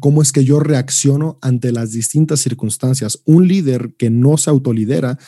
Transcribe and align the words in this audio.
cómo 0.00 0.22
es 0.22 0.32
que 0.32 0.44
yo 0.44 0.60
reacciono 0.60 1.38
ante 1.40 1.72
las 1.72 1.92
distintas 1.92 2.40
circunstancias. 2.40 3.20
Un 3.24 3.48
líder 3.48 3.94
que 3.98 4.10
no 4.10 4.36
se 4.36 4.50
autolidera 4.50 5.18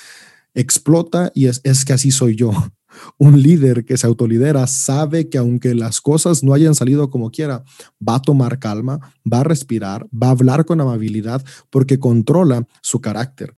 explota 0.55 1.31
y 1.35 1.47
es, 1.47 1.61
es 1.65 1.85
que 1.85 1.93
así 1.93 2.11
soy 2.11 2.37
yo. 2.37 2.53
Un 3.19 3.41
líder 3.41 3.85
que 3.85 3.97
se 3.97 4.07
autolidera 4.07 4.67
sabe 4.67 5.29
que 5.29 5.39
aunque 5.39 5.75
las 5.75 6.01
cosas 6.01 6.43
no 6.43 6.55
hayan 6.55 6.75
salido 6.75 7.09
como 7.09 7.31
quiera, 7.31 7.63
va 8.07 8.17
a 8.17 8.23
tomar 8.23 8.59
calma, 8.59 9.15
va 9.31 9.41
a 9.41 9.45
respirar, 9.45 10.09
va 10.11 10.29
a 10.29 10.33
hablar 10.33 10.65
con 10.65 10.81
amabilidad 10.81 11.45
porque 11.71 12.01
controla 12.01 12.67
su 12.83 13.01
carácter. 13.01 13.60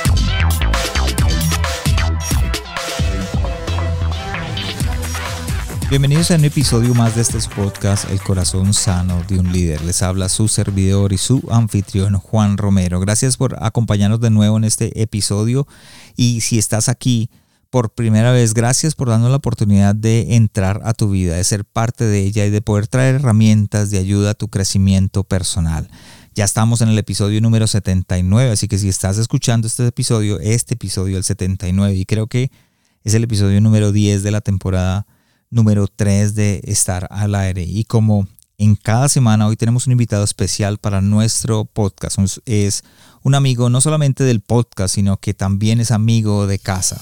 Bienvenidos 5.91 6.31
a 6.31 6.35
un 6.35 6.45
episodio 6.45 6.93
más 6.95 7.15
de 7.15 7.21
este 7.21 7.37
podcast, 7.53 8.09
El 8.09 8.21
corazón 8.21 8.73
sano 8.73 9.21
de 9.27 9.37
un 9.37 9.51
líder. 9.51 9.81
Les 9.81 10.01
habla 10.01 10.29
su 10.29 10.47
servidor 10.47 11.11
y 11.11 11.17
su 11.17 11.43
anfitrión 11.51 12.13
Juan 12.13 12.55
Romero. 12.55 13.01
Gracias 13.01 13.35
por 13.35 13.61
acompañarnos 13.61 14.21
de 14.21 14.29
nuevo 14.29 14.55
en 14.55 14.63
este 14.63 15.01
episodio. 15.01 15.67
Y 16.15 16.39
si 16.39 16.57
estás 16.57 16.87
aquí 16.87 17.29
por 17.69 17.93
primera 17.93 18.31
vez, 18.31 18.53
gracias 18.53 18.95
por 18.95 19.09
darnos 19.09 19.31
la 19.31 19.35
oportunidad 19.35 19.93
de 19.93 20.37
entrar 20.37 20.79
a 20.85 20.93
tu 20.93 21.09
vida, 21.09 21.35
de 21.35 21.43
ser 21.43 21.65
parte 21.65 22.05
de 22.05 22.21
ella 22.21 22.45
y 22.45 22.51
de 22.51 22.61
poder 22.61 22.87
traer 22.87 23.15
herramientas 23.15 23.91
de 23.91 23.97
ayuda 23.97 24.29
a 24.29 24.33
tu 24.33 24.47
crecimiento 24.47 25.25
personal. 25.25 25.89
Ya 26.35 26.45
estamos 26.45 26.79
en 26.79 26.87
el 26.87 26.97
episodio 26.99 27.41
número 27.41 27.67
79, 27.67 28.51
así 28.51 28.69
que 28.69 28.77
si 28.77 28.87
estás 28.87 29.17
escuchando 29.17 29.67
este 29.67 29.87
episodio, 29.87 30.39
este 30.39 30.75
episodio, 30.75 31.17
el 31.17 31.25
79, 31.25 31.95
y 31.95 32.05
creo 32.05 32.27
que 32.27 32.49
es 33.03 33.13
el 33.13 33.25
episodio 33.25 33.59
número 33.59 33.91
10 33.91 34.23
de 34.23 34.31
la 34.31 34.39
temporada 34.39 35.05
número 35.51 35.87
3 35.87 36.33
de 36.33 36.61
estar 36.63 37.07
al 37.11 37.35
aire. 37.35 37.63
Y 37.63 37.83
como 37.83 38.27
en 38.57 38.75
cada 38.75 39.09
semana, 39.09 39.47
hoy 39.47 39.57
tenemos 39.57 39.85
un 39.85 39.91
invitado 39.91 40.23
especial 40.23 40.77
para 40.77 41.01
nuestro 41.01 41.65
podcast. 41.65 42.17
Es 42.45 42.83
un 43.21 43.35
amigo 43.35 43.69
no 43.69 43.81
solamente 43.81 44.23
del 44.23 44.41
podcast, 44.41 44.95
sino 44.95 45.17
que 45.17 45.33
también 45.33 45.79
es 45.79 45.91
amigo 45.91 46.47
de 46.47 46.57
casa. 46.57 47.01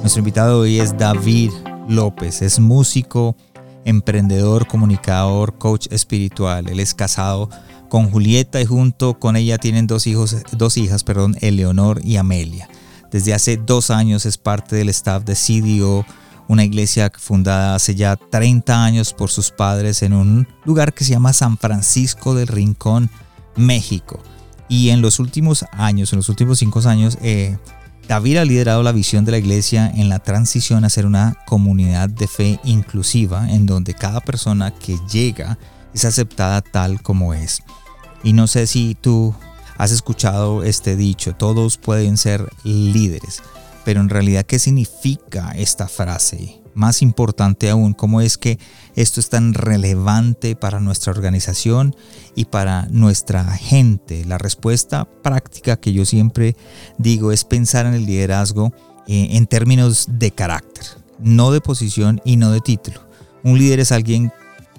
Nuestro 0.00 0.20
invitado 0.20 0.60
hoy 0.60 0.80
es 0.80 0.96
David 0.96 1.52
López. 1.88 2.42
Es 2.42 2.58
músico, 2.58 3.36
emprendedor, 3.84 4.66
comunicador, 4.66 5.58
coach 5.58 5.86
espiritual. 5.90 6.68
Él 6.68 6.80
es 6.80 6.94
casado 6.94 7.50
con 7.88 8.10
Julieta 8.10 8.60
y 8.60 8.66
junto 8.66 9.18
con 9.18 9.36
ella 9.36 9.58
tienen 9.58 9.86
dos 9.86 10.06
hijos, 10.06 10.36
dos 10.52 10.76
hijas, 10.76 11.04
perdón, 11.04 11.36
Eleonor 11.40 12.00
y 12.04 12.16
Amelia. 12.16 12.68
Desde 13.10 13.34
hace 13.34 13.56
dos 13.56 13.90
años 13.90 14.24
es 14.24 14.38
parte 14.38 14.76
del 14.76 14.88
staff 14.88 15.24
de 15.24 15.34
CDO 15.34 16.06
una 16.50 16.64
iglesia 16.64 17.12
fundada 17.16 17.76
hace 17.76 17.94
ya 17.94 18.16
30 18.16 18.84
años 18.84 19.12
por 19.12 19.30
sus 19.30 19.52
padres 19.52 20.02
en 20.02 20.12
un 20.12 20.48
lugar 20.64 20.92
que 20.92 21.04
se 21.04 21.12
llama 21.12 21.32
San 21.32 21.56
Francisco 21.56 22.34
del 22.34 22.48
Rincón, 22.48 23.08
México. 23.54 24.20
Y 24.68 24.90
en 24.90 25.00
los 25.00 25.20
últimos 25.20 25.64
años, 25.70 26.12
en 26.12 26.16
los 26.16 26.28
últimos 26.28 26.58
cinco 26.58 26.80
años, 26.88 27.18
eh, 27.22 27.56
David 28.08 28.38
ha 28.38 28.44
liderado 28.44 28.82
la 28.82 28.90
visión 28.90 29.24
de 29.24 29.30
la 29.30 29.38
iglesia 29.38 29.92
en 29.94 30.08
la 30.08 30.18
transición 30.18 30.84
a 30.84 30.90
ser 30.90 31.06
una 31.06 31.36
comunidad 31.46 32.08
de 32.08 32.26
fe 32.26 32.58
inclusiva, 32.64 33.48
en 33.48 33.66
donde 33.66 33.94
cada 33.94 34.20
persona 34.20 34.72
que 34.72 34.98
llega 35.08 35.56
es 35.94 36.04
aceptada 36.04 36.62
tal 36.62 37.00
como 37.00 37.32
es. 37.32 37.62
Y 38.24 38.32
no 38.32 38.48
sé 38.48 38.66
si 38.66 38.96
tú 39.00 39.36
has 39.78 39.92
escuchado 39.92 40.64
este 40.64 40.96
dicho, 40.96 41.32
todos 41.32 41.78
pueden 41.78 42.16
ser 42.16 42.44
líderes. 42.64 43.40
Pero 43.90 44.02
en 44.02 44.08
realidad, 44.08 44.46
¿qué 44.46 44.60
significa 44.60 45.50
esta 45.56 45.88
frase? 45.88 46.62
Más 46.74 47.02
importante 47.02 47.68
aún, 47.70 47.92
¿cómo 47.92 48.20
es 48.20 48.38
que 48.38 48.56
esto 48.94 49.18
es 49.18 49.28
tan 49.30 49.52
relevante 49.52 50.54
para 50.54 50.78
nuestra 50.78 51.10
organización 51.10 51.96
y 52.36 52.44
para 52.44 52.86
nuestra 52.92 53.42
gente? 53.46 54.24
La 54.26 54.38
respuesta 54.38 55.08
práctica 55.24 55.76
que 55.76 55.92
yo 55.92 56.06
siempre 56.06 56.54
digo 56.98 57.32
es 57.32 57.42
pensar 57.42 57.84
en 57.84 57.94
el 57.94 58.06
liderazgo 58.06 58.72
eh, 59.08 59.30
en 59.32 59.48
términos 59.48 60.06
de 60.08 60.30
carácter, 60.30 60.84
no 61.18 61.50
de 61.50 61.60
posición 61.60 62.20
y 62.24 62.36
no 62.36 62.52
de 62.52 62.60
título. 62.60 63.00
Un 63.42 63.58
líder 63.58 63.80
es 63.80 63.90
alguien 63.90 64.30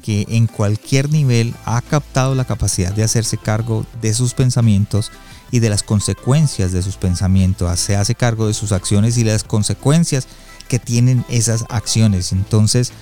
que 0.01 0.25
en 0.29 0.47
cualquier 0.47 1.09
nivel 1.09 1.53
ha 1.65 1.81
captado 1.81 2.33
la 2.33 2.45
capacidad 2.45 2.93
de 2.93 3.03
hacerse 3.03 3.37
cargo 3.37 3.85
de 4.01 4.13
sus 4.13 4.33
pensamientos 4.33 5.11
y 5.51 5.59
de 5.59 5.69
las 5.69 5.83
consecuencias 5.83 6.71
de 6.71 6.81
sus 6.81 6.95
pensamientos, 6.95 7.79
se 7.79 7.95
hace 7.95 8.15
cargo 8.15 8.47
de 8.47 8.53
sus 8.53 8.71
acciones 8.71 9.17
y 9.17 9.23
las 9.23 9.43
consecuencias 9.43 10.27
que 10.67 10.79
tienen 10.79 11.25
esas 11.29 11.65
acciones. 11.69 12.31
Entonces, 12.31 12.93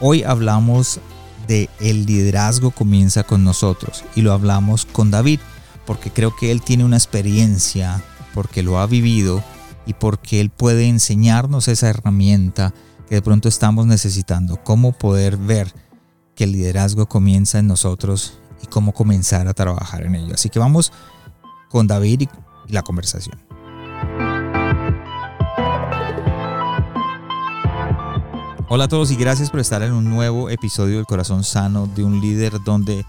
hoy 0.00 0.22
hablamos 0.22 1.00
de 1.48 1.68
el 1.80 2.06
liderazgo 2.06 2.70
comienza 2.70 3.24
con 3.24 3.42
nosotros 3.42 4.04
y 4.14 4.22
lo 4.22 4.32
hablamos 4.32 4.84
con 4.86 5.10
David, 5.10 5.40
porque 5.86 6.10
creo 6.10 6.36
que 6.36 6.52
él 6.52 6.62
tiene 6.62 6.84
una 6.84 6.96
experiencia, 6.96 8.02
porque 8.34 8.62
lo 8.62 8.78
ha 8.78 8.86
vivido 8.86 9.42
y 9.86 9.94
porque 9.94 10.40
él 10.40 10.50
puede 10.50 10.86
enseñarnos 10.86 11.66
esa 11.66 11.88
herramienta 11.88 12.72
que 13.08 13.16
de 13.16 13.22
pronto 13.22 13.48
estamos 13.48 13.86
necesitando, 13.86 14.62
cómo 14.62 14.92
poder 14.92 15.36
ver 15.38 15.74
que 16.36 16.44
el 16.44 16.52
liderazgo 16.52 17.08
comienza 17.08 17.58
en 17.58 17.66
nosotros 17.66 18.38
y 18.62 18.66
cómo 18.66 18.92
comenzar 18.92 19.48
a 19.48 19.54
trabajar 19.54 20.04
en 20.04 20.14
ello. 20.14 20.34
Así 20.34 20.50
que 20.50 20.58
vamos 20.58 20.92
con 21.68 21.86
David 21.86 22.28
y 22.66 22.72
la 22.72 22.82
conversación. 22.82 23.38
Hola 28.70 28.84
a 28.84 28.88
todos 28.88 29.10
y 29.10 29.16
gracias 29.16 29.50
por 29.50 29.60
estar 29.60 29.82
en 29.82 29.92
un 29.92 30.04
nuevo 30.04 30.50
episodio 30.50 30.96
del 30.96 31.06
Corazón 31.06 31.42
Sano 31.42 31.86
de 31.86 32.04
un 32.04 32.20
líder 32.20 32.52
donde 32.64 33.06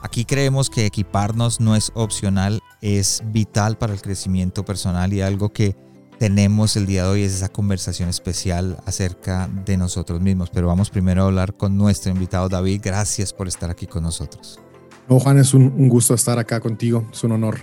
aquí 0.00 0.24
creemos 0.24 0.70
que 0.70 0.86
equiparnos 0.86 1.60
no 1.60 1.76
es 1.76 1.92
opcional, 1.94 2.60
es 2.80 3.22
vital 3.26 3.76
para 3.76 3.92
el 3.92 4.00
crecimiento 4.00 4.64
personal 4.64 5.12
y 5.12 5.20
algo 5.20 5.50
que 5.50 5.76
tenemos 6.18 6.76
el 6.76 6.86
día 6.86 7.02
de 7.02 7.10
hoy 7.10 7.22
es 7.24 7.34
esa 7.34 7.50
conversación 7.50 8.08
especial 8.08 8.78
acerca 8.86 9.50
de 9.66 9.76
nosotros 9.76 10.20
mismos. 10.20 10.48
Pero 10.50 10.68
vamos 10.68 10.88
primero 10.88 11.24
a 11.24 11.26
hablar 11.26 11.56
con 11.56 11.76
nuestro 11.76 12.10
invitado 12.10 12.48
David. 12.48 12.80
Gracias 12.82 13.32
por 13.32 13.48
estar 13.48 13.70
aquí 13.70 13.86
con 13.86 14.04
nosotros. 14.04 14.60
No, 15.08 15.18
Juan, 15.18 15.38
es 15.38 15.52
un, 15.52 15.64
un 15.64 15.88
gusto 15.88 16.14
estar 16.14 16.38
acá 16.38 16.60
contigo. 16.60 17.06
Es 17.12 17.22
un 17.24 17.32
honor 17.32 17.58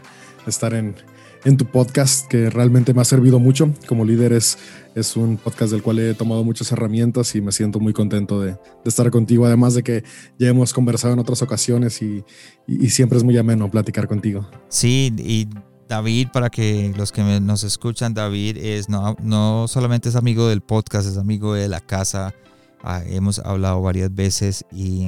estar 0.47 0.73
en, 0.73 0.95
en 1.45 1.57
tu 1.57 1.65
podcast 1.65 2.27
que 2.27 2.49
realmente 2.49 2.93
me 2.93 3.01
ha 3.01 3.05
servido 3.05 3.39
mucho. 3.39 3.73
Como 3.87 4.05
líder 4.05 4.33
es, 4.33 4.57
un 5.15 5.37
podcast 5.37 5.71
del 5.71 5.81
cual 5.81 5.99
he 5.99 6.13
tomado 6.13 6.43
muchas 6.43 6.71
herramientas 6.71 7.33
y 7.35 7.41
me 7.41 7.51
siento 7.51 7.79
muy 7.79 7.93
contento 7.93 8.41
de, 8.41 8.51
de 8.51 8.57
estar 8.85 9.09
contigo. 9.11 9.45
Además 9.45 9.73
de 9.73 9.83
que 9.83 10.03
ya 10.37 10.49
hemos 10.49 10.73
conversado 10.73 11.13
en 11.13 11.19
otras 11.19 11.41
ocasiones 11.41 12.01
y, 12.01 12.23
y, 12.67 12.89
siempre 12.89 13.17
es 13.17 13.23
muy 13.23 13.37
ameno 13.37 13.71
platicar 13.71 14.07
contigo. 14.07 14.49
Sí, 14.67 15.13
y 15.17 15.47
David, 15.87 16.27
para 16.33 16.49
que 16.49 16.93
los 16.97 17.11
que 17.11 17.23
nos 17.39 17.63
escuchan, 17.63 18.13
David 18.13 18.57
es 18.57 18.89
no, 18.89 19.15
no 19.21 19.67
solamente 19.67 20.09
es 20.09 20.15
amigo 20.15 20.47
del 20.49 20.61
podcast, 20.61 21.07
es 21.07 21.17
amigo 21.17 21.53
de 21.53 21.69
la 21.69 21.79
casa. 21.79 22.33
Ah, 22.83 23.01
hemos 23.05 23.39
hablado 23.39 23.81
varias 23.81 24.13
veces 24.13 24.65
y, 24.71 25.07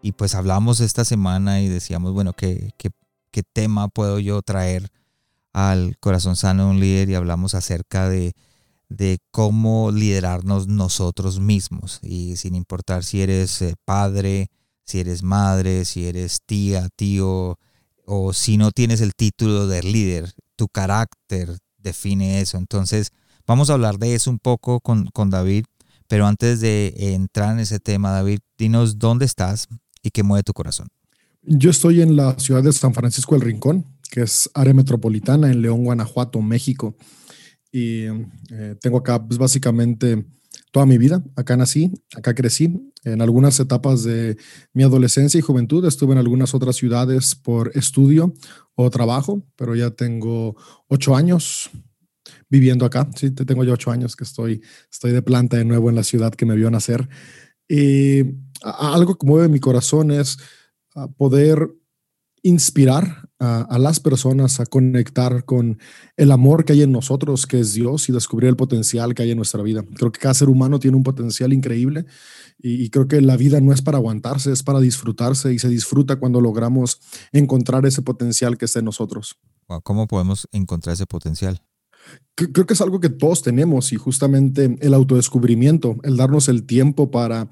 y, 0.00 0.12
pues 0.12 0.34
hablamos 0.34 0.80
esta 0.80 1.04
semana 1.04 1.60
y 1.60 1.68
decíamos, 1.68 2.12
bueno, 2.12 2.32
que, 2.32 2.70
que 2.76 2.90
qué 3.34 3.42
tema 3.42 3.88
puedo 3.88 4.20
yo 4.20 4.42
traer 4.42 4.90
al 5.52 5.98
corazón 5.98 6.36
sano 6.36 6.66
de 6.66 6.70
un 6.70 6.78
líder 6.78 7.10
y 7.10 7.16
hablamos 7.16 7.56
acerca 7.56 8.08
de, 8.08 8.32
de 8.88 9.18
cómo 9.32 9.90
liderarnos 9.90 10.68
nosotros 10.68 11.40
mismos 11.40 11.98
y 12.00 12.36
sin 12.36 12.54
importar 12.54 13.02
si 13.02 13.22
eres 13.22 13.60
eh, 13.60 13.74
padre, 13.84 14.52
si 14.84 15.00
eres 15.00 15.24
madre, 15.24 15.84
si 15.84 16.06
eres 16.06 16.42
tía, 16.46 16.88
tío 16.94 17.58
o 18.06 18.32
si 18.32 18.56
no 18.56 18.70
tienes 18.70 19.00
el 19.00 19.16
título 19.16 19.66
de 19.66 19.82
líder, 19.82 20.32
tu 20.54 20.68
carácter 20.68 21.58
define 21.78 22.40
eso. 22.40 22.56
Entonces 22.56 23.10
vamos 23.48 23.68
a 23.68 23.72
hablar 23.72 23.98
de 23.98 24.14
eso 24.14 24.30
un 24.30 24.38
poco 24.38 24.78
con, 24.78 25.06
con 25.06 25.28
David, 25.28 25.64
pero 26.06 26.28
antes 26.28 26.60
de 26.60 26.94
entrar 27.14 27.54
en 27.54 27.58
ese 27.58 27.80
tema, 27.80 28.12
David, 28.12 28.38
dinos 28.56 29.00
dónde 29.00 29.24
estás 29.24 29.66
y 30.02 30.10
qué 30.10 30.22
mueve 30.22 30.44
tu 30.44 30.52
corazón. 30.52 30.86
Yo 31.46 31.70
estoy 31.70 32.00
en 32.00 32.16
la 32.16 32.38
ciudad 32.38 32.62
de 32.62 32.72
San 32.72 32.94
Francisco 32.94 33.34
del 33.34 33.42
Rincón, 33.44 33.84
que 34.10 34.22
es 34.22 34.50
área 34.54 34.72
metropolitana 34.72 35.50
en 35.50 35.60
León, 35.60 35.84
Guanajuato, 35.84 36.40
México. 36.40 36.96
Y 37.70 38.04
eh, 38.50 38.76
tengo 38.80 38.98
acá 38.98 39.22
pues, 39.22 39.38
básicamente 39.38 40.24
toda 40.70 40.86
mi 40.86 40.96
vida. 40.96 41.22
Acá 41.36 41.56
nací, 41.58 41.92
acá 42.16 42.34
crecí. 42.34 42.90
En 43.04 43.20
algunas 43.20 43.60
etapas 43.60 44.04
de 44.04 44.38
mi 44.72 44.84
adolescencia 44.84 45.36
y 45.36 45.42
juventud 45.42 45.84
estuve 45.84 46.12
en 46.12 46.18
algunas 46.18 46.54
otras 46.54 46.76
ciudades 46.76 47.34
por 47.34 47.72
estudio 47.74 48.32
o 48.74 48.88
trabajo, 48.88 49.46
pero 49.56 49.74
ya 49.74 49.90
tengo 49.90 50.56
ocho 50.88 51.14
años, 51.14 51.68
viviendo 52.48 52.86
acá. 52.86 53.10
Sí, 53.16 53.32
tengo 53.32 53.64
ya 53.64 53.74
ocho 53.74 53.90
años 53.90 54.16
que 54.16 54.24
estoy, 54.24 54.62
estoy 54.90 55.12
de 55.12 55.20
planta 55.20 55.58
de 55.58 55.66
nuevo 55.66 55.90
en 55.90 55.96
la 55.96 56.04
ciudad 56.04 56.32
que 56.32 56.46
me 56.46 56.56
vio 56.56 56.70
nacer. 56.70 57.06
Y 57.68 58.22
algo 58.62 59.16
que 59.16 59.26
mueve 59.26 59.48
mi 59.48 59.60
corazón 59.60 60.10
es 60.10 60.38
poder 61.16 61.70
inspirar 62.44 63.30
a, 63.38 63.78
las 63.78 64.00
personas 64.00 64.60
a 64.60 64.66
conectar 64.66 65.44
con 65.44 65.78
el 66.16 66.30
amor 66.30 66.64
que 66.64 66.74
hay 66.74 66.82
en 66.82 66.92
nosotros, 66.92 67.46
que 67.46 67.58
es 67.58 67.72
Dios, 67.72 68.08
y 68.08 68.12
descubrir 68.12 68.50
el 68.50 68.56
potencial 68.56 69.14
que 69.14 69.22
hay 69.22 69.30
en 69.30 69.38
nuestra 69.38 69.62
vida. 69.62 69.82
Creo 69.94 70.12
que 70.12 70.20
cada 70.20 70.34
ser 70.34 70.50
humano 70.50 70.78
tiene 70.78 70.96
un 70.96 71.02
potencial 71.02 71.52
increíble 71.54 72.04
y, 72.58 72.90
creo 72.90 73.08
que 73.08 73.20
la 73.22 73.36
vida 73.36 73.60
no 73.60 73.72
es 73.72 73.80
para 73.80 73.98
aguantarse, 73.98 74.52
es 74.52 74.62
para 74.62 74.80
disfrutarse 74.80 75.52
y 75.52 75.58
se 75.58 75.68
disfruta 75.68 76.16
cuando 76.16 76.40
logramos 76.40 77.00
encontrar 77.32 77.86
ese 77.86 78.02
potencial 78.02 78.58
que 78.58 78.66
está 78.66 78.78
en 78.78 78.86
nosotros. 78.86 79.38
¿Cómo 79.82 80.06
podemos 80.06 80.46
encontrar 80.52 80.94
ese 80.94 81.06
potencial? 81.06 81.62
Creo 82.34 82.66
que 82.66 82.74
es 82.74 82.80
algo 82.82 83.00
que 83.00 83.08
todos 83.08 83.42
tenemos 83.42 83.92
y 83.94 83.96
justamente 83.96 84.76
el 84.80 84.92
autodescubrimiento, 84.92 85.96
el 86.02 86.18
darnos 86.18 86.48
el 86.48 86.64
tiempo 86.64 87.10
para, 87.10 87.48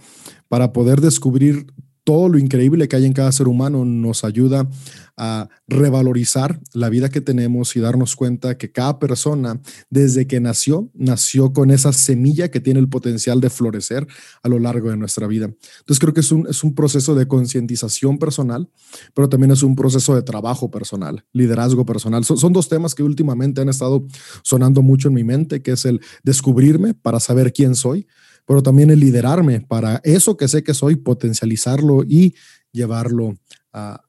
para 0.49 0.75
poder 0.75 1.00
descubrir 1.00 1.67
todo 2.04 2.28
lo 2.28 2.38
increíble 2.38 2.88
que 2.88 2.96
hay 2.96 3.06
en 3.06 3.12
cada 3.12 3.32
ser 3.32 3.49
humano 3.49 3.84
nos 3.84 4.25
ayuda 4.25 4.69
a 5.16 5.49
revalorizar 5.69 6.60
la 6.72 6.88
vida 6.88 7.10
que 7.10 7.20
tenemos 7.20 7.76
y 7.76 7.81
darnos 7.81 8.16
cuenta 8.16 8.56
que 8.56 8.72
cada 8.72 8.99
persona, 8.99 9.60
desde 9.90 10.26
que 10.26 10.40
nació, 10.40 10.90
nació 10.94 11.52
con 11.52 11.70
esa 11.70 11.93
semilla 11.93 12.50
que 12.50 12.60
tiene 12.60 12.81
el 12.81 12.88
potencial 12.88 13.40
de 13.40 13.50
florecer 13.50 14.06
a 14.43 14.49
lo 14.49 14.58
largo 14.58 14.90
de 14.90 14.96
nuestra 14.96 15.26
vida. 15.26 15.44
Entonces 15.44 15.99
creo 16.00 16.14
que 16.14 16.20
es 16.20 16.32
un, 16.32 16.46
es 16.49 16.64
un 16.64 16.75
proceso 16.75 17.14
de 17.14 17.28
concientización 17.28 18.19
personal, 18.19 18.69
pero 19.14 19.28
también 19.28 19.52
es 19.52 19.62
un 19.62 19.76
proceso 19.76 20.14
de 20.14 20.22
trabajo 20.22 20.70
personal, 20.70 21.25
liderazgo 21.32 21.84
personal. 21.84 22.25
Son, 22.25 22.52
dos 22.52 22.69
temas 22.69 22.94
que 22.94 23.02
últimamente 23.02 23.60
han 23.60 23.69
estado 23.69 24.06
sonando 24.43 24.82
mucho 24.82 25.08
en 25.08 25.14
mi 25.14 25.25
mente, 25.25 25.62
que 25.62 25.72
es 25.72 25.84
el 25.84 26.00
descubrirme 26.22 26.94
para 26.94 27.20
saber 27.20 27.52
quién 27.52 27.75
soy 27.75 28.06
pero 28.47 28.62
también 28.62 28.91
el 28.91 29.00
liderarme 29.00 29.61
para 29.61 30.00
eso 30.05 30.37
que 30.37 30.49
sé 30.49 30.62
que 30.62 30.75
soy, 30.75 30.97
potencializarlo 30.97 32.03
y 32.05 32.35
llevarlo 32.73 33.37
a, 33.73 34.03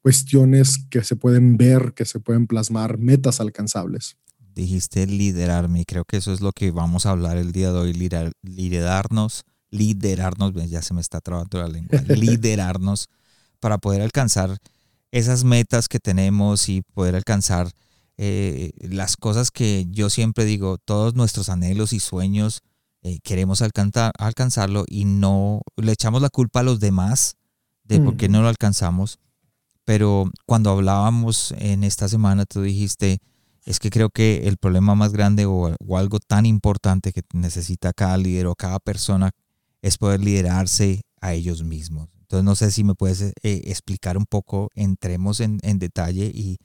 cuestiones 0.00 0.86
que 0.88 1.04
se 1.04 1.16
pueden 1.16 1.58
ver, 1.58 1.92
que 1.92 2.06
se 2.06 2.18
pueden 2.18 2.46
plasmar, 2.46 2.96
metas 2.96 3.42
alcanzables. 3.42 4.16
Dijiste 4.54 5.06
liderarme, 5.06 5.82
y 5.82 5.84
creo 5.84 6.06
que 6.06 6.16
eso 6.16 6.32
es 6.32 6.40
lo 6.40 6.52
que 6.52 6.70
vamos 6.70 7.04
a 7.04 7.10
hablar 7.10 7.36
el 7.36 7.52
día 7.52 7.70
de 7.70 7.78
hoy, 7.78 7.92
liderarnos, 7.92 9.44
liderarnos, 9.70 10.54
ya 10.66 10.80
se 10.80 10.94
me 10.94 11.02
está 11.02 11.20
trabando 11.20 11.58
la 11.58 11.68
lengua, 11.68 12.00
liderarnos 12.08 13.10
para 13.60 13.76
poder 13.76 14.00
alcanzar 14.00 14.56
esas 15.12 15.44
metas 15.44 15.88
que 15.88 16.00
tenemos 16.00 16.70
y 16.70 16.80
poder 16.94 17.14
alcanzar 17.14 17.70
eh, 18.16 18.72
las 18.80 19.18
cosas 19.18 19.50
que 19.50 19.86
yo 19.90 20.08
siempre 20.08 20.46
digo, 20.46 20.78
todos 20.78 21.14
nuestros 21.14 21.50
anhelos 21.50 21.92
y 21.92 22.00
sueños 22.00 22.62
eh, 23.02 23.18
queremos 23.22 23.62
alcanzar, 23.62 24.12
alcanzarlo 24.18 24.84
y 24.86 25.04
no 25.04 25.62
le 25.76 25.92
echamos 25.92 26.20
la 26.20 26.28
culpa 26.28 26.60
a 26.60 26.62
los 26.62 26.80
demás 26.80 27.36
de 27.84 27.98
por 28.00 28.16
qué 28.16 28.28
no 28.28 28.42
lo 28.42 28.48
alcanzamos. 28.48 29.18
Pero 29.84 30.30
cuando 30.46 30.70
hablábamos 30.70 31.52
en 31.58 31.82
esta 31.82 32.08
semana, 32.08 32.44
tú 32.44 32.62
dijiste, 32.62 33.18
es 33.64 33.78
que 33.78 33.90
creo 33.90 34.10
que 34.10 34.46
el 34.46 34.58
problema 34.58 34.94
más 34.94 35.12
grande 35.12 35.46
o, 35.46 35.74
algo 35.96 36.20
tan 36.20 36.46
importante 36.46 37.12
que 37.12 37.22
necesita 37.32 37.92
cada 37.92 38.16
líder 38.16 38.46
o 38.46 38.54
cada 38.54 38.78
persona 38.78 39.30
es 39.82 39.98
poder 39.98 40.20
liderarse 40.20 41.02
a 41.20 41.32
ellos 41.32 41.64
mismos. 41.64 42.08
Entonces 42.20 42.44
no 42.44 42.54
sé 42.54 42.70
si 42.70 42.84
me 42.84 42.94
puedes 42.94 43.22
eh, 43.22 43.32
explicar 43.42 44.16
un 44.16 44.26
poco, 44.26 44.70
entremos 44.74 45.40
en, 45.40 45.58
en 45.62 45.78
detalle 45.78 46.30
y 46.32 46.58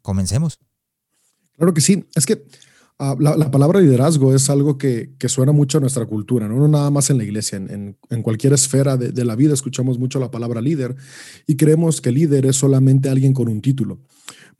comencemos. 0.00 0.58
Claro 1.56 1.74
que 1.74 1.80
sí. 1.80 2.08
Es 2.14 2.26
que 2.26 2.44
Ah, 2.98 3.16
la, 3.18 3.50
palabra 3.50 3.80
liderazgo 3.80 4.32
es 4.34 4.48
algo 4.48 4.78
que, 4.78 5.10
suena 5.26 5.50
mucho 5.50 5.78
a 5.78 5.80
nuestra 5.80 6.06
cultura, 6.06 6.46
no, 6.46 6.68
nada 6.68 6.90
más 6.90 7.10
en 7.10 7.18
la 7.18 7.24
iglesia, 7.24 7.56
en, 7.56 7.96
cualquier 8.22 8.52
esfera 8.52 8.96
de, 8.96 9.10
de, 9.10 9.24
la 9.24 9.34
vida 9.34 9.54
escuchamos 9.54 9.98
mucho 9.98 10.20
la 10.20 10.30
palabra 10.30 10.60
líder 10.60 10.94
y 11.46 11.56
creemos 11.56 12.00
que 12.00 12.12
líder 12.12 12.46
es 12.46 12.56
solamente 12.56 13.08
alguien 13.08 13.32
con 13.32 13.48
un 13.48 13.60
título 13.60 13.98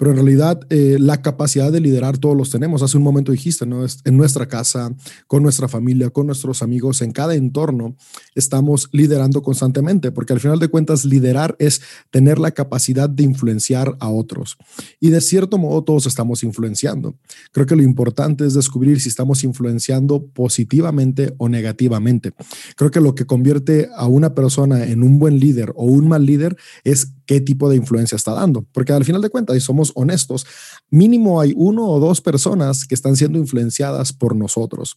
pero 0.03 0.11
en 0.11 0.17
realidad 0.17 0.59
eh, 0.69 0.97
la 0.99 1.23
capacidad 1.23 1.71
de 1.71 1.79
liderar 1.79 2.19
todos 2.19 2.37
los 2.37 2.51
tenemos. 2.51 2.83
Hace 2.83 2.97
un 2.97 3.05
momento 3.05 3.31
dijiste, 3.31 3.67
¿no? 3.67 3.87
En 4.05 4.17
nuestra 4.17 4.49
casa, 4.49 4.93
con 5.29 5.45
nuestra 5.45 5.69
familia, 5.69 6.11
con 6.11 6.27
nuestros 6.27 6.61
amigos, 6.61 7.03
en 7.03 7.13
cada 7.13 7.37
entorno, 7.37 7.95
estamos 8.35 8.89
liderando 8.91 9.43
constantemente, 9.43 10.11
porque 10.11 10.33
al 10.33 10.41
final 10.41 10.59
de 10.59 10.67
cuentas, 10.67 11.05
liderar 11.05 11.55
es 11.61 11.83
tener 12.11 12.41
la 12.41 12.51
capacidad 12.51 13.09
de 13.09 13.23
influenciar 13.23 13.97
a 14.01 14.09
otros. 14.09 14.57
Y 14.99 15.11
de 15.11 15.21
cierto 15.21 15.57
modo, 15.57 15.85
todos 15.85 16.07
estamos 16.07 16.43
influenciando. 16.43 17.15
Creo 17.53 17.67
que 17.67 17.77
lo 17.77 17.85
importante 17.85 18.45
es 18.45 18.55
descubrir 18.55 19.01
si 19.01 19.09
estamos 19.09 19.45
influenciando 19.45 20.27
positivamente 20.27 21.33
o 21.39 21.49
negativamente. 21.49 22.33
Creo 22.75 22.91
que 22.91 23.01
lo 23.01 23.15
que 23.15 23.25
convierte 23.25 23.89
a 23.95 24.09
una 24.09 24.35
persona 24.35 24.85
en 24.85 25.05
un 25.05 25.21
buen 25.21 25.39
líder 25.39 25.73
o 25.77 25.85
un 25.85 26.09
mal 26.09 26.27
líder 26.27 26.57
es 26.83 27.13
qué 27.32 27.40
tipo 27.40 27.70
de 27.70 27.76
influencia 27.76 28.17
está 28.17 28.34
dando, 28.34 28.67
porque 28.73 28.93
al 28.93 29.06
final 29.06 29.23
de 29.23 29.31
cuentas, 29.31 29.56
y 29.56 29.61
somos 29.61 29.90
honestos, 29.94 30.44
mínimo 30.90 31.40
hay 31.40 31.55
uno 31.56 31.88
o 31.88 31.99
dos 31.99 32.20
personas 32.20 32.84
que 32.84 32.94
están 32.94 33.17
siendo 33.17 33.38
influenciadas 33.38 34.12
por 34.12 34.37
nosotros 34.37 34.96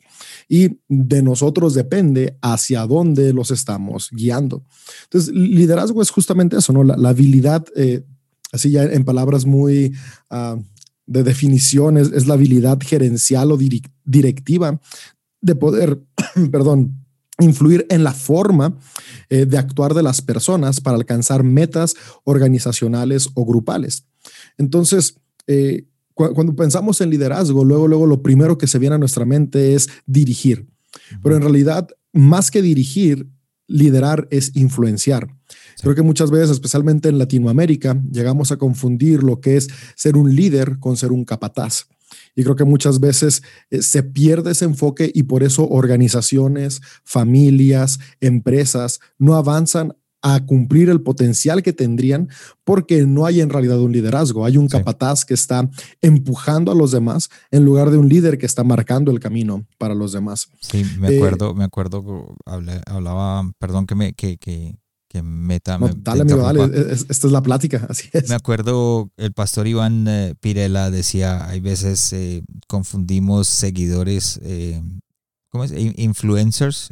y 0.49 0.79
de 0.89 1.23
nosotros 1.23 1.73
depende 1.73 2.37
hacia 2.41 2.85
dónde 2.87 3.31
los 3.31 3.51
estamos 3.51 4.09
guiando. 4.11 4.65
Entonces, 5.03 5.33
liderazgo 5.33 6.01
es 6.01 6.09
justamente 6.09 6.57
eso, 6.57 6.73
¿no? 6.73 6.83
La, 6.83 7.09
habilidad, 7.09 7.65
eh, 7.77 8.03
así 8.51 8.71
ya 8.71 8.83
en 8.83 9.05
palabras 9.05 9.45
muy... 9.45 9.93
Uh, 10.29 10.61
de 11.07 11.21
definición 11.21 11.99
es, 11.99 12.25
la 12.25 12.33
habilidad 12.33 12.79
gerencial 12.81 13.51
o 13.51 13.59
directiva 14.05 14.81
de 15.39 15.55
poder, 15.55 16.01
perdón, 16.51 17.04
influir 17.39 17.85
en 17.89 18.03
la 18.03 18.13
forma 18.13 18.77
eh, 19.29 19.45
de 19.45 19.57
actuar 19.57 19.93
de 19.93 20.03
las 20.03 20.21
personas 20.21 20.81
para 20.81 20.97
alcanzar 20.97 21.43
metas 21.43 21.95
organizacionales 22.23 23.29
o 23.33 23.45
grupales. 23.45 24.05
Entonces, 24.57 25.17
eh, 25.47 25.85
cuando 26.13 26.55
pensamos 26.55 27.01
en 27.01 27.09
liderazgo, 27.09 27.65
luego, 27.65 27.89
luego 27.89 28.05
lo 28.05 28.21
primero 28.21 28.57
que 28.57 28.67
se 28.67 28.79
viene 28.79 28.95
a 28.95 28.99
nuestra 28.99 29.25
mente 29.25 29.75
es 29.75 29.89
dirigir. 30.05 30.65
Pero 31.21 31.35
en 31.35 31.41
realidad, 31.41 31.89
más 32.13 32.51
que 32.51 32.61
dirigir, 32.61 33.27
liderar 33.67 34.27
es 34.31 34.55
influenciar. 34.55 35.27
Creo 35.81 35.93
que 35.93 36.01
muchas 36.01 36.31
veces, 36.31 36.51
especialmente 36.51 37.09
en 37.09 37.17
Latinoamérica, 37.17 38.01
llegamos 38.11 38.51
a 38.51 38.57
confundir 38.57 39.23
lo 39.23 39.41
que 39.41 39.57
es 39.57 39.67
ser 39.95 40.15
un 40.15 40.33
líder 40.33 40.79
con 40.79 40.95
ser 40.95 41.11
un 41.11 41.25
capataz. 41.25 41.87
Y 42.35 42.43
creo 42.43 42.55
que 42.55 42.65
muchas 42.65 42.99
veces 42.99 43.43
eh, 43.69 43.81
se 43.81 44.03
pierde 44.03 44.51
ese 44.51 44.65
enfoque 44.65 45.11
y 45.13 45.23
por 45.23 45.43
eso 45.43 45.67
organizaciones, 45.67 46.81
familias, 47.03 47.99
empresas 48.19 48.99
no 49.17 49.35
avanzan 49.35 49.93
a 50.25 50.43
cumplir 50.43 50.89
el 50.89 51.01
potencial 51.01 51.61
que 51.61 51.71
tendrían 51.71 52.29
porque 52.63 53.05
no 53.05 53.27
hay 53.27 53.41
en 53.41 53.51
realidad 53.51 53.79
un 53.79 53.91
liderazgo, 53.91 54.43
hay 54.43 54.57
un 54.57 54.67
capataz 54.67 55.23
que 55.23 55.35
está 55.35 55.69
empujando 56.01 56.71
a 56.71 56.75
los 56.75 56.91
demás 56.91 57.29
en 57.51 57.63
lugar 57.63 57.91
de 57.91 57.97
un 57.97 58.09
líder 58.09 58.39
que 58.39 58.47
está 58.47 58.63
marcando 58.63 59.11
el 59.11 59.19
camino 59.19 59.67
para 59.77 59.93
los 59.93 60.13
demás. 60.13 60.49
Sí, 60.61 60.83
me 60.97 61.09
eh, 61.09 61.17
acuerdo, 61.17 61.53
me 61.53 61.63
acuerdo, 61.63 62.35
hablaba, 62.87 63.51
perdón 63.59 63.85
que 63.85 63.93
me, 63.93 64.13
que, 64.13 64.37
que, 64.39 64.79
que 65.15 65.23
meta. 65.23 65.79
dale, 65.97 66.21
amigo, 66.23 66.41
dale, 66.41 66.91
esta 66.91 67.27
es 67.27 67.31
la 67.31 67.41
plática, 67.41 67.85
así 67.89 68.09
es. 68.11 68.27
Me 68.27 68.35
acuerdo, 68.35 69.09
el 69.15 69.31
pastor 69.31 69.65
Iván 69.65 70.05
eh, 70.09 70.35
Pirela 70.39 70.91
decía, 70.91 71.47
hay 71.47 71.61
veces 71.61 72.11
eh, 72.11 72.43
confundimos 72.67 73.47
seguidores, 73.47 74.41
¿cómo 75.49 75.63
es? 75.63 75.71
Influencers 75.71 76.89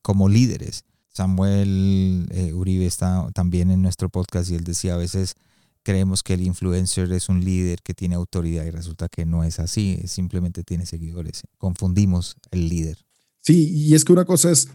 como 0.00 0.28
líderes. 0.30 0.84
Samuel 1.12 2.28
eh, 2.30 2.52
Uribe 2.52 2.86
está 2.86 3.28
también 3.34 3.70
en 3.70 3.82
nuestro 3.82 4.08
podcast 4.10 4.50
y 4.50 4.54
él 4.54 4.64
decía 4.64 4.94
a 4.94 4.98
veces 4.98 5.34
creemos 5.82 6.22
que 6.22 6.34
el 6.34 6.42
influencer 6.42 7.10
es 7.12 7.28
un 7.28 7.42
líder 7.42 7.80
que 7.82 7.94
tiene 7.94 8.16
autoridad 8.16 8.64
y 8.64 8.70
resulta 8.70 9.08
que 9.08 9.24
no 9.24 9.44
es 9.44 9.58
así, 9.58 10.02
simplemente 10.06 10.62
tiene 10.62 10.84
seguidores. 10.84 11.42
Confundimos 11.58 12.36
el 12.50 12.68
líder. 12.68 12.98
Sí, 13.40 13.70
y 13.72 13.94
es 13.94 14.04
que 14.04 14.12
una 14.12 14.24
cosa 14.24 14.50
es 14.50 14.68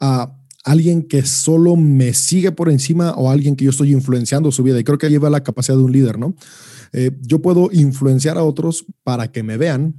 ah, 0.00 0.37
alguien 0.64 1.02
que 1.02 1.24
solo 1.24 1.76
me 1.76 2.12
sigue 2.14 2.52
por 2.52 2.68
encima 2.68 3.12
o 3.12 3.30
alguien 3.30 3.56
que 3.56 3.64
yo 3.64 3.70
estoy 3.70 3.92
influenciando 3.92 4.52
su 4.52 4.62
vida. 4.62 4.78
Y 4.78 4.84
creo 4.84 4.98
que 4.98 5.08
lleva 5.08 5.30
la 5.30 5.42
capacidad 5.42 5.76
de 5.76 5.84
un 5.84 5.92
líder, 5.92 6.18
¿no? 6.18 6.34
Eh, 6.92 7.12
yo 7.22 7.40
puedo 7.40 7.70
influenciar 7.72 8.38
a 8.38 8.44
otros 8.44 8.86
para 9.02 9.30
que 9.30 9.42
me 9.42 9.56
vean, 9.56 9.94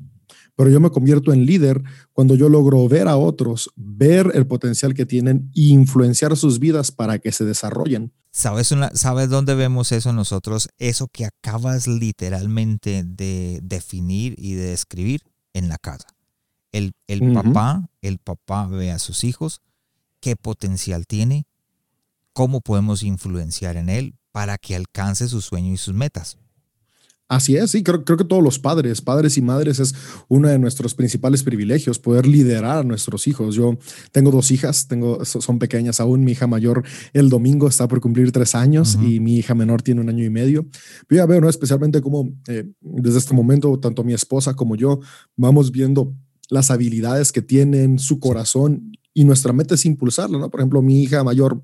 pero 0.56 0.70
yo 0.70 0.80
me 0.80 0.90
convierto 0.90 1.32
en 1.32 1.46
líder 1.46 1.82
cuando 2.12 2.36
yo 2.36 2.50
logro 2.50 2.88
ver 2.88 3.08
a 3.08 3.16
otros, 3.16 3.72
ver 3.76 4.32
el 4.34 4.46
potencial 4.48 4.94
que 4.94 5.06
tienen 5.06 5.52
e 5.56 5.62
influenciar 5.62 6.36
sus 6.36 6.60
vidas 6.60 6.92
para 6.92 7.20
que 7.20 7.32
se 7.32 7.46
desarrollen. 7.46 8.12
¿Sabes, 8.32 8.74
¿Sabes 8.94 9.30
dónde 9.30 9.56
vemos 9.56 9.92
eso 9.92 10.14
nosotros? 10.14 10.70
Eso 10.78 11.08
que 11.08 11.26
acabas 11.26 11.88
literalmente 11.88 13.04
de 13.04 13.60
definir 13.64 14.36
y 14.38 14.54
de 14.54 14.66
describir 14.66 15.22
en 15.54 15.70
la 15.70 15.78
casa. 15.78 16.08
El, 16.72 16.92
el 17.08 17.34
papá, 17.34 17.90
el 18.02 18.20
papá 18.20 18.68
ve 18.68 18.92
a 18.92 19.00
sus 19.00 19.24
hijos, 19.24 19.62
qué 20.20 20.36
potencial 20.36 21.08
tiene, 21.08 21.48
cómo 22.34 22.62
podemos 22.62 23.04
influenciar 23.04 23.78
en 23.78 23.90
él 23.90 24.16
para 24.32 24.58
que 24.58 24.76
alcance 24.76 25.28
sus 25.28 25.46
sueños 25.46 25.74
y 25.74 25.78
sus 25.78 25.94
metas. 25.94 26.38
Así 27.30 27.56
es, 27.56 27.70
sí, 27.70 27.84
creo, 27.84 28.04
creo, 28.04 28.18
que 28.18 28.24
todos 28.24 28.42
los 28.42 28.58
padres, 28.58 29.02
padres 29.02 29.38
y 29.38 29.42
madres, 29.44 29.80
es 29.80 29.94
uno 30.30 30.48
de 30.48 30.58
nuestros 30.58 30.96
principales 30.96 31.44
privilegios, 31.44 32.00
poder 32.00 32.26
liderar 32.26 32.80
a 32.80 32.84
nuestros 32.84 33.28
hijos. 33.28 33.54
Yo 33.54 33.78
tengo 34.12 34.32
dos 34.32 34.50
hijas, 34.50 34.88
tengo, 34.88 35.24
son 35.24 35.60
pequeñas 35.60 36.00
aún, 36.00 36.24
mi 36.24 36.32
hija 36.32 36.48
mayor 36.48 36.84
el 37.14 37.30
domingo 37.30 37.68
está 37.68 37.88
por 37.88 38.02
cumplir 38.02 38.32
tres 38.32 38.56
años 38.56 38.98
y 39.00 39.20
mi 39.20 39.38
hija 39.38 39.54
menor 39.54 39.84
tiene 39.84 40.02
un 40.02 40.10
año 40.10 40.26
y 40.26 40.32
medio. 40.32 40.66
Yo 41.08 41.18
ya 41.18 41.28
veo, 41.28 41.40
¿no? 41.40 41.50
especialmente 41.50 42.02
como 42.02 42.32
eh, 42.48 42.64
desde 42.82 43.20
este 43.20 43.36
momento, 43.36 43.80
tanto 43.80 44.04
mi 44.04 44.14
esposa 44.14 44.56
como 44.56 44.76
yo 44.76 45.00
vamos 45.36 45.72
viendo 45.72 46.16
las 46.50 46.72
habilidades 46.72 47.32
que 47.32 47.44
tienen, 47.44 48.00
su 48.00 48.20
corazón 48.20 48.94
y 49.14 49.26
nuestra 49.26 49.54
meta 49.54 49.76
es 49.76 49.86
impulsarlo, 49.86 50.40
¿no? 50.40 50.50
Por 50.50 50.60
ejemplo, 50.60 50.82
mi 50.82 51.02
hija 51.02 51.24
mayor 51.24 51.62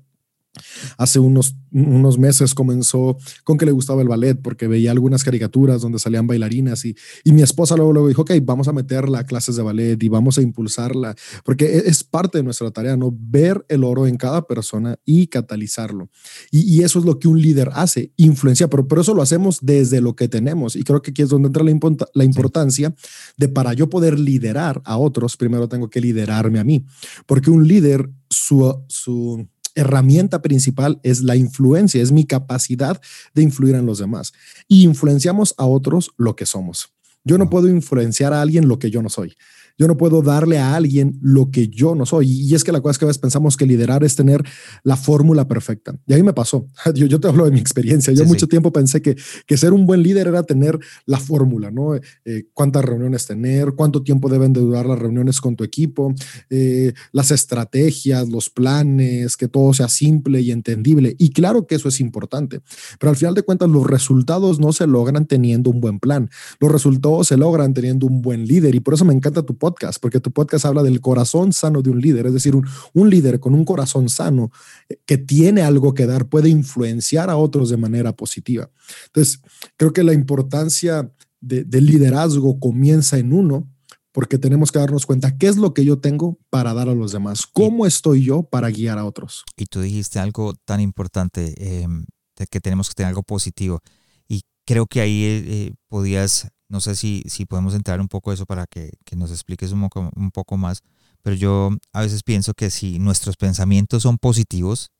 Hace 0.98 1.18
unos, 1.18 1.56
unos 1.72 2.18
meses 2.18 2.54
comenzó 2.54 3.16
con 3.44 3.58
que 3.58 3.66
le 3.66 3.72
gustaba 3.72 4.02
el 4.02 4.08
ballet 4.08 4.40
porque 4.40 4.66
veía 4.66 4.90
algunas 4.90 5.24
caricaturas 5.24 5.80
donde 5.82 5.98
salían 5.98 6.26
bailarinas 6.26 6.84
y, 6.84 6.96
y 7.24 7.32
mi 7.32 7.42
esposa 7.42 7.76
luego, 7.76 7.92
luego 7.92 8.08
dijo, 8.08 8.22
ok, 8.22 8.32
vamos 8.42 8.68
a 8.68 8.72
meterla 8.72 9.20
a 9.20 9.24
clases 9.24 9.56
de 9.56 9.62
ballet 9.62 10.02
y 10.02 10.08
vamos 10.08 10.38
a 10.38 10.42
impulsarla 10.42 11.14
porque 11.44 11.66
e, 11.66 11.88
es 11.88 12.04
parte 12.04 12.38
de 12.38 12.44
nuestra 12.44 12.70
tarea, 12.70 12.96
¿no? 12.96 13.14
Ver 13.16 13.64
el 13.68 13.84
oro 13.84 14.06
en 14.06 14.16
cada 14.16 14.46
persona 14.46 14.96
y 15.04 15.26
catalizarlo. 15.26 16.10
Y, 16.50 16.60
y 16.60 16.82
eso 16.82 16.98
es 16.98 17.04
lo 17.04 17.18
que 17.18 17.28
un 17.28 17.40
líder 17.40 17.70
hace, 17.74 18.12
influencia, 18.16 18.68
pero, 18.68 18.86
pero 18.86 19.00
eso 19.02 19.14
lo 19.14 19.22
hacemos 19.22 19.58
desde 19.62 20.00
lo 20.00 20.16
que 20.16 20.28
tenemos 20.28 20.76
y 20.76 20.82
creo 20.82 21.02
que 21.02 21.10
aquí 21.10 21.22
es 21.22 21.28
donde 21.28 21.48
entra 21.48 21.64
la, 21.64 21.78
la 22.14 22.24
importancia 22.24 22.94
de 23.36 23.48
para 23.48 23.72
yo 23.72 23.88
poder 23.88 24.18
liderar 24.18 24.82
a 24.84 24.96
otros, 24.98 25.36
primero 25.36 25.68
tengo 25.68 25.90
que 25.90 26.00
liderarme 26.00 26.58
a 26.58 26.64
mí, 26.64 26.84
porque 27.26 27.50
un 27.50 27.66
líder, 27.66 28.10
su, 28.28 28.84
su 28.88 29.48
herramienta 29.76 30.42
principal 30.42 30.98
es 31.04 31.22
la 31.22 31.36
influencia, 31.36 32.02
es 32.02 32.10
mi 32.10 32.24
capacidad 32.24 33.00
de 33.34 33.42
influir 33.42 33.76
en 33.76 33.86
los 33.86 33.98
demás. 33.98 34.32
Y 34.66 34.82
influenciamos 34.82 35.54
a 35.56 35.66
otros 35.66 36.10
lo 36.16 36.34
que 36.34 36.46
somos. 36.46 36.92
Yo 37.22 37.38
no 37.38 37.50
puedo 37.50 37.68
influenciar 37.68 38.32
a 38.32 38.40
alguien 38.42 38.68
lo 38.68 38.78
que 38.78 38.90
yo 38.90 39.02
no 39.02 39.08
soy. 39.08 39.36
Yo 39.78 39.86
no 39.86 39.96
puedo 39.96 40.22
darle 40.22 40.58
a 40.58 40.74
alguien 40.74 41.18
lo 41.20 41.50
que 41.50 41.68
yo 41.68 41.94
no 41.94 42.06
soy. 42.06 42.30
Y 42.30 42.54
es 42.54 42.64
que 42.64 42.72
la 42.72 42.80
cosa 42.80 42.92
es 42.92 42.98
que 42.98 43.04
a 43.04 43.08
veces 43.08 43.20
pensamos 43.20 43.56
que 43.56 43.66
liderar 43.66 44.04
es 44.04 44.16
tener 44.16 44.42
la 44.82 44.96
fórmula 44.96 45.48
perfecta. 45.48 45.98
Y 46.06 46.14
a 46.14 46.16
mí 46.16 46.22
me 46.22 46.32
pasó. 46.32 46.66
Yo, 46.94 47.06
yo 47.06 47.20
te 47.20 47.28
hablo 47.28 47.44
de 47.44 47.50
mi 47.50 47.58
experiencia. 47.58 48.12
Yo 48.12 48.24
mucho 48.24 48.48
tiempo 48.48 48.72
pensé 48.72 49.02
que, 49.02 49.16
que 49.46 49.56
ser 49.56 49.72
un 49.72 49.86
buen 49.86 50.02
líder 50.02 50.28
era 50.28 50.42
tener 50.44 50.78
la 51.04 51.18
fórmula, 51.18 51.70
¿no? 51.70 51.94
Eh, 51.94 52.46
cuántas 52.54 52.84
reuniones 52.84 53.26
tener, 53.26 53.72
cuánto 53.72 54.02
tiempo 54.02 54.28
deben 54.28 54.52
de 54.52 54.60
durar 54.60 54.86
las 54.86 54.98
reuniones 54.98 55.40
con 55.40 55.56
tu 55.56 55.64
equipo, 55.64 56.14
eh, 56.48 56.92
las 57.12 57.30
estrategias, 57.30 58.28
los 58.28 58.50
planes, 58.50 59.36
que 59.36 59.48
todo 59.48 59.74
sea 59.74 59.88
simple 59.88 60.40
y 60.40 60.50
entendible. 60.52 61.16
Y 61.18 61.30
claro 61.30 61.66
que 61.66 61.74
eso 61.74 61.88
es 61.88 62.00
importante. 62.00 62.60
Pero 62.98 63.10
al 63.10 63.16
final 63.16 63.34
de 63.34 63.42
cuentas, 63.42 63.68
los 63.68 63.86
resultados 63.86 64.60
no 64.60 64.72
se 64.72 64.86
logran 64.86 65.26
teniendo 65.26 65.70
un 65.70 65.80
buen 65.80 65.98
plan. 65.98 66.30
Los 66.60 66.72
resultados 66.72 67.28
se 67.28 67.36
logran 67.36 67.74
teniendo 67.74 68.06
un 68.06 68.22
buen 68.22 68.46
líder. 68.46 68.74
Y 68.74 68.80
por 68.80 68.94
eso 68.94 69.04
me 69.04 69.14
encanta 69.14 69.42
tu 69.42 69.56
podcast, 69.56 69.65
porque 70.00 70.20
tu 70.20 70.30
podcast 70.30 70.64
habla 70.64 70.82
del 70.82 71.00
corazón 71.00 71.52
sano 71.52 71.82
de 71.82 71.90
un 71.90 72.00
líder, 72.00 72.26
es 72.26 72.32
decir, 72.32 72.54
un, 72.54 72.66
un 72.92 73.10
líder 73.10 73.40
con 73.40 73.54
un 73.54 73.64
corazón 73.64 74.08
sano 74.08 74.50
eh, 74.88 74.98
que 75.06 75.18
tiene 75.18 75.62
algo 75.62 75.94
que 75.94 76.06
dar 76.06 76.28
puede 76.28 76.48
influenciar 76.48 77.30
a 77.30 77.36
otros 77.36 77.70
de 77.70 77.76
manera 77.76 78.12
positiva. 78.14 78.70
Entonces, 79.06 79.40
creo 79.76 79.92
que 79.92 80.02
la 80.02 80.12
importancia 80.12 81.10
del 81.40 81.86
liderazgo 81.86 82.58
comienza 82.58 83.18
en 83.18 83.32
uno, 83.32 83.70
porque 84.12 84.38
tenemos 84.38 84.72
que 84.72 84.78
darnos 84.78 85.04
cuenta 85.04 85.36
qué 85.36 85.46
es 85.46 85.58
lo 85.58 85.74
que 85.74 85.84
yo 85.84 85.98
tengo 85.98 86.38
para 86.48 86.72
dar 86.72 86.88
a 86.88 86.94
los 86.94 87.12
demás, 87.12 87.46
cómo 87.46 87.86
estoy 87.86 88.24
yo 88.24 88.42
para 88.44 88.70
guiar 88.70 88.98
a 88.98 89.04
otros. 89.04 89.44
Y 89.56 89.66
tú 89.66 89.80
dijiste 89.82 90.18
algo 90.18 90.54
tan 90.64 90.80
importante, 90.80 91.82
em, 91.82 92.06
de 92.36 92.46
que 92.46 92.60
tenemos 92.60 92.88
que 92.88 92.94
tener 92.94 93.08
algo 93.08 93.22
positivo. 93.22 93.80
Y 94.26 94.42
creo 94.66 94.86
que 94.86 95.00
ahí 95.00 95.22
eh, 95.24 95.74
podías 95.88 96.48
no 96.68 96.80
sé 96.80 96.96
si, 96.96 97.22
si 97.26 97.46
podemos 97.46 97.74
entrar 97.74 98.00
un 98.00 98.08
poco 98.08 98.32
eso 98.32 98.46
para 98.46 98.66
que, 98.66 98.92
nos 99.16 99.30
expliques 99.30 99.72
un 99.72 99.82
poco, 99.82 100.10
un 100.16 100.30
poco 100.30 100.56
más, 100.56 100.82
pero 101.22 101.36
yo 101.36 101.70
a 101.92 102.00
veces 102.00 102.22
pienso 102.22 102.54
que 102.54 102.70
si 102.70 102.98
nuestros 102.98 103.36
pensamientos 103.36 104.02
son 104.02 104.18
positivos, 104.18 104.90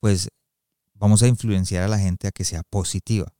pues 0.00 0.28
vamos 0.94 1.22
a 1.22 1.28
influenciar 1.28 1.82
a 1.82 1.88
la 1.88 1.98
gente 1.98 2.28
a 2.28 2.32
que 2.32 2.44
sea 2.44 2.62
positiva. 2.62 3.32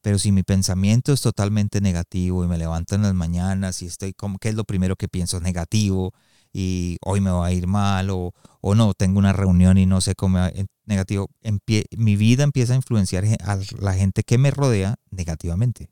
Pero 0.00 0.18
si 0.18 0.30
mi 0.32 0.44
pensamiento 0.44 1.12
es 1.12 1.20
totalmente 1.20 1.80
negativo 1.80 2.44
y 2.44 2.48
me 2.48 2.56
levanto 2.56 2.94
en 2.94 3.02
las 3.02 3.14
mañanas 3.14 3.82
y 3.82 3.86
estoy 3.86 4.12
como, 4.14 4.38
¿qué 4.38 4.48
es 4.50 4.54
lo 4.54 4.64
primero 4.64 4.96
que 4.96 5.08
pienso? 5.08 5.40
Negativo 5.40 6.12
y 6.52 6.98
hoy 7.04 7.20
me 7.20 7.30
va 7.30 7.46
a 7.46 7.52
ir 7.52 7.66
mal 7.66 8.10
o, 8.10 8.32
o 8.60 8.74
no, 8.74 8.94
tengo 8.94 9.18
una 9.18 9.32
reunión 9.32 9.76
y 9.76 9.86
no 9.86 10.00
sé 10.00 10.14
cómo, 10.14 10.38
negativo, 10.86 11.28
mi 11.96 12.16
vida 12.16 12.44
empieza 12.44 12.72
a 12.72 12.76
influenciar 12.76 13.24
a 13.44 13.58
la 13.80 13.94
gente 13.94 14.22
que 14.22 14.38
me 14.38 14.50
rodea 14.50 14.96
negativamente. 15.10 15.90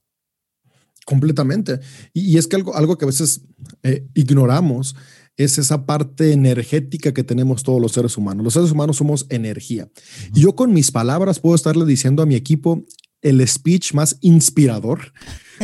Completamente. 1.06 1.78
Y, 2.12 2.36
es 2.36 2.48
que 2.48 2.56
algo, 2.56 2.74
algo 2.74 2.98
que 2.98 3.04
a 3.04 3.06
veces 3.06 3.42
eh, 3.84 4.04
ignoramos 4.14 4.96
es 5.36 5.56
esa 5.56 5.86
parte 5.86 6.32
energética 6.32 7.14
que 7.14 7.22
tenemos 7.22 7.62
todos 7.62 7.80
los 7.80 7.92
seres 7.92 8.16
humanos. 8.16 8.42
Los 8.42 8.54
seres 8.54 8.72
humanos 8.72 8.96
somos 8.96 9.26
energía. 9.28 9.88
Y 10.34 10.40
yo 10.40 10.56
con 10.56 10.72
mis 10.72 10.90
palabras 10.90 11.38
puedo 11.38 11.54
estarle 11.54 11.86
diciendo 11.86 12.22
a 12.22 12.26
mi 12.26 12.34
equipo 12.34 12.84
el 13.28 13.46
speech 13.46 13.92
más 13.94 14.16
inspirador 14.20 15.12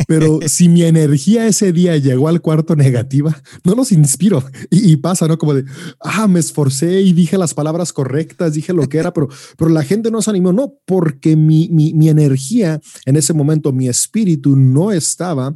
pero 0.07 0.40
si 0.47 0.69
mi 0.69 0.83
energía 0.83 1.47
ese 1.47 1.73
día 1.73 1.97
llegó 1.97 2.28
al 2.28 2.40
cuarto 2.40 2.76
negativa, 2.76 3.42
no 3.64 3.75
los 3.75 3.92
inspiro. 3.92 4.42
Y, 4.71 4.97
pasa, 4.97 5.26
¿no? 5.28 5.38
Como 5.38 5.54
de, 5.54 5.64
ah, 6.00 6.28
me 6.28 6.40
esforcé 6.40 7.00
y 7.00 7.12
dije 7.12 7.38
las 7.38 7.54
palabras 7.54 7.92
correctas, 7.92 8.54
dije 8.54 8.73
lo 8.73 8.88
que 8.88 8.99
era, 8.99 9.12
pero, 9.12 9.28
pero 9.57 9.71
la 9.71 9.83
gente 9.83 10.11
no 10.11 10.23
se 10.23 10.31
animó. 10.31 10.52
No, 10.52 10.75
porque 10.87 11.37
mi, 11.37 11.69
mi, 11.71 11.92
mi 11.95 12.09
energía 12.09 12.81
en 13.07 13.16
ese 13.16 13.33
momento, 13.33 13.73
mi 13.73 13.88
espíritu 13.88 14.57
no 14.57 14.92
estaba 14.92 15.54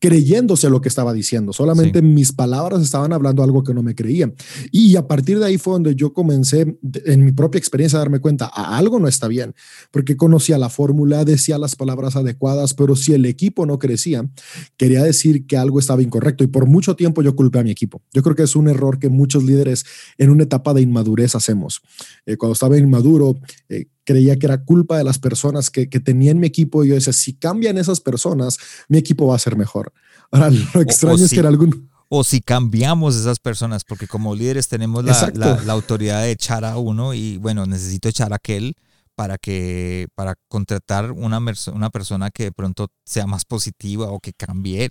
creyéndose 0.00 0.70
lo 0.70 0.80
que 0.80 0.88
estaba 0.88 1.12
diciendo. 1.12 1.52
Solamente 1.52 2.02
mis 2.02 2.32
palabras 2.32 2.82
estaban 2.82 3.12
hablando 3.12 3.42
algo 3.42 3.62
que 3.62 3.74
no 3.74 3.82
me 3.82 3.94
creía. 3.94 4.32
Y 4.70 4.96
a 4.96 5.06
partir 5.06 5.38
de 5.38 5.46
ahí 5.46 5.58
fue 5.58 5.74
donde 5.74 5.94
yo 5.94 6.12
comencé 6.12 6.78
en 7.04 7.24
mi 7.24 7.32
propia 7.32 7.58
experiencia 7.58 7.98
a 7.98 8.00
darme 8.00 8.20
cuenta, 8.20 8.46
algo 8.46 8.98
no 8.98 9.08
está 9.08 9.28
bien, 9.28 9.54
porque 9.90 10.16
conocía 10.16 10.58
la 10.58 10.68
fórmula, 10.68 11.24
decía 11.24 11.58
las 11.58 11.76
palabras 11.76 12.16
adecuadas, 12.16 12.74
pero 12.74 12.96
si 12.96 13.12
el 13.12 13.24
equipo 13.26 13.66
no 13.66 13.78
crecía, 13.78 14.28
quería 14.76 15.02
decir 15.02 15.46
que 15.46 15.56
algo 15.56 15.78
estaba 15.78 16.02
incorrecto. 16.02 16.44
Y 16.44 16.48
por 16.48 16.66
mucho 16.66 16.96
tiempo 16.96 17.22
yo 17.22 17.34
culpé 17.34 17.58
a 17.58 17.64
mi 17.64 17.70
equipo. 17.70 18.02
Yo 18.12 18.22
creo 18.22 18.36
que 18.36 18.42
es 18.42 18.56
un 18.56 18.68
error 18.68 18.98
que 18.98 19.08
muchos 19.08 19.44
líderes 19.44 19.84
en 20.16 20.30
una 20.30 20.44
etapa 20.44 20.74
de 20.74 20.82
inmadurez 20.82 21.34
hacemos. 21.34 21.80
Eh, 22.26 22.36
cuando 22.36 22.52
estaba 22.52 22.78
inmaduro, 22.78 23.38
eh, 23.68 23.86
creía 24.08 24.38
que 24.38 24.46
era 24.46 24.64
culpa 24.64 24.96
de 24.96 25.04
las 25.04 25.18
personas 25.18 25.68
que, 25.68 25.90
que 25.90 26.00
tenía 26.00 26.30
en 26.30 26.40
mi 26.40 26.46
equipo 26.46 26.82
y 26.82 26.88
yo 26.88 26.94
decía, 26.94 27.12
si 27.12 27.34
cambian 27.34 27.76
esas 27.76 28.00
personas, 28.00 28.56
mi 28.88 28.96
equipo 28.96 29.26
va 29.26 29.36
a 29.36 29.38
ser 29.38 29.54
mejor. 29.54 29.92
Ahora, 30.30 30.48
lo 30.74 30.80
extraño 30.80 31.22
es 31.22 31.30
que 31.30 31.40
era 31.40 31.50
algún... 31.50 31.90
O 32.08 32.24
si 32.24 32.40
cambiamos 32.40 33.16
esas 33.16 33.38
personas, 33.38 33.84
porque 33.84 34.08
como 34.08 34.34
líderes 34.34 34.66
tenemos 34.66 35.04
la, 35.04 35.30
la, 35.34 35.72
autoridad 35.74 36.22
de 36.22 36.30
echar 36.30 36.64
a 36.64 36.78
uno 36.78 37.12
y 37.12 37.36
bueno, 37.36 37.66
necesito 37.66 38.08
echar 38.08 38.32
a 38.32 38.36
aquel 38.36 38.76
para 39.14 39.36
que 39.36 40.06
para 40.14 40.36
contratar 40.48 41.12
una, 41.12 41.38
una 41.74 41.90
persona 41.90 42.30
que 42.30 42.44
de 42.44 42.52
pronto 42.52 42.88
sea 43.04 43.26
más 43.26 43.44
positiva 43.44 44.10
o 44.10 44.20
que 44.20 44.32
cambie 44.32 44.88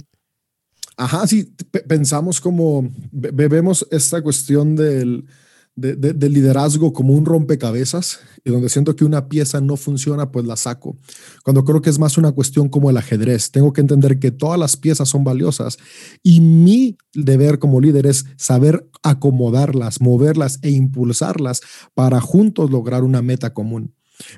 Ajá, 0.96 1.26
sí, 1.28 1.54
pensamos 1.88 2.42
como, 2.42 2.90
vemos 3.12 3.88
esta 3.92 4.22
cuestión 4.22 4.76
del, 4.76 5.26
de, 5.78 6.30
liderazgo 6.30 6.92
como 6.92 7.14
un 7.14 7.26
rompecabezas 7.26 8.20
y 8.44 8.50
donde 8.50 8.68
siento 8.68 8.96
que 8.96 9.06
una 9.06 9.30
pieza 9.30 9.62
no 9.62 9.78
funciona, 9.78 10.32
pues 10.32 10.46
la 10.46 10.56
saco. 10.56 10.98
Cuando 11.44 11.64
creo 11.64 11.82
que 11.82 11.92
es 11.92 12.00
más 12.00 12.18
una 12.18 12.32
cuestión 12.32 12.68
como 12.68 12.90
el 12.90 12.98
ajedrez, 12.98 13.52
tengo 13.52 13.72
que 13.74 13.82
entender 13.82 14.20
que 14.20 14.32
todas 14.32 14.60
las 14.60 14.76
piezas 14.76 15.08
son 15.08 15.24
valiosas 15.24 15.78
y 16.24 16.42
mi 16.42 16.98
deber 17.14 17.60
como 17.60 17.80
líder 17.80 18.08
es 18.08 18.26
saber 18.38 18.90
acomodarlas, 19.04 20.02
moverlas 20.02 20.58
e 20.64 20.72
impulsarlas 20.72 21.62
para 21.94 22.20
juntos 22.22 22.72
lograr 22.72 23.04
una 23.04 23.22
meta 23.22 23.54
común. 23.54 23.94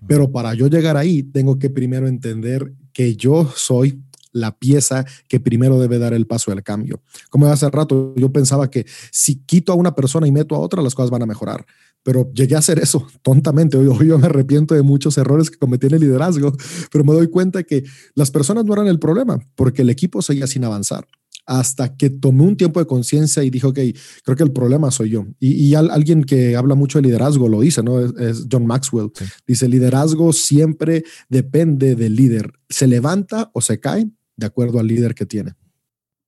Pero 0.07 0.33
para 0.33 0.53
yo 0.53 0.67
llegar 0.67 0.97
ahí, 0.97 1.23
tengo 1.23 1.57
que 1.57 1.69
primero 1.69 2.09
entender 2.09 2.73
que 2.91 3.15
yo 3.15 3.49
soy 3.55 4.03
la 4.31 4.57
pieza 4.57 5.05
que 5.27 5.39
primero 5.39 5.79
debe 5.79 5.99
dar 5.99 6.13
el 6.13 6.27
paso 6.27 6.51
del 6.51 6.63
cambio. 6.63 7.01
Como 7.29 7.47
hace 7.47 7.69
rato, 7.69 8.13
yo 8.15 8.31
pensaba 8.31 8.69
que 8.69 8.85
si 9.11 9.43
quito 9.45 9.71
a 9.71 9.75
una 9.75 9.95
persona 9.95 10.27
y 10.27 10.31
meto 10.31 10.55
a 10.55 10.59
otra, 10.59 10.81
las 10.81 10.95
cosas 10.95 11.09
van 11.09 11.23
a 11.23 11.25
mejorar. 11.25 11.65
Pero 12.03 12.31
llegué 12.33 12.55
a 12.55 12.59
hacer 12.59 12.79
eso 12.79 13.07
tontamente. 13.21 13.77
Hoy, 13.77 14.07
yo 14.07 14.17
me 14.17 14.27
arrepiento 14.27 14.75
de 14.75 14.81
muchos 14.81 15.17
errores 15.17 15.49
que 15.49 15.57
cometí 15.57 15.87
en 15.87 15.95
el 15.95 16.01
liderazgo, 16.01 16.53
pero 16.91 17.03
me 17.03 17.13
doy 17.13 17.27
cuenta 17.27 17.63
que 17.63 17.83
las 18.15 18.31
personas 18.31 18.65
no 18.65 18.73
eran 18.73 18.87
el 18.87 18.99
problema, 18.99 19.39
porque 19.55 19.81
el 19.81 19.89
equipo 19.89 20.21
seguía 20.21 20.47
sin 20.47 20.63
avanzar 20.63 21.05
hasta 21.49 21.97
que 21.97 22.11
tomé 22.11 22.43
un 22.43 22.55
tiempo 22.55 22.79
de 22.79 22.85
conciencia 22.85 23.43
y 23.43 23.49
dije, 23.49 23.65
ok, 23.65 23.79
creo 24.23 24.37
que 24.37 24.43
el 24.43 24.51
problema 24.51 24.91
soy 24.91 25.09
yo. 25.09 25.25
Y, 25.39 25.73
alguien 25.73 26.23
que 26.23 26.55
habla 26.55 26.75
mucho 26.75 26.99
de 26.99 27.07
liderazgo 27.07 27.49
lo 27.49 27.61
dice, 27.61 27.81
¿no? 27.81 27.99
Es, 27.99 28.45
John 28.51 28.67
Maxwell. 28.67 29.09
Dice, 29.47 29.67
liderazgo 29.67 30.31
siempre 30.31 31.03
depende 31.27 31.95
del 31.95 32.15
líder. 32.15 32.53
Se 32.69 32.85
levanta 32.85 33.49
o 33.55 33.61
se 33.61 33.79
cae 33.79 34.11
de 34.39 34.45
acuerdo 34.45 34.79
al 34.79 34.87
líder 34.87 35.13
que 35.13 35.25
tiene. 35.25 35.53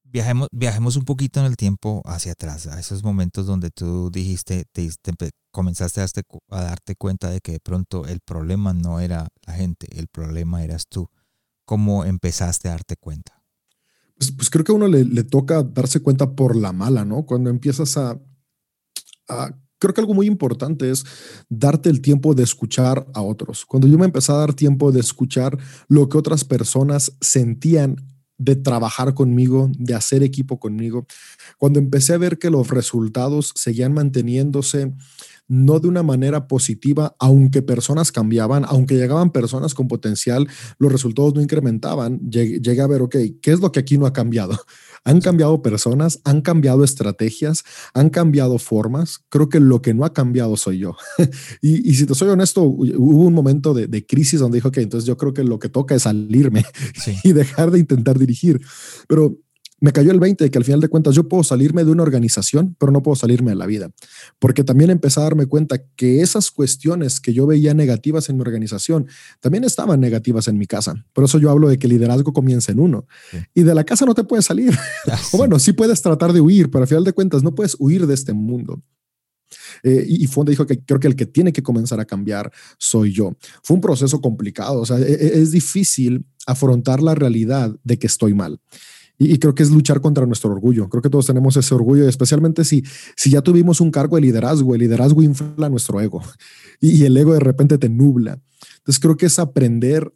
Viajemos, 0.03 0.49
viajemos 0.51 0.97
un 0.97 1.05
poquito 1.05 1.39
en 1.39 1.45
el 1.45 1.55
tiempo 1.55 2.01
hacia 2.05 2.33
atrás, 2.33 2.67
a 2.67 2.79
esos 2.79 3.01
momentos 3.01 3.45
donde 3.45 3.71
tú 3.71 4.11
dijiste, 4.11 4.65
te, 4.73 4.89
comenzaste 5.51 6.01
a 6.01 6.61
darte, 6.61 6.95
cuenta 6.95 7.29
de 7.29 7.39
que 7.39 7.53
de 7.53 7.59
pronto 7.61 8.05
el 8.05 8.19
problema 8.19 8.73
no 8.73 8.99
era 8.99 9.29
la 9.47 9.53
gente, 9.53 9.87
el 9.97 10.07
problema 10.07 10.63
eras 10.63 10.87
tú. 10.89 11.07
cómo 11.63 12.03
empezaste 12.03 12.67
a 12.67 12.71
darte 12.71 12.97
cuenta? 12.97 13.41
Pues, 14.17 14.31
pues 14.33 14.49
creo 14.49 14.65
que 14.65 14.73
a 14.73 14.75
uno 14.75 14.89
le, 14.89 15.05
le, 15.05 15.23
toca 15.23 15.63
darse 15.63 16.01
cuenta 16.01 16.35
por 16.35 16.57
la 16.57 16.73
mala, 16.73 17.05
¿no? 17.05 17.25
Cuando 17.25 17.49
empiezas 17.49 17.95
a, 17.95 18.19
a 19.29 19.57
creo 19.81 19.93
que 19.95 20.01
algo 20.01 20.13
muy 20.13 20.27
importante 20.27 20.91
es 20.91 21.03
darte 21.49 21.89
el 21.89 22.01
tiempo 22.01 22.35
de 22.35 22.43
escuchar 22.43 23.07
a 23.13 23.21
otros. 23.21 23.65
Cuando 23.65 23.87
yo 23.87 23.97
me 23.97 24.05
empecé 24.05 24.31
a 24.31 24.35
dar 24.35 24.53
tiempo 24.53 24.91
de 24.91 24.99
escuchar 24.99 25.57
lo 25.87 26.07
que 26.07 26.19
otras 26.19 26.45
personas 26.45 27.11
sentían 27.19 27.95
de 28.37 28.55
trabajar 28.55 29.13
conmigo, 29.13 29.71
de 29.77 29.93
hacer 29.95 30.23
equipo 30.23 30.59
conmigo, 30.59 31.05
cuando 31.57 31.79
empecé 31.79 32.13
a 32.13 32.17
ver 32.17 32.37
que 32.37 32.49
los 32.49 32.69
resultados 32.69 33.53
seguían 33.55 33.93
manteniéndose 33.93 34.93
no 35.51 35.81
de 35.81 35.89
una 35.89 36.01
manera 36.01 36.47
positiva, 36.47 37.13
aunque 37.19 37.61
personas 37.61 38.13
cambiaban, 38.13 38.63
aunque 38.69 38.95
llegaban 38.95 39.31
personas 39.31 39.73
con 39.73 39.89
potencial, 39.89 40.47
los 40.77 40.89
resultados 40.89 41.35
no 41.35 41.41
incrementaban, 41.41 42.21
llegué, 42.21 42.79
a 42.79 42.87
ver, 42.87 43.01
ok, 43.01 43.17
¿qué 43.41 43.51
es 43.51 43.59
lo 43.59 43.69
que 43.69 43.81
aquí 43.81 43.97
no 43.97 44.05
ha 44.05 44.13
cambiado? 44.13 44.57
Han 45.03 45.19
cambiado 45.19 45.63
personas, 45.63 46.21
han 46.25 46.41
cambiado 46.41 46.83
estrategias, 46.83 47.63
han 47.95 48.11
cambiado 48.11 48.59
formas. 48.59 49.25
Creo 49.29 49.49
que 49.49 49.59
lo 49.59 49.81
que 49.81 49.95
no 49.95 50.05
ha 50.05 50.13
cambiado 50.13 50.55
soy 50.57 50.77
yo. 50.77 50.95
y, 51.61 51.95
si 51.95 52.05
te 52.05 52.13
soy 52.13 52.29
honesto, 52.29 52.61
hubo 52.61 53.25
un 53.25 53.33
momento 53.33 53.73
de, 53.73 54.05
crisis 54.05 54.39
donde 54.39 54.57
dijo, 54.57 54.67
ok, 54.67 54.77
entonces 54.77 55.07
yo 55.07 55.17
creo 55.17 55.33
que 55.33 55.43
lo 55.43 55.57
que 55.57 55.69
toca 55.69 55.95
es 55.95 56.03
salirme 56.03 56.65
y 57.23 57.33
dejar 57.33 57.71
de 57.71 57.79
intentar 57.79 58.19
dirigir. 58.19 58.61
Pero 59.07 59.39
me 59.81 59.91
cayó 59.91 60.11
el 60.11 60.19
20 60.19 60.43
de 60.43 60.51
que 60.51 60.57
al 60.59 60.63
final 60.63 60.79
de 60.79 60.87
cuentas 60.87 61.15
yo 61.15 61.27
puedo 61.27 61.43
salirme 61.43 61.83
de 61.83 61.91
una 61.91 62.03
organización, 62.03 62.75
pero 62.79 62.91
no 62.91 63.01
puedo 63.01 63.15
salirme 63.15 63.51
de 63.51 63.55
la 63.55 63.65
vida. 63.65 63.89
Porque 64.37 64.63
también 64.63 64.91
empecé 64.91 65.19
a 65.19 65.23
darme 65.23 65.47
cuenta 65.47 65.81
que 65.95 66.21
esas 66.21 66.51
cuestiones 66.51 67.19
que 67.19 67.33
yo 67.33 67.47
veía 67.47 67.73
negativas 67.73 68.29
en 68.29 68.37
mi 68.37 68.41
organización 68.41 69.07
también 69.39 69.63
estaban 69.63 69.99
negativas 69.99 70.47
en 70.47 70.59
mi 70.59 70.67
casa. 70.67 71.03
Por 71.13 71.23
eso 71.23 71.39
yo 71.39 71.49
hablo 71.49 71.67
de 71.67 71.79
que 71.79 71.87
el 71.87 71.93
liderazgo 71.93 72.31
comienza 72.31 72.71
en 72.71 72.79
uno. 72.79 73.07
Y 73.55 73.63
de 73.63 73.73
la 73.73 73.83
casa 73.83 74.05
no 74.05 74.13
te 74.13 74.23
puedes 74.23 74.45
salir. 74.45 74.77
Ah, 75.07 75.19
o 75.33 75.37
bueno, 75.37 75.57
sí 75.57 75.73
puedes 75.73 75.99
tratar 76.01 76.31
de 76.31 76.41
huir, 76.41 76.69
pero 76.69 76.83
al 76.83 76.87
final 76.87 77.03
de 77.03 77.13
cuentas 77.13 77.41
no 77.41 77.55
puedes 77.55 77.75
huir 77.79 78.05
de 78.05 78.13
este 78.13 78.33
mundo. 78.33 78.83
Eh, 79.83 80.05
y, 80.07 80.27
Fonda 80.27 80.51
dijo 80.51 80.65
que 80.65 80.83
creo 80.83 80.99
que 80.99 81.07
el 81.07 81.15
que 81.15 81.25
tiene 81.25 81.51
que 81.51 81.63
comenzar 81.63 81.99
a 81.99 82.05
cambiar 82.05 82.51
soy 82.77 83.11
yo. 83.11 83.35
Fue 83.63 83.75
un 83.75 83.81
proceso 83.81 84.21
complicado, 84.21 84.79
o 84.79 84.85
sea, 84.85 84.99
e, 84.99 85.11
e, 85.11 85.41
es 85.41 85.51
difícil 85.51 86.25
afrontar 86.45 87.01
la 87.01 87.15
realidad 87.15 87.75
de 87.83 87.99
que 87.99 88.07
estoy 88.07 88.33
mal. 88.33 88.61
Y, 89.23 89.37
creo 89.37 89.53
que 89.53 89.61
es 89.61 89.69
luchar 89.69 90.01
contra 90.01 90.25
nuestro 90.25 90.51
orgullo. 90.51 90.89
Creo 90.89 91.03
que 91.03 91.09
todos 91.09 91.27
tenemos 91.27 91.55
ese 91.55 91.75
orgullo, 91.75 92.09
especialmente 92.09 92.65
si, 92.65 92.83
si 93.15 93.29
ya 93.29 93.43
tuvimos 93.43 93.79
un 93.79 93.91
cargo 93.91 94.15
de 94.15 94.23
liderazgo. 94.23 94.73
El 94.73 94.81
liderazgo 94.81 95.21
infla 95.21 95.69
nuestro 95.69 96.01
ego 96.01 96.23
y, 96.79 97.03
el 97.03 97.15
ego 97.15 97.33
de 97.33 97.39
repente 97.39 97.77
te 97.77 97.87
nubla. 97.87 98.41
Entonces 98.77 98.99
creo 98.99 99.17
que 99.17 99.27
es 99.27 99.37
aprender 99.37 100.11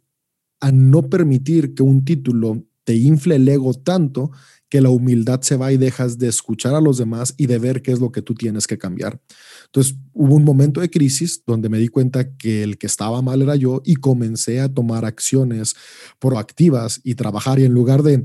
a 0.58 0.72
no 0.72 1.08
permitir 1.08 1.72
que 1.74 1.84
un 1.84 2.04
título 2.04 2.64
te 2.82 2.96
infle 2.96 3.36
el 3.36 3.48
ego 3.48 3.74
tanto 3.74 4.32
que 4.68 4.80
la 4.80 4.90
humildad 4.90 5.40
se 5.42 5.56
va 5.56 5.72
y 5.72 5.76
dejas 5.76 6.18
de 6.18 6.26
escuchar 6.26 6.74
a 6.74 6.80
los 6.80 6.98
demás 6.98 7.34
y 7.36 7.46
de 7.46 7.58
ver 7.58 7.82
qué 7.82 7.92
es 7.92 8.00
lo 8.00 8.10
que 8.10 8.22
tú 8.22 8.34
tienes 8.34 8.66
que 8.66 8.78
cambiar. 8.78 9.20
Entonces 9.66 9.96
hubo 10.12 10.34
un 10.34 10.44
momento 10.44 10.80
de 10.80 10.90
crisis 10.90 11.42
donde 11.46 11.68
me 11.68 11.78
di 11.78 11.88
cuenta 11.88 12.36
que 12.36 12.64
el 12.64 12.76
que 12.76 12.86
estaba 12.86 13.22
mal 13.22 13.42
era 13.42 13.54
yo 13.54 13.82
y 13.84 13.94
comencé 13.96 14.60
a 14.60 14.68
tomar 14.68 15.04
acciones 15.04 15.76
proactivas 16.18 17.00
y 17.04 17.14
trabajar 17.14 17.60
y 17.60 17.64
en 17.64 17.72
lugar 17.72 18.02
de 18.02 18.24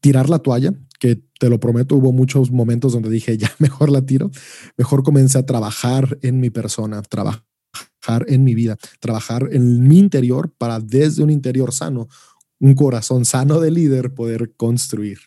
tirar 0.00 0.28
la 0.28 0.38
toalla, 0.38 0.72
que 0.98 1.22
te 1.38 1.48
lo 1.48 1.60
prometo, 1.60 1.96
hubo 1.96 2.12
muchos 2.12 2.50
momentos 2.50 2.92
donde 2.92 3.10
dije, 3.10 3.38
ya 3.38 3.50
mejor 3.58 3.90
la 3.90 4.02
tiro, 4.02 4.30
mejor 4.76 5.02
comencé 5.02 5.38
a 5.38 5.46
trabajar 5.46 6.18
en 6.22 6.40
mi 6.40 6.50
persona, 6.50 7.02
trabajar 7.02 7.44
en 8.26 8.44
mi 8.44 8.54
vida, 8.54 8.76
trabajar 9.00 9.48
en 9.52 9.86
mi 9.86 9.98
interior 9.98 10.52
para 10.56 10.80
desde 10.80 11.22
un 11.22 11.30
interior 11.30 11.72
sano, 11.72 12.08
un 12.58 12.74
corazón 12.74 13.24
sano 13.24 13.60
de 13.60 13.70
líder 13.70 14.14
poder 14.14 14.54
construir. 14.56 15.18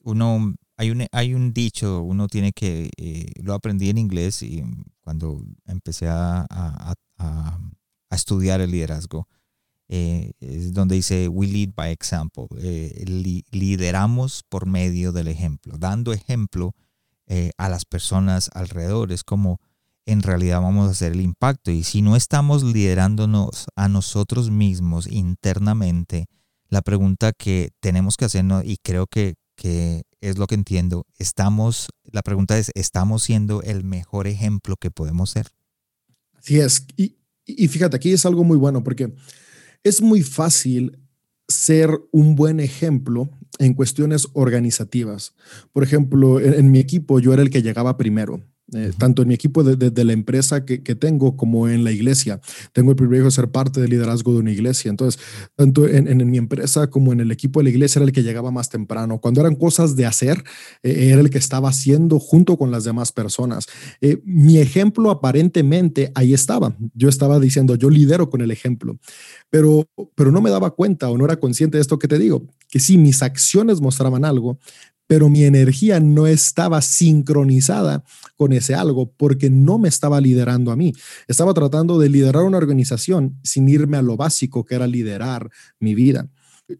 Uno, 0.00 0.54
hay 0.76 0.90
un, 0.90 1.06
hay 1.12 1.34
un 1.34 1.52
dicho, 1.52 2.02
uno 2.02 2.28
tiene 2.28 2.52
que, 2.52 2.90
eh, 2.96 3.26
lo 3.42 3.54
aprendí 3.54 3.88
en 3.88 3.98
inglés 3.98 4.42
y 4.42 4.62
cuando 5.00 5.44
empecé 5.66 6.08
a, 6.08 6.40
a, 6.50 6.94
a, 7.18 7.60
a 8.10 8.14
estudiar 8.14 8.60
el 8.60 8.72
liderazgo, 8.72 9.28
eh, 9.88 10.32
es 10.40 10.72
donde 10.72 10.94
dice, 10.96 11.28
we 11.28 11.46
lead 11.46 11.70
by 11.74 11.90
example, 11.90 12.46
eh, 12.58 13.04
lideramos 13.50 14.42
por 14.48 14.66
medio 14.66 15.12
del 15.12 15.28
ejemplo, 15.28 15.76
dando 15.78 16.12
ejemplo 16.12 16.74
eh, 17.26 17.50
a 17.58 17.68
las 17.68 17.84
personas 17.84 18.50
alrededor, 18.54 19.12
es 19.12 19.22
como 19.22 19.60
en 20.06 20.22
realidad 20.22 20.60
vamos 20.60 20.88
a 20.88 20.92
hacer 20.92 21.12
el 21.12 21.20
impacto. 21.20 21.70
Y 21.70 21.84
si 21.84 22.02
no 22.02 22.16
estamos 22.16 22.62
liderándonos 22.62 23.66
a 23.76 23.88
nosotros 23.88 24.50
mismos 24.50 25.06
internamente, 25.06 26.26
la 26.68 26.82
pregunta 26.82 27.32
que 27.32 27.70
tenemos 27.80 28.16
que 28.16 28.24
hacernos, 28.24 28.64
y 28.64 28.78
creo 28.78 29.06
que, 29.06 29.34
que 29.56 30.02
es 30.20 30.38
lo 30.38 30.46
que 30.46 30.54
entiendo, 30.54 31.06
estamos, 31.18 31.88
la 32.04 32.22
pregunta 32.22 32.58
es, 32.58 32.70
¿estamos 32.74 33.22
siendo 33.22 33.62
el 33.62 33.84
mejor 33.84 34.26
ejemplo 34.26 34.76
que 34.76 34.90
podemos 34.90 35.30
ser? 35.30 35.48
Así 36.34 36.58
es. 36.58 36.86
Y, 36.96 37.18
y 37.44 37.68
fíjate, 37.68 37.96
aquí 37.96 38.12
es 38.12 38.24
algo 38.26 38.42
muy 38.42 38.56
bueno 38.56 38.82
porque 38.82 39.14
es 39.84 40.02
muy 40.02 40.22
fácil 40.22 40.98
ser 41.48 41.90
un 42.12 42.34
buen 42.34 42.60
ejemplo 42.60 43.30
en 43.58 43.74
cuestiones 43.74 44.28
organizativas. 44.32 45.34
Por 45.72 45.82
ejemplo, 45.82 46.40
en, 46.40 46.70
mi 46.70 46.78
equipo 46.78 47.20
yo 47.20 47.32
era 47.32 47.42
el 47.42 47.50
que 47.50 47.62
llegaba 47.62 47.96
primero. 47.96 48.42
Eh, 48.74 48.92
tanto 48.96 49.20
en 49.20 49.28
mi 49.28 49.34
equipo 49.34 49.62
de, 49.62 50.04
la 50.04 50.12
empresa 50.14 50.64
que, 50.64 50.78
tengo 50.78 51.36
como 51.36 51.68
en 51.68 51.84
la 51.84 51.92
iglesia. 51.92 52.40
Tengo 52.72 52.90
el 52.92 52.96
privilegio 52.96 53.26
de 53.26 53.30
ser 53.30 53.50
parte 53.50 53.80
del 53.80 53.90
liderazgo 53.90 54.32
de 54.32 54.38
una 54.38 54.50
iglesia. 54.50 54.88
Entonces, 54.90 55.20
tanto 55.56 55.86
en, 55.86 56.30
mi 56.30 56.38
empresa 56.38 56.88
como 56.88 57.12
en 57.12 57.20
el 57.20 57.30
equipo 57.30 57.60
de 57.60 57.64
la 57.64 57.70
iglesia 57.70 57.98
era 57.98 58.06
el 58.06 58.12
que 58.12 58.22
llegaba 58.22 58.50
más 58.50 58.70
temprano. 58.70 59.20
Cuando 59.20 59.40
eran 59.42 59.56
cosas 59.56 59.94
de 59.94 60.06
hacer, 60.06 60.42
eh, 60.82 61.10
era 61.10 61.20
el 61.20 61.28
que 61.28 61.38
estaba 61.38 61.68
haciendo 61.68 62.18
junto 62.18 62.56
con 62.56 62.70
las 62.70 62.84
demás 62.84 63.12
personas. 63.12 63.66
Eh, 64.00 64.22
mi 64.24 64.58
ejemplo 64.58 65.10
aparentemente 65.10 66.10
ahí 66.14 66.32
estaba. 66.32 66.74
Yo 66.94 67.10
estaba 67.10 67.38
diciendo, 67.40 67.74
yo 67.74 67.90
lidero 67.90 68.30
con 68.30 68.40
el 68.40 68.50
ejemplo, 68.50 68.98
pero, 69.50 69.86
pero 70.14 70.32
no 70.32 70.40
me 70.40 70.50
daba 70.50 70.70
cuenta 70.70 71.10
o 71.10 71.18
no 71.18 71.26
era 71.26 71.36
consciente 71.36 71.76
de 71.76 71.82
esto 71.82 71.98
que 71.98 72.08
te 72.08 72.18
digo, 72.18 72.46
que 72.70 72.80
si 72.80 72.96
mis 72.96 73.22
acciones 73.22 73.82
mostraban 73.82 74.24
algo, 74.24 74.58
pero 75.12 75.28
mi 75.28 75.44
energía 75.44 76.00
no 76.00 76.26
estaba 76.26 76.80
sincronizada 76.80 78.02
con 78.34 78.54
ese 78.54 78.74
algo 78.74 79.12
porque 79.12 79.50
no 79.50 79.78
me 79.78 79.90
estaba 79.90 80.22
liderando 80.22 80.72
a 80.72 80.76
mí. 80.76 80.94
Estaba 81.28 81.52
tratando 81.52 81.98
de 81.98 82.08
liderar 82.08 82.44
una 82.44 82.56
organización 82.56 83.38
sin 83.42 83.68
irme 83.68 83.98
a 83.98 84.02
lo 84.02 84.16
básico 84.16 84.64
que 84.64 84.74
era 84.74 84.86
liderar 84.86 85.50
mi 85.78 85.94
vida. 85.94 86.30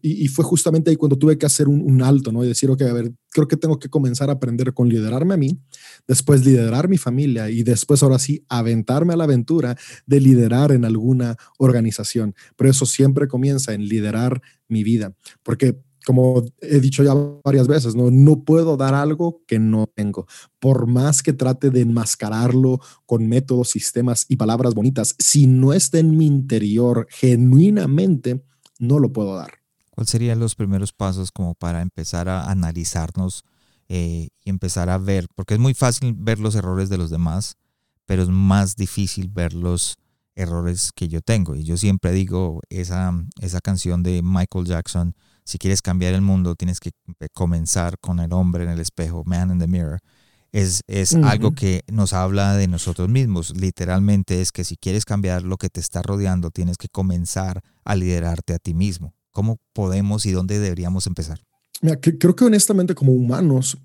Y, 0.01 0.27
fue 0.29 0.43
justamente 0.43 0.89
ahí 0.89 0.95
cuando 0.95 1.15
tuve 1.15 1.37
que 1.37 1.45
hacer 1.45 1.67
un, 1.67 2.01
alto, 2.01 2.31
¿no? 2.31 2.43
Y 2.43 2.47
decir, 2.47 2.71
ok, 2.71 2.81
a 2.81 2.93
ver, 2.93 3.13
creo 3.29 3.47
que 3.47 3.55
tengo 3.55 3.77
que 3.77 3.89
comenzar 3.89 4.31
a 4.31 4.33
aprender 4.33 4.73
con 4.73 4.89
liderarme 4.89 5.35
a 5.35 5.37
mí, 5.37 5.59
después 6.07 6.43
liderar 6.43 6.87
mi 6.87 6.97
familia 6.97 7.51
y 7.51 7.61
después 7.61 8.01
ahora 8.01 8.17
sí 8.17 8.43
aventarme 8.49 9.13
a 9.13 9.17
la 9.17 9.25
aventura 9.25 9.77
de 10.07 10.19
liderar 10.19 10.71
en 10.71 10.85
alguna 10.85 11.37
organización. 11.59 12.33
Pero 12.55 12.71
eso 12.71 12.87
siempre 12.87 13.27
comienza 13.27 13.75
en 13.75 13.87
liderar 13.87 14.41
mi 14.67 14.83
vida, 14.83 15.13
porque 15.43 15.77
como 16.05 16.43
he 16.61 16.79
dicho 16.79 17.03
ya 17.03 17.13
varias 17.43 17.67
veces, 17.67 17.95
¿no? 17.95 18.11
puedo 18.43 18.77
dar 18.77 18.93
algo 18.93 19.41
que 19.47 19.59
no 19.59 19.87
tengo. 19.87 20.27
Por 20.59 20.87
más 20.87 21.23
que 21.23 21.33
trate 21.33 21.69
de 21.69 21.81
enmascararlo 21.81 22.79
con 23.05 23.27
métodos, 23.27 23.69
sistemas 23.69 24.25
y 24.29 24.35
palabras 24.35 24.73
bonitas, 24.73 25.15
si 25.19 25.47
no 25.47 25.73
está 25.73 25.99
en 25.99 26.17
mi 26.17 26.25
interior 26.25 27.07
genuinamente, 27.09 28.43
no 28.79 28.99
lo 28.99 29.11
puedo 29.13 29.35
dar. 29.35 29.51
¿Cuáles 29.91 30.09
serían 30.09 30.39
los 30.39 30.55
primeros 30.55 30.91
pasos 30.91 31.31
como 31.31 31.53
para 31.53 31.81
empezar 31.81 32.27
a 32.27 32.49
analizarnos 32.49 33.43
eh, 33.89 34.29
y 34.43 34.49
empezar 34.49 34.89
a 34.89 34.97
ver? 34.97 35.27
Porque 35.35 35.53
es 35.53 35.59
muy 35.59 35.73
fácil 35.73 36.15
ver 36.17 36.39
los 36.39 36.55
errores 36.55 36.89
de 36.89 36.97
los 36.97 37.09
demás, 37.09 37.55
pero 38.05 38.23
es 38.23 38.29
más 38.29 38.75
difícil 38.75 39.29
ver 39.29 39.53
los 39.53 39.97
errores 40.35 40.91
que 40.93 41.07
yo 41.07 41.21
tengo. 41.21 41.55
Y 41.55 41.63
yo 41.63 41.77
siempre 41.77 42.11
digo 42.11 42.61
esa, 42.69 43.13
esa 43.41 43.61
canción 43.61 44.03
de 44.03 44.21
Michael 44.23 44.65
Jackson, 44.65 45.15
si 45.45 45.57
quieres 45.57 45.81
cambiar 45.81 46.13
el 46.13 46.21
mundo, 46.21 46.55
tienes 46.55 46.79
que 46.79 46.91
comenzar 47.33 47.97
con 47.99 48.19
el 48.19 48.33
hombre 48.33 48.63
en 48.63 48.69
el 48.69 48.79
espejo, 48.79 49.23
man 49.25 49.51
in 49.51 49.59
the 49.59 49.67
mirror. 49.67 49.99
Es, 50.51 50.81
es 50.87 51.15
algo 51.15 51.53
que 51.55 51.81
nos 51.91 52.13
habla 52.13 52.55
de 52.55 52.67
nosotros 52.67 53.09
mismos. 53.09 53.57
Literalmente 53.57 54.39
es 54.39 54.51
que 54.51 54.63
si 54.63 54.77
quieres 54.77 55.03
cambiar 55.03 55.41
lo 55.41 55.57
que 55.57 55.69
te 55.69 55.79
está 55.79 56.03
rodeando, 56.03 56.51
tienes 56.51 56.77
que 56.77 56.89
comenzar 56.89 57.61
a 57.83 57.95
liderarte 57.95 58.53
a 58.53 58.59
ti 58.59 58.75
mismo. 58.75 59.15
¿Cómo 59.31 59.59
podemos 59.73 60.27
y 60.27 60.31
dónde 60.31 60.59
deberíamos 60.59 61.07
empezar? 61.07 61.41
Mira, 61.81 61.99
creo 61.99 62.35
que 62.35 62.45
honestamente 62.45 62.93
como 62.93 63.13
humanos, 63.13 63.79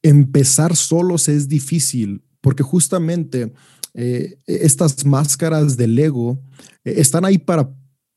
empezar 0.00 0.76
solos 0.76 1.28
es 1.28 1.48
difícil 1.48 2.22
porque 2.40 2.62
justamente 2.62 3.52
eh, 3.94 4.38
estas 4.46 5.04
máscaras 5.04 5.76
del 5.76 5.98
ego 5.98 6.38
eh, 6.84 6.94
están 6.98 7.24
ahí 7.24 7.38
para 7.38 7.68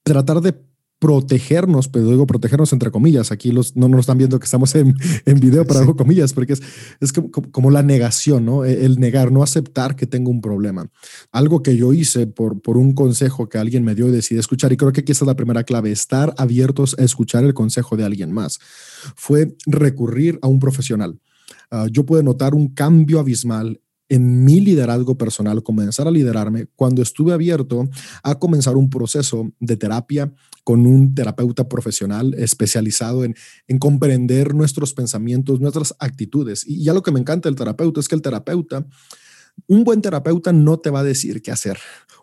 tratar 0.04 0.42
de 0.42 0.54
protegernos, 1.00 1.88
pero 1.88 2.10
digo 2.10 2.28
protegernos 2.28 2.74
entre 2.74 2.92
comillas, 2.92 3.32
aquí 3.32 3.52
los, 3.52 3.76
no 3.76 3.88
nos 3.88 4.02
están 4.02 4.18
viendo 4.18 4.38
que 4.38 4.46
estamos 4.46 4.76
en, 4.76 4.96
en 5.26 5.40
video, 5.40 5.66
pero 5.66 5.80
hago 5.80 5.96
comillas, 5.96 6.34
porque 6.34 6.54
es, 6.54 6.62
es 7.00 7.14
como, 7.14 7.32
como, 7.32 7.72
la 7.72 7.82
negación, 7.82 8.46
¿no? 8.46 8.66
E, 8.66 8.86
el 8.86 9.00
negar, 9.00 9.32
no 9.32 9.42
aceptar 9.42 9.96
que 9.96 10.06
tengo 10.06 10.30
un 10.30 10.42
problema. 10.42 10.90
Algo 11.32 11.64
que 11.64 11.78
yo 11.78 11.94
hice 11.94 12.28
por, 12.28 12.62
por 12.62 12.78
un 12.78 12.94
consejo 12.94 13.48
que 13.48 13.58
alguien 13.58 13.84
me 13.86 13.96
dio 13.96 14.10
y 14.10 14.12
decidí 14.12 14.40
escuchar, 14.40 14.74
y 14.74 14.78
creo 14.78 14.92
que 14.92 15.02
aquí 15.02 15.14
esa 15.14 15.24
es 15.24 15.28
la 15.28 15.36
primera 15.36 15.64
clave, 15.64 15.92
estar 15.92 16.34
abiertos 16.38 16.96
a 17.00 17.04
escuchar 17.04 17.46
el 17.46 17.54
consejo 17.54 17.96
de 17.96 18.04
alguien 18.04 18.34
más, 18.34 18.60
fue 19.16 19.56
recurrir 19.66 20.38
a 20.42 20.48
un 20.48 20.60
profesional. 20.60 21.20
Uh, 21.72 21.88
yo 21.88 22.06
pude 22.06 22.24
notar 22.24 22.56
un 22.56 22.68
cambio 22.74 23.20
abismal 23.20 23.80
en 24.10 24.44
mi 24.44 24.60
liderazgo 24.60 25.18
personal, 25.18 25.64
comenzar 25.64 26.08
a 26.08 26.12
liderarme, 26.12 26.68
cuando 26.76 27.02
estuve 27.02 27.34
abierto 27.34 27.88
a 28.24 28.40
comenzar 28.40 28.76
un 28.76 28.90
proceso 28.90 29.52
de 29.60 29.78
terapia 29.78 30.34
con 30.64 30.86
un 30.86 31.16
terapeuta 31.16 31.70
profesional 31.70 32.34
especializado 32.38 33.24
en, 33.24 33.36
en 33.68 33.80
comprender 33.80 34.54
nuestros 34.54 34.94
pensamientos, 34.94 35.62
nuestras 35.62 35.96
actitudes. 36.00 36.66
Y 36.68 36.84
ya 36.84 36.94
lo 36.94 37.04
que 37.04 37.12
me 37.12 37.20
encanta 37.20 37.48
del 37.48 37.56
terapeuta 37.56 38.00
es 38.00 38.08
que 38.08 38.16
el 38.16 38.22
terapeuta 38.22 38.86
un 39.68 39.84
buen 39.84 40.02
terapeuta 40.02 40.54
no 40.54 40.80
te 40.80 40.90
va 40.90 41.02
a 41.02 41.04
decir 41.04 41.42
qué 41.42 41.52
hacer. 41.52 41.78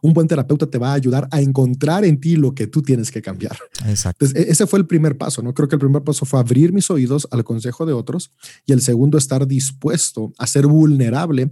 Un 0.07 0.12
buen 0.12 0.29
terapeuta 0.29 0.66
te 0.66 0.79
va 0.79 0.92
a 0.92 0.95
ayudar 0.95 1.27
a 1.33 1.40
encontrar 1.40 2.05
en 2.05 2.21
ti 2.21 2.37
lo 2.37 2.55
que 2.55 2.69
tú 2.69 2.81
tienes 2.81 3.11
que 3.11 3.21
cambiar. 3.21 3.59
Exacto. 3.87 4.25
Entonces, 4.25 4.49
ese 4.49 4.66
fue 4.69 4.79
el 4.79 4.87
primer 4.87 5.19
paso, 5.19 5.42
¿no? 5.42 5.53
Creo 5.53 5.69
que 5.69 5.75
el 5.75 5.81
primer 5.81 6.03
paso 6.05 6.25
fue 6.25 6.38
abrir 6.38 6.73
mis 6.73 6.88
oídos 6.90 7.27
al 7.33 7.42
consejo 7.42 7.87
de 7.87 7.92
otros 7.92 8.31
y 8.66 8.73
el 8.73 8.81
segundo, 8.83 9.19
estar 9.19 9.49
dispuesto 9.49 10.33
a 10.38 10.47
ser 10.47 10.69
vulnerable 10.69 11.51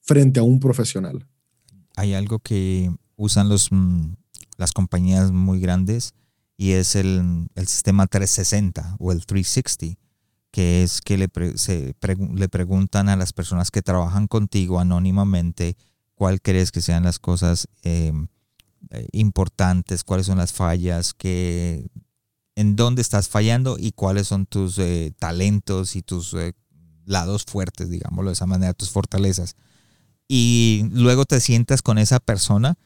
frente 0.00 0.38
a 0.38 0.44
un 0.44 0.60
profesional. 0.60 1.26
Hay 1.96 2.14
algo 2.14 2.38
que 2.38 2.88
usan 3.16 3.48
los, 3.48 3.72
mm, 3.72 4.12
las 4.58 4.70
compañías 4.70 5.32
muy 5.32 5.58
grandes 5.58 6.14
y 6.56 6.72
es 6.72 6.94
el, 6.94 7.48
el 7.56 7.66
sistema 7.66 8.06
360 8.06 8.96
o 9.00 9.10
el 9.10 9.26
360 9.26 9.98
que 10.50 10.82
es 10.82 11.00
que 11.02 11.18
le, 11.18 11.28
se 11.56 11.94
le 12.34 12.48
preguntan 12.48 13.08
a 13.08 13.16
las 13.16 13.32
personas 13.32 13.70
que 13.70 13.82
trabajan 13.82 14.26
contigo 14.26 14.80
anónimamente 14.80 15.76
cuál 16.18 16.42
crees 16.42 16.72
que 16.72 16.82
sean 16.82 17.04
las 17.04 17.20
cosas 17.20 17.68
em, 17.82 18.26
eh, 18.90 19.06
importantes, 19.12 20.02
cuáles 20.02 20.26
son 20.26 20.38
las 20.38 20.52
fallas, 20.52 21.14
que, 21.14 21.86
en 22.56 22.74
dónde 22.74 23.02
estás 23.02 23.28
fallando 23.28 23.76
y 23.78 23.92
cuáles 23.92 24.26
son 24.26 24.44
tus 24.44 24.78
eh, 24.78 25.12
talentos 25.16 25.94
y 25.94 26.02
tus 26.02 26.34
eh, 26.34 26.54
lados 27.06 27.44
fuertes, 27.44 27.88
digámoslo 27.88 28.30
de 28.30 28.32
esa 28.32 28.46
manera, 28.46 28.74
tus 28.74 28.90
fortalezas. 28.90 29.54
Y 30.26 30.88
luego 30.90 31.24
te 31.24 31.38
sientas 31.38 31.82
con 31.82 31.98
esa 31.98 32.18
persona 32.18 32.76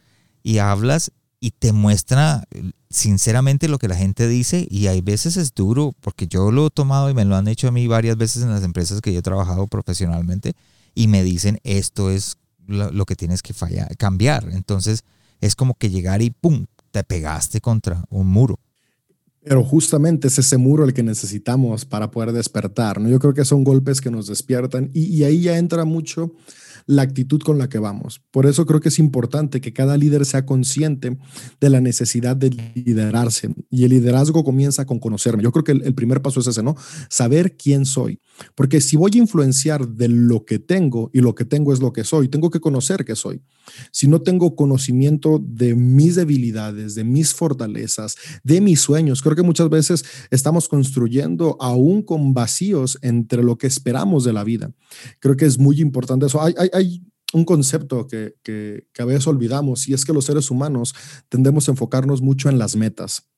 y 0.42 0.58
hablas 0.58 1.10
y 1.40 1.52
te 1.52 1.72
muestra 1.72 2.44
sinceramente 2.90 3.66
lo 3.66 3.78
que 3.78 3.88
la 3.88 3.96
gente 3.96 4.28
dice 4.28 4.68
y 4.70 4.88
hay 4.88 5.00
veces 5.00 5.38
es 5.38 5.54
duro 5.54 5.94
porque 6.00 6.26
yo 6.26 6.52
lo 6.52 6.66
he 6.66 6.70
tomado 6.70 7.08
y 7.08 7.14
me 7.14 7.24
lo 7.24 7.34
han 7.34 7.48
hecho 7.48 7.66
a 7.66 7.72
mí 7.72 7.86
varias 7.86 8.18
veces 8.18 8.42
en 8.42 8.50
las 8.50 8.62
empresas 8.62 9.00
que 9.00 9.12
yo 9.12 9.20
he 9.20 9.22
trabajado 9.22 9.66
profesionalmente 9.66 10.52
y 10.94 11.08
me 11.08 11.24
dicen 11.24 11.58
esto 11.64 12.10
es 12.10 12.36
lo, 12.72 13.04
que 13.04 13.16
tienes 13.16 13.42
que 13.42 13.52
fallar, 13.52 13.96
cambiar. 13.96 14.48
Entonces 14.52 15.04
es 15.40 15.54
como 15.54 15.74
que 15.74 15.90
llegar 15.90 16.22
y 16.22 16.30
¡pum! 16.30 16.66
te 16.90 17.04
pegaste 17.04 17.60
contra 17.60 18.04
un 18.10 18.28
muro. 18.28 18.58
Pero 19.44 19.64
justamente 19.64 20.28
es 20.28 20.38
ese 20.38 20.56
muro 20.56 20.84
el 20.84 20.92
que 20.92 21.02
necesitamos 21.02 21.84
para 21.84 22.10
poder 22.10 22.32
despertar. 22.32 23.00
¿no? 23.00 23.08
Yo 23.08 23.18
creo 23.18 23.34
que 23.34 23.44
son 23.44 23.64
golpes 23.64 24.00
que 24.00 24.10
nos 24.10 24.28
despiertan 24.28 24.90
y, 24.92 25.04
y 25.06 25.24
ahí 25.24 25.42
ya 25.42 25.58
entra 25.58 25.84
mucho 25.84 26.32
la 26.86 27.02
actitud 27.02 27.40
con 27.40 27.58
la 27.58 27.68
que 27.68 27.78
vamos. 27.78 28.22
Por 28.30 28.46
eso 28.46 28.66
creo 28.66 28.80
que 28.80 28.88
es 28.88 28.98
importante 28.98 29.60
que 29.60 29.72
cada 29.72 29.96
líder 29.96 30.24
sea 30.24 30.46
consciente 30.46 31.18
de 31.60 31.70
la 31.70 31.80
necesidad 31.80 32.36
de 32.36 32.50
liderarse. 32.74 33.54
Y 33.70 33.84
el 33.84 33.90
liderazgo 33.90 34.44
comienza 34.44 34.84
con 34.84 34.98
conocerme. 34.98 35.42
Yo 35.42 35.52
creo 35.52 35.64
que 35.64 35.72
el, 35.72 35.94
primer 35.94 36.22
paso 36.22 36.40
es 36.40 36.46
ese, 36.46 36.62
¿no? 36.62 36.76
Saber 37.08 37.56
quién 37.56 37.86
soy. 37.86 38.20
Porque 38.54 38.80
si 38.80 38.96
voy 38.96 39.12
a 39.14 39.18
influenciar 39.18 39.88
de 39.88 40.08
lo 40.08 40.44
que 40.44 40.58
tengo 40.58 41.10
y 41.12 41.20
lo 41.20 41.34
que 41.34 41.44
tengo 41.44 41.72
es 41.72 41.80
lo 41.80 41.92
que 41.92 42.04
soy, 42.04 42.28
tengo 42.28 42.50
que 42.50 42.60
conocer 42.60 43.04
qué 43.04 43.16
soy. 43.16 43.42
Si 43.90 44.08
no 44.08 44.22
tengo 44.22 44.56
conocimiento 44.56 45.40
de 45.42 45.74
mis 45.74 46.16
debilidades, 46.16 46.94
de 46.94 47.04
mis 47.04 47.34
fortalezas, 47.34 48.16
de 48.42 48.60
mis 48.60 48.80
sueños, 48.80 49.22
creo 49.22 49.36
que 49.36 49.42
muchas 49.42 49.68
veces 49.68 50.04
estamos 50.30 50.68
construyendo 50.68 51.56
aún 51.60 52.02
con 52.02 52.34
vacíos 52.34 52.98
entre 53.02 53.42
lo 53.42 53.56
que 53.58 53.66
esperamos 53.66 54.24
de 54.24 54.32
la 54.32 54.44
vida. 54.44 54.72
Creo 55.18 55.36
que 55.36 55.46
es 55.46 55.58
muy 55.58 55.80
importante 55.80 56.26
eso. 56.26 56.40
Hay, 56.42 57.02
un 57.34 57.46
concepto 57.46 58.06
que, 58.06 58.34
que, 58.42 58.84
a 58.98 59.06
veces 59.06 59.26
olvidamos 59.26 59.88
y 59.88 59.94
es 59.94 60.04
que 60.04 60.12
los 60.12 60.26
seres 60.26 60.50
humanos 60.50 60.94
tendemos 61.30 61.66
a 61.66 61.70
enfocarnos 61.70 62.20
mucho 62.20 62.50
en 62.50 62.58
las 62.58 62.76
metas. 62.76 63.31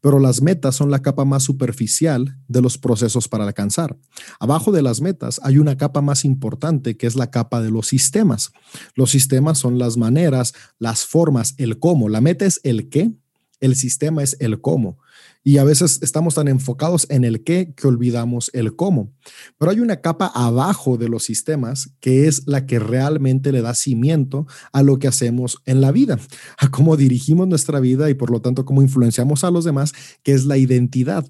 Pero 0.00 0.18
las 0.18 0.42
metas 0.42 0.76
son 0.76 0.90
la 0.90 1.00
capa 1.00 1.24
más 1.24 1.42
superficial 1.42 2.38
de 2.48 2.60
los 2.60 2.78
procesos 2.78 3.28
para 3.28 3.44
alcanzar. 3.44 3.96
Abajo 4.38 4.72
de 4.72 4.82
las 4.82 5.00
metas 5.00 5.40
hay 5.42 5.58
una 5.58 5.76
capa 5.76 6.00
más 6.00 6.24
importante 6.24 6.96
que 6.96 7.06
es 7.06 7.16
la 7.16 7.30
capa 7.30 7.60
de 7.62 7.70
los 7.70 7.88
sistemas. 7.88 8.52
Los 8.94 9.10
sistemas 9.10 9.58
son 9.58 9.78
las 9.78 9.96
maneras, 9.96 10.54
las 10.78 11.04
formas, 11.04 11.54
el 11.58 11.78
cómo. 11.78 12.08
La 12.08 12.20
meta 12.20 12.44
es 12.44 12.60
el 12.62 12.88
qué, 12.88 13.12
el 13.60 13.76
sistema 13.76 14.22
es 14.22 14.36
el 14.40 14.60
cómo. 14.60 14.98
Y 15.46 15.58
a 15.58 15.64
veces 15.64 16.00
estamos 16.02 16.34
tan 16.34 16.48
enfocados 16.48 17.06
en 17.08 17.22
el 17.22 17.44
qué 17.44 17.72
que 17.76 17.86
olvidamos 17.86 18.50
el 18.52 18.74
cómo. 18.74 19.12
Pero 19.56 19.70
hay 19.70 19.78
una 19.78 20.00
capa 20.00 20.26
abajo 20.26 20.96
de 20.96 21.08
los 21.08 21.22
sistemas 21.22 21.94
que 22.00 22.26
es 22.26 22.48
la 22.48 22.66
que 22.66 22.80
realmente 22.80 23.52
le 23.52 23.62
da 23.62 23.76
cimiento 23.76 24.48
a 24.72 24.82
lo 24.82 24.98
que 24.98 25.06
hacemos 25.06 25.62
en 25.64 25.80
la 25.80 25.92
vida, 25.92 26.18
a 26.58 26.68
cómo 26.72 26.96
dirigimos 26.96 27.46
nuestra 27.46 27.78
vida 27.78 28.10
y 28.10 28.14
por 28.14 28.32
lo 28.32 28.40
tanto 28.40 28.64
cómo 28.64 28.82
influenciamos 28.82 29.44
a 29.44 29.52
los 29.52 29.64
demás, 29.64 29.92
que 30.24 30.32
es 30.32 30.46
la 30.46 30.56
identidad. 30.56 31.24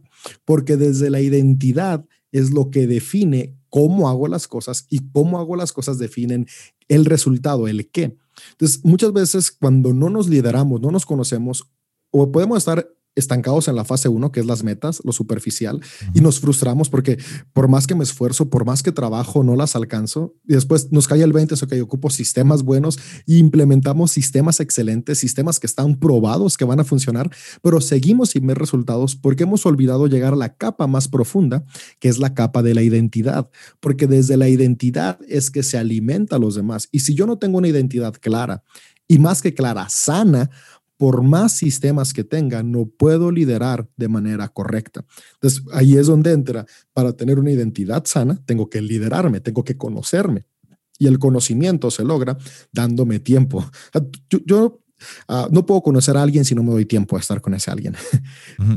Porque 0.46 0.78
desde 0.78 1.10
la 1.10 1.20
identidad 1.20 2.06
es 2.32 2.52
lo 2.52 2.70
que 2.70 2.86
define 2.86 3.54
cómo 3.68 4.08
hago 4.08 4.28
las 4.28 4.48
cosas 4.48 4.86
y 4.88 5.10
cómo 5.12 5.38
hago 5.38 5.56
las 5.56 5.74
cosas 5.74 5.98
definen 5.98 6.46
el 6.88 7.04
resultado, 7.04 7.68
el 7.68 7.90
qué. 7.90 8.16
Entonces, 8.52 8.82
muchas 8.82 9.12
veces 9.12 9.50
cuando 9.50 9.92
no 9.92 10.08
nos 10.08 10.26
lideramos, 10.26 10.80
no 10.80 10.90
nos 10.90 11.04
conocemos, 11.04 11.68
o 12.10 12.32
podemos 12.32 12.56
estar 12.56 12.95
estancados 13.16 13.66
en 13.66 13.74
la 13.74 13.84
fase 13.84 14.08
1, 14.08 14.30
que 14.30 14.40
es 14.40 14.46
las 14.46 14.62
metas, 14.62 15.00
lo 15.04 15.12
superficial, 15.12 15.80
y 16.14 16.20
nos 16.20 16.38
frustramos 16.38 16.88
porque 16.88 17.18
por 17.52 17.66
más 17.66 17.86
que 17.86 17.94
me 17.94 18.04
esfuerzo, 18.04 18.48
por 18.50 18.64
más 18.64 18.82
que 18.82 18.92
trabajo, 18.92 19.42
no 19.42 19.56
las 19.56 19.74
alcanzo. 19.74 20.34
Y 20.46 20.52
después 20.52 20.92
nos 20.92 21.08
cae 21.08 21.22
el 21.22 21.32
20, 21.32 21.54
eso 21.54 21.66
que 21.66 21.80
ocupo 21.80 22.10
sistemas 22.10 22.62
buenos 22.62 22.98
y 23.26 23.38
implementamos 23.38 24.12
sistemas 24.12 24.60
excelentes, 24.60 25.18
sistemas 25.18 25.58
que 25.58 25.66
están 25.66 25.98
probados, 25.98 26.56
que 26.56 26.64
van 26.64 26.80
a 26.80 26.84
funcionar, 26.84 27.30
pero 27.62 27.80
seguimos 27.80 28.30
sin 28.30 28.46
ver 28.46 28.58
resultados 28.58 29.16
porque 29.16 29.44
hemos 29.44 29.64
olvidado 29.66 30.06
llegar 30.06 30.34
a 30.34 30.36
la 30.36 30.54
capa 30.54 30.86
más 30.86 31.08
profunda, 31.08 31.64
que 31.98 32.08
es 32.08 32.18
la 32.18 32.34
capa 32.34 32.62
de 32.62 32.74
la 32.74 32.82
identidad, 32.82 33.50
porque 33.80 34.06
desde 34.06 34.36
la 34.36 34.48
identidad 34.48 35.18
es 35.26 35.50
que 35.50 35.62
se 35.62 35.78
alimenta 35.78 36.36
a 36.36 36.38
los 36.38 36.54
demás. 36.54 36.88
Y 36.92 37.00
si 37.00 37.14
yo 37.14 37.26
no 37.26 37.38
tengo 37.38 37.58
una 37.58 37.68
identidad 37.68 38.14
clara, 38.20 38.62
y 39.08 39.18
más 39.18 39.40
que 39.40 39.54
clara, 39.54 39.88
sana, 39.88 40.50
por 40.96 41.22
más 41.22 41.52
sistemas 41.52 42.12
que 42.12 42.24
tenga, 42.24 42.62
no 42.62 42.86
puedo 42.86 43.30
liderar 43.30 43.88
de 43.96 44.08
manera 44.08 44.48
correcta. 44.48 45.04
Entonces, 45.34 45.62
ahí 45.72 45.96
es 45.96 46.06
donde 46.06 46.32
entra, 46.32 46.66
para 46.92 47.12
tener 47.12 47.38
una 47.38 47.50
identidad 47.50 48.04
sana, 48.06 48.40
tengo 48.46 48.70
que 48.70 48.80
liderarme, 48.80 49.40
tengo 49.40 49.64
que 49.64 49.76
conocerme. 49.76 50.46
Y 50.98 51.06
el 51.06 51.18
conocimiento 51.18 51.90
se 51.90 52.04
logra 52.04 52.38
dándome 52.72 53.20
tiempo. 53.20 53.64
Yo, 54.46 54.80
ah, 55.28 55.48
no 55.50 55.66
puedo 55.66 55.82
conocer 55.82 56.16
a 56.16 56.22
alguien 56.22 56.44
si 56.46 56.54
no 56.54 56.62
me 56.62 56.70
doy 56.70 56.86
tiempo 56.86 57.16
a 57.16 57.20
estar 57.20 57.42
con 57.42 57.52
ese 57.52 57.70
alguien. 57.70 57.94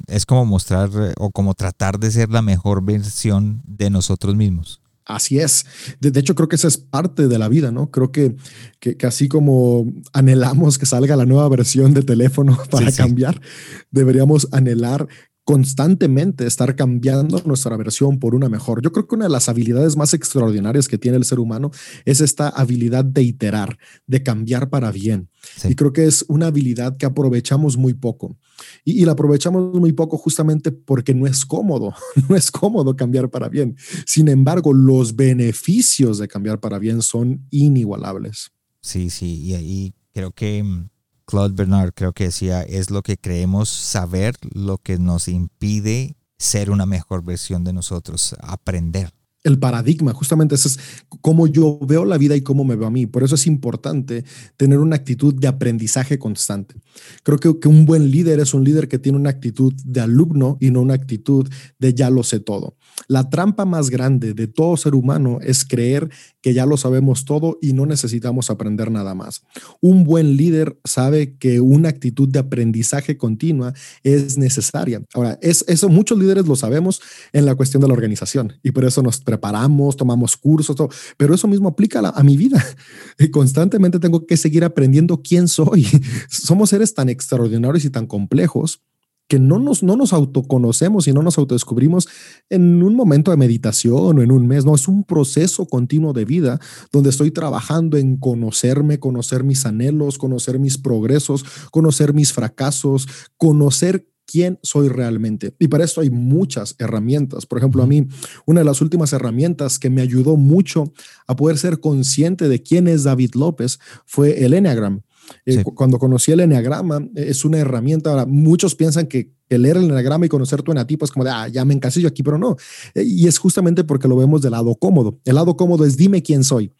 Es 0.08 0.26
como 0.26 0.46
mostrar 0.46 0.90
eh, 0.94 1.14
o 1.18 1.32
como 1.32 1.54
tratar 1.54 2.00
de 2.00 2.12
ser 2.12 2.30
la 2.30 2.42
mejor 2.42 2.84
versión 2.84 3.62
de 3.66 3.90
nosotros 3.90 4.36
mismos. 4.36 4.82
Así 5.10 5.39
es. 5.39 5.65
De, 6.00 6.17
hecho, 6.19 6.36
creo 6.36 6.48
que 6.48 6.56
esa 6.56 6.67
es 6.67 6.78
parte 6.78 7.28
de 7.28 7.39
la 7.39 7.50
vida, 7.50 7.72
¿no? 7.72 7.89
Creo 7.89 8.12
que, 8.12 8.36
que, 8.80 8.95
así 9.08 9.28
como 9.28 9.91
anhelamos 10.13 10.78
que 10.78 10.86
salga 10.86 11.15
la 11.15 11.26
nueva 11.26 11.50
versión 11.50 11.95
de 11.95 12.04
teléfono 12.04 12.60
para 12.69 12.91
cambiar, 12.91 13.41
deberíamos 13.89 14.48
anhelar 14.52 15.08
constantemente 15.50 16.46
estar 16.46 16.76
cambiando 16.76 17.42
nuestra 17.44 17.76
versión 17.76 18.20
por 18.20 18.36
una 18.36 18.50
mejor. 18.50 18.84
Yo 18.84 18.92
creo 18.92 19.08
que 19.08 19.16
una 19.16 19.26
de 19.26 19.32
las 19.32 19.50
habilidades 19.50 19.98
más 19.98 20.14
extraordinarias 20.14 20.88
que 20.88 21.00
tiene 21.00 21.18
el 21.18 21.26
ser 21.26 21.40
humano 21.40 21.72
es 22.06 22.22
esta 22.22 22.50
habilidad 22.50 23.04
de 23.04 23.24
iterar, 23.24 23.80
de 24.06 24.22
cambiar 24.22 24.70
para 24.70 24.92
bien. 24.92 25.32
Y 25.68 25.74
creo 25.74 25.92
que 25.92 26.06
es 26.06 26.24
una 26.28 26.46
habilidad 26.46 26.98
que 26.98 27.08
aprovechamos 27.08 27.78
muy 27.78 27.96
poco. 27.96 28.38
Y, 28.86 29.02
y, 29.02 29.06
la 29.06 29.14
aprovechamos 29.14 29.74
muy 29.74 29.92
poco 29.92 30.20
justamente 30.20 30.72
porque 30.72 31.16
no 31.16 31.26
es 31.26 31.44
cómodo, 31.48 31.96
no 32.30 32.36
es 32.36 32.52
cómodo 32.52 32.96
cambiar 32.96 33.32
para 33.32 33.50
bien. 33.50 33.76
Sin 34.06 34.28
embargo, 34.28 34.72
los 34.72 35.16
beneficios 35.16 36.20
de 36.20 36.28
cambiar 36.28 36.60
para 36.60 36.78
bien 36.78 37.02
son 37.02 37.48
inigualables. 37.50 38.52
Sí, 38.82 39.10
sí, 39.10 39.42
y 39.42 39.56
ahí 39.56 39.96
creo 40.14 40.32
que 40.32 40.62
mm, 40.62 40.90
Claude 41.30 41.54
Bernard 41.54 41.94
creo 41.94 42.12
que 42.12 42.24
decía, 42.24 42.63
es 42.63 42.89
lo 42.89 43.04
que 43.04 43.15
creemos 43.15 43.70
saber, 43.70 44.36
lo 44.52 44.80
que 44.80 44.98
nos 44.98 45.28
impide 45.28 46.18
ser 46.39 46.72
una 46.72 46.88
mejor 46.88 47.24
versión 47.24 47.63
de 47.63 47.72
nosotros, 47.72 48.36
aprender. 48.42 49.13
el 49.44 49.60
paradigma, 49.60 50.12
justamente 50.12 50.56
ese 50.56 50.70
es 50.70 50.80
cómo 51.22 51.46
yo 51.46 51.78
veo 51.84 52.04
la 52.04 52.18
vida 52.18 52.36
y 52.36 52.42
cómo 52.42 52.63
me 52.63 52.76
veo 52.76 52.88
a 52.88 52.92
mí. 52.92 53.06
Por 53.06 53.24
eso 53.24 53.36
es 53.36 53.46
importante 53.46 54.26
tener 54.58 54.80
una 54.80 54.96
actitud 54.96 55.36
de 55.36 55.48
aprendizaje 55.48 56.18
constante. 56.18 56.82
Creo 57.22 57.39
que, 57.39 57.60
que, 57.60 57.68
un 57.68 57.86
buen 57.86 58.10
líder 58.10 58.39
es 58.39 58.56
un 58.56 58.63
líder 58.63 58.88
que 58.88 58.98
tiene 58.98 59.20
una 59.20 59.30
actitud 59.30 59.72
de 59.86 60.02
alumno 60.02 60.58
y 60.60 60.72
no 60.72 60.82
una 60.82 60.96
actitud 60.96 61.48
de 61.78 61.94
ya 61.94 62.10
lo 62.10 62.24
sé 62.24 62.39
todo. 62.39 62.76
La 63.08 63.30
trampa 63.30 63.65
más 63.65 63.89
grande 63.89 64.34
de 64.34 64.47
todo 64.47 64.78
ser 64.78 64.93
humano 64.93 65.39
es 65.41 65.65
creer 65.65 66.10
que 66.41 66.54
ya 66.54 66.65
lo 66.65 66.78
sabemos 66.78 67.25
todo 67.25 67.58
y 67.62 67.73
no 67.73 67.86
necesitamos 67.86 68.49
aprender 68.49 68.91
nada 68.91 69.15
más. 69.15 69.41
Un 69.82 70.04
buen 70.04 70.38
líder 70.38 70.78
sabe 70.84 71.36
que 71.38 71.60
una 71.60 71.89
actitud 71.89 72.30
de 72.30 72.39
aprendizaje 72.39 73.17
continua 73.17 73.73
es 74.04 74.38
necesaria. 74.38 75.02
Ahora, 75.13 75.39
es, 75.41 75.65
eso 75.67 75.89
muchos 75.89 76.17
líderes 76.19 76.47
lo 76.47 76.56
sabemos 76.56 77.02
en 77.34 77.45
la 77.45 77.56
cuestión 77.56 77.82
de 77.82 77.88
la 77.88 77.93
organización 77.93 78.54
y 78.63 78.71
por 78.71 78.86
eso 78.86 79.02
nos 79.02 79.19
preparamos, 79.19 79.97
tomamos 79.97 80.38
cursos, 80.38 80.75
todo, 80.75 80.89
pero 81.17 81.34
eso 81.34 81.47
mismo 81.47 81.69
aplica 81.69 81.99
a, 81.99 82.10
a 82.10 82.23
mi 82.23 82.38
vida. 82.38 82.63
Y 83.21 83.32
constantemente 83.32 83.99
tengo 83.99 84.25
que 84.25 84.38
seguir 84.38 84.63
aprendiendo 84.63 85.21
quién 85.21 85.47
soy. 85.47 85.86
Somos 86.30 86.69
seres 86.69 86.93
tan 86.93 87.10
extraordinarios 87.10 87.84
y 87.84 87.89
tan 87.89 88.08
complejos 88.08 88.82
que 89.30 89.39
no 89.39 89.60
nos, 89.60 89.84
no 89.84 89.96
nos 89.96 90.12
autoconocemos 90.12 91.08
y 91.08 91.13
no 91.13 91.22
nos 91.22 91.38
autodescubrimos 91.38 92.10
en 92.50 92.82
un 92.82 92.96
momento 92.96 93.30
de 93.30 93.38
meditación 93.38 94.18
o 94.18 94.22
en 94.22 94.32
un 94.32 94.48
mes, 94.48 94.65
no, 94.65 94.74
es 94.74 94.88
un 94.88 95.04
proceso 95.04 95.68
continuo 95.68 96.13
de 96.13 96.26
vida 96.26 96.60
donde 96.92 97.12
estoy 97.12 97.30
trabajando 97.30 97.98
en 97.98 98.18
conocerme, 98.18 99.00
conocer 99.00 99.44
mis 99.44 99.68
anhelos, 99.68 100.18
conocer 100.18 100.58
mis 100.58 100.80
progresos, 100.80 101.46
conocer 101.72 102.13
mis 102.15 102.34
fracasos, 102.34 103.08
conocer 103.38 104.08
quién 104.26 104.60
soy 104.63 104.89
realmente. 104.89 105.56
Y 105.60 105.68
para 105.68 105.84
esto 105.84 106.02
hay 106.02 106.10
muchas 106.10 106.76
herramientas. 106.80 107.46
Por 107.46 107.60
ejemplo, 107.60 107.84
a 107.84 107.88
mí, 107.88 108.08
una 108.46 108.62
de 108.62 108.65
las 108.65 108.82
últimas 108.82 109.13
herramientas 109.13 109.78
que 109.78 109.92
me 109.92 110.02
ayudó 110.02 110.38
mucho 110.38 110.92
a 111.28 111.36
poder 111.36 111.58
ser 111.58 111.80
consciente 111.80 112.50
de 112.50 112.62
quién 112.62 112.88
es 112.88 113.04
David 113.04 113.32
López 113.36 113.80
fue 114.06 114.44
el 114.44 114.54
Enneagram. 114.54 115.02
Eh, 115.46 115.63
cuando 115.63 116.00
conocí 116.00 116.32
el 116.32 116.42
enneagrama, 116.42 116.98
eh, 117.15 117.26
es 117.30 117.46
una 117.46 117.58
herramienta. 117.58 118.12
Ahora, 118.12 118.26
muchos 118.26 118.76
piensan 118.76 119.08
que 119.08 119.32
leer 119.50 119.78
el 119.78 119.86
enneagrama 119.86 120.26
y 120.26 120.30
conocer 120.30 120.62
tu 120.62 120.72
enatipo 120.72 121.06
es 121.06 121.12
como 121.12 121.26
de, 121.26 121.32
ah, 121.32 121.48
ya 121.48 121.65
me 121.65 121.74
encasillo 121.74 122.08
aquí, 122.08 122.22
pero 122.22 122.38
no. 122.38 122.56
Eh, 122.94 123.04
y 123.04 123.28
es 123.28 123.38
justamente 123.38 123.84
porque 123.84 124.08
lo 124.08 124.15
vemos 124.15 124.42
del 124.42 124.52
lado 124.52 124.76
cómodo. 124.76 125.20
El 125.26 125.36
lado 125.36 125.56
cómodo 125.58 125.86
es 125.86 125.98
dime 125.98 126.22
quién 126.22 126.44
soy. 126.44 126.72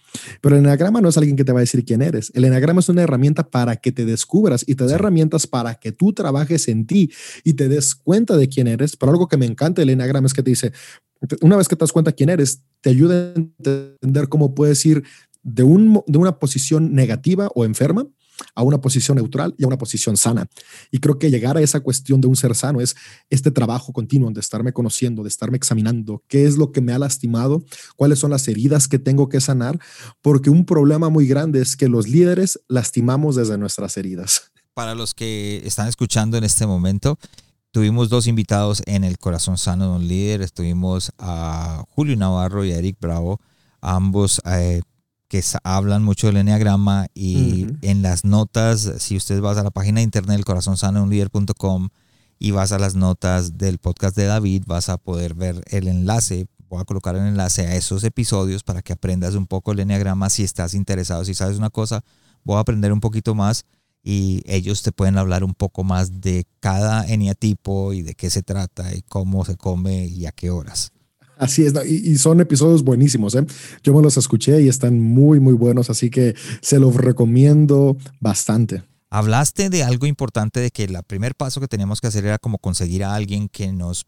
Pero 0.42 0.56
el 0.56 0.62
enneagrama 0.62 1.02
no 1.02 1.10
es 1.10 1.18
alguien 1.18 1.36
que 1.36 1.44
te 1.44 1.52
va 1.52 1.60
a 1.60 1.62
decir 1.62 1.84
quién 1.84 2.02
eres. 2.02 2.32
El 2.36 2.46
enneagrama 2.46 2.82
es 2.82 2.90
una 2.90 3.02
herramienta 3.02 3.50
para 3.50 3.78
que 3.78 3.92
te 3.92 4.06
descubras 4.06 4.64
y 4.68 4.76
te 4.76 4.86
dé 4.86 4.94
herramientas 4.94 5.48
para 5.48 5.76
que 5.76 5.92
tú 5.92 6.14
trabajes 6.14 6.68
en 6.68 6.86
ti 6.86 7.12
y 7.44 7.54
te 7.54 7.68
des 7.70 7.96
cuenta 7.96 8.38
de 8.38 8.48
quién 8.48 8.68
eres. 8.68 8.96
Pero 8.96 9.12
algo 9.12 9.28
que 9.28 9.38
me 9.38 9.46
encanta 9.46 9.82
del 9.82 9.90
enneagrama 9.90 10.28
es 10.28 10.34
que 10.34 10.44
te 10.44 10.52
dice, 10.52 10.72
una 11.42 11.58
vez 11.58 11.68
que 11.68 11.76
te 11.76 11.82
das 11.82 11.92
cuenta 11.92 12.12
quién 12.12 12.30
eres, 12.30 12.62
te 12.82 12.90
ayuda 12.90 13.16
a 13.16 13.34
entender 13.36 14.30
cómo 14.30 14.54
puedes 14.54 14.86
ir 14.86 15.04
de, 15.44 15.64
un, 15.64 16.02
de 16.06 16.18
una 16.18 16.38
posición 16.40 16.94
negativa 16.94 17.50
o 17.56 17.66
enferma 17.66 18.08
a 18.56 18.64
una 18.64 18.82
posición 18.82 19.18
neutral 19.18 19.56
y 19.58 19.64
a 19.64 19.68
una 19.68 19.78
posición 19.78 20.18
sana. 20.18 20.48
Y 20.92 21.00
creo 21.00 21.18
que 21.20 21.30
llegar 21.30 21.58
a 21.58 21.62
esa 21.62 21.80
cuestión 21.80 22.22
de 22.22 22.28
un 22.28 22.36
ser 22.36 22.56
sano 22.56 22.82
es 22.82 22.96
este 23.30 23.52
trabajo 23.52 23.94
continuo 23.94 24.30
de 24.32 24.40
estarme 24.40 24.74
conociendo, 24.74 25.24
de 25.24 25.30
estarme 25.30 25.58
examinando 25.58 26.24
qué 26.28 26.46
es 26.46 26.58
lo 26.58 26.72
que 26.72 26.82
me 26.82 26.94
ha 26.94 27.00
lastimado, 27.00 27.64
cuáles 27.96 28.20
son 28.20 28.32
las 28.32 28.48
heridas 28.48 28.88
que 28.88 29.00
tengo 29.00 29.30
que 29.30 29.42
sanar, 29.42 29.80
porque 30.22 30.50
un 30.50 30.66
problema 30.66 31.10
muy 31.10 31.28
grande 31.28 31.62
es 31.62 31.76
que 31.76 31.88
los 31.88 32.08
líderes 32.08 32.60
lastimamos 32.68 33.36
desde 33.36 33.58
nuestras 33.58 33.98
heridas. 33.98 34.52
Para 34.74 34.96
los 34.96 35.14
que 35.14 35.62
están 35.66 35.88
escuchando 35.88 36.38
en 36.38 36.44
este 36.44 36.66
momento, 36.66 37.18
tuvimos 37.72 38.10
dos 38.10 38.28
invitados 38.28 38.82
en 38.86 39.04
el 39.04 39.18
Corazón 39.18 39.58
Sano 39.58 39.92
de 39.92 39.96
un 39.98 40.08
Líder. 40.08 40.42
Estuvimos 40.42 41.12
a 41.18 41.84
Julio 41.90 42.16
Navarro 42.16 42.66
y 42.66 42.72
a 42.72 42.78
Eric 42.78 42.98
Bravo, 43.00 43.40
ambos 43.82 44.42
eh, 44.46 44.82
que 45.30 45.44
hablan 45.64 46.04
mucho 46.04 46.28
del 46.28 46.38
enneagrama 46.38 47.08
y 47.14 47.68
en 47.82 48.02
las 48.02 48.26
notas, 48.26 48.92
si 48.98 49.16
usted 49.16 49.40
vas 49.40 49.58
a 49.58 49.64
la 49.64 49.70
página 49.70 50.00
de 50.00 50.04
internet 50.04 50.44
corazonsanounlider.com 50.44 51.90
y 52.40 52.52
vas 52.52 52.72
a 52.72 52.80
las 52.80 52.96
notas 52.96 53.58
del 53.58 53.78
podcast 53.78 54.16
de 54.18 54.26
David, 54.26 54.64
vas 54.66 54.90
a 54.90 54.98
poder 54.98 55.36
ver 55.36 55.62
el 55.68 55.88
enlace. 55.88 56.48
Voy 56.68 56.82
a 56.82 56.86
colocar 56.86 57.16
el 57.16 57.28
enlace 57.28 57.68
a 57.68 57.76
esos 57.76 58.04
episodios 58.04 58.64
para 58.64 58.82
que 58.82 58.94
aprendas 58.94 59.36
un 59.36 59.46
poco 59.46 59.72
el 59.72 59.80
enneagrama 59.80 60.30
si 60.32 60.44
estás 60.44 60.74
interesado. 60.74 61.24
Si 61.24 61.36
sabes 61.36 61.58
una 61.58 61.70
cosa, 61.70 62.04
voy 62.44 62.58
a 62.58 62.62
aprender 62.62 62.92
un 62.92 63.00
poquito 63.00 63.36
más 63.36 63.66
y 64.04 64.42
ellos 64.46 64.82
te 64.82 64.92
pueden 64.92 65.20
hablar 65.20 65.44
un 65.44 65.54
poco 65.54 65.84
más 65.84 66.22
de 66.22 66.48
cada 66.60 67.06
eneatipo 67.06 67.94
y 67.94 68.02
de 68.02 68.16
qué 68.16 68.32
se 68.32 68.42
trata 68.42 68.96
y 68.96 69.04
cómo 69.04 69.46
se 69.46 69.58
come 69.58 70.08
y 70.08 70.26
a 70.26 70.32
qué 70.32 70.50
horas. 70.50 70.92
Así 71.40 71.66
es, 71.66 71.74
y, 71.86 72.18
son 72.18 72.42
episodios 72.42 72.84
buenísimos. 72.84 73.34
¿eh? 73.34 73.46
Yo 73.82 73.94
me 73.94 74.02
los 74.02 74.18
escuché 74.18 74.62
y 74.62 74.68
están 74.68 75.00
muy, 75.00 75.40
muy 75.40 75.54
buenos, 75.54 75.90
así 75.90 76.10
que 76.10 76.36
se 76.62 76.80
los 76.80 76.96
recomiendo 76.96 77.96
bastante. 78.20 78.84
Hablaste 79.10 79.70
de 79.70 79.84
algo 79.84 80.06
importante, 80.06 80.60
de 80.60 80.70
que 80.70 80.84
el 80.84 81.02
primer 81.08 81.36
paso 81.36 81.62
que 81.62 81.70
teníamos 81.70 82.02
que 82.02 82.08
hacer 82.08 82.26
era 82.26 82.40
como 82.40 82.58
conseguir 82.58 83.06
a 83.06 83.16
alguien 83.16 83.48
que 83.48 83.72
nos, 83.72 84.06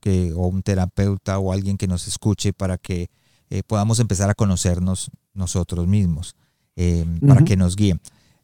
que, 0.00 0.32
o 0.34 0.48
un 0.48 0.64
terapeuta 0.64 1.38
o 1.38 1.52
alguien 1.52 1.78
que 1.78 1.86
nos 1.86 2.08
escuche 2.08 2.52
para 2.52 2.76
que 2.76 3.08
eh, 3.50 3.62
podamos 3.64 4.00
empezar 4.00 4.28
a 4.28 4.34
conocernos 4.34 5.12
nosotros 5.32 5.86
mismos, 5.86 6.34
eh, 6.74 7.06
para 7.24 7.44
que 7.44 7.56
nos 7.56 7.76
guíen. 7.76 8.00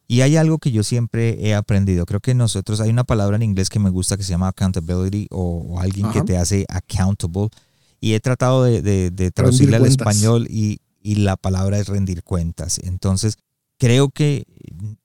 Y 0.07 0.21
hay 0.21 0.37
algo 0.37 0.59
que 0.59 0.71
yo 0.71 0.85
siempre 0.85 1.37
he 1.45 1.55
aprendido. 1.55 2.07
Creo 2.07 2.21
que 2.21 2.35
nosotros, 2.35 2.81
hay 2.81 2.91
una 2.91 3.05
palabra 3.05 3.35
en 3.37 3.43
inglés 3.43 3.69
que 3.69 3.81
me 3.81 3.91
gusta 3.91 4.17
que 4.17 4.23
se 4.23 4.31
llama 4.31 4.49
accountability 4.49 5.27
o, 5.31 5.81
alguien 5.81 6.11
que 6.13 6.23
te 6.23 6.37
hace 6.37 6.65
accountable 6.69 7.49
y 8.01 8.15
he 8.15 8.21
tratado 8.21 8.65
de, 8.65 8.83
de, 8.83 9.31
traducirle 9.31 9.77
al 9.77 9.87
español 9.87 10.47
y, 10.49 10.81
y, 11.03 11.17
la 11.17 11.37
palabra 11.37 11.79
es 11.79 11.89
rendir 11.89 12.25
cuentas. 12.25 12.81
Entonces, 12.83 13.37
creo 13.79 14.09
que 14.11 14.47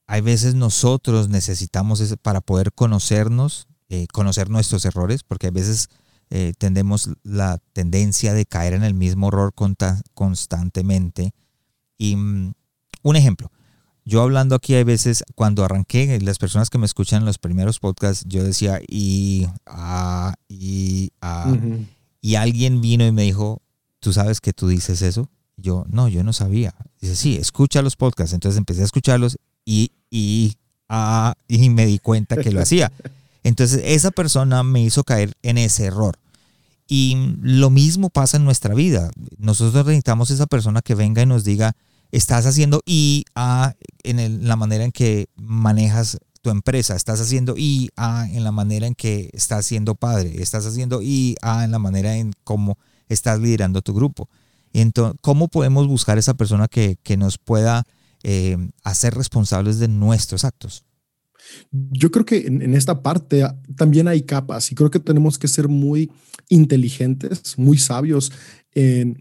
hay 0.08 0.22
veces 0.22 0.56
nosotros 0.56 1.30
necesitamos 1.30 2.16
para 2.22 2.42
poder 2.42 2.72
conocernos, 2.74 3.68
eh, 3.90 4.08
conocer 4.12 4.50
nuestros 4.50 4.86
errores, 4.86 5.24
porque 5.24 5.48
a 5.48 5.52
veces 5.52 5.90
eh, 6.30 6.54
tendemos 6.58 7.10
la 7.24 7.60
tendencia 7.74 8.34
de 8.34 8.46
caer 8.46 8.74
en 8.74 8.84
el 8.84 8.94
mismo 8.94 9.28
error 9.28 9.54
constantemente. 10.14 11.34
Y 11.98 12.16
mm, 12.16 12.54
un 13.04 13.16
ejemplo, 13.16 13.52
yo 14.04 14.22
hablando 14.22 14.56
aquí 14.56 14.76
hay 14.76 14.84
veces, 14.84 15.24
cuando 15.34 15.64
arranqué, 15.64 16.20
las 16.22 16.38
personas 16.38 16.70
que 16.70 16.78
me 16.78 16.86
escuchan 16.86 17.22
en 17.22 17.26
los 17.26 17.40
primeros 17.40 17.80
podcasts, 17.80 18.26
yo 18.28 18.44
decía 18.44 18.80
y, 18.88 19.48
a, 19.66 20.36
y, 20.48 21.12
a, 21.22 21.52
y 22.26 22.38
alguien 22.38 22.82
vino 22.82 23.06
y 23.06 23.12
me 23.12 23.22
dijo, 23.22 23.62
¿tú 24.00 24.12
sabes 24.12 24.42
que 24.42 24.52
tú 24.52 24.68
dices 24.68 25.04
eso? 25.04 25.30
Yo, 25.58 25.86
no, 25.88 26.08
yo 26.08 26.24
no 26.24 26.34
sabía. 26.34 26.74
Dice, 27.00 27.16
sí, 27.16 27.38
escucha 27.38 27.84
los 27.84 27.96
podcasts. 27.96 28.34
Entonces 28.34 28.58
empecé 28.58 28.82
a 28.82 28.86
escucharlos 28.86 29.38
y, 29.64 29.92
y, 30.10 30.56
ah, 30.90 31.36
y 31.48 31.70
me 31.70 31.86
di 31.86 32.00
cuenta 32.00 32.36
que 32.38 32.52
lo 32.52 32.62
hacía. 32.62 32.92
Entonces 33.44 33.80
esa 33.86 34.10
persona 34.10 34.64
me 34.64 34.82
hizo 34.82 35.04
caer 35.04 35.34
en 35.44 35.60
ese 35.60 35.86
error. 35.86 36.18
Y 36.88 37.16
lo 37.44 37.70
mismo 37.70 38.10
pasa 38.10 38.38
en 38.38 38.44
nuestra 38.44 38.74
vida. 38.74 39.12
Nosotros 39.38 39.86
necesitamos 39.86 40.32
esa 40.32 40.48
persona 40.48 40.82
que 40.82 40.96
venga 40.96 41.22
y 41.22 41.28
nos 41.28 41.44
diga, 41.44 41.76
estás 42.12 42.48
haciendo 42.48 42.82
y 42.88 43.26
a 43.36 43.76
en 44.02 44.48
la 44.48 44.56
manera 44.56 44.84
en 44.84 44.92
que 44.92 45.28
manejas 45.36 46.18
tu 46.46 46.52
empresa, 46.52 46.96
estás 46.96 47.20
haciendo 47.22 47.56
IA 47.58 48.30
en 48.32 48.44
la 48.44 48.52
manera 48.52 48.86
en 48.86 48.94
que 48.94 49.32
estás 49.34 49.66
siendo 49.66 49.96
padre, 49.96 50.44
estás 50.44 50.68
haciendo 50.68 51.02
IA 51.02 51.64
en 51.64 51.72
la 51.72 51.80
manera 51.80 52.18
en 52.18 52.34
cómo 52.44 52.78
estás 53.10 53.40
liderando 53.40 53.82
tu 53.82 53.96
grupo. 53.96 54.30
Entonces, 54.72 55.18
¿cómo 55.22 55.48
podemos 55.48 55.88
buscar 55.88 56.20
esa 56.20 56.36
persona 56.36 56.68
que, 56.68 57.00
nos 57.18 57.40
pueda 57.40 57.84
eh, 58.22 58.58
hacer 58.84 59.16
responsables 59.16 59.80
de 59.80 59.88
nuestros 59.88 60.46
actos? 60.46 60.86
Yo 61.72 62.12
creo 62.12 62.26
que 62.26 62.46
en, 62.46 62.76
esta 62.76 63.02
parte 63.02 63.44
también 63.76 64.08
hay 64.08 64.22
capas 64.22 64.72
y 64.72 64.76
creo 64.76 64.92
que 64.92 65.00
tenemos 65.00 65.40
que 65.40 65.48
ser 65.48 65.68
muy 65.68 66.12
inteligentes, 66.50 67.58
muy 67.58 67.80
sabios 67.80 68.32
en 68.76 69.20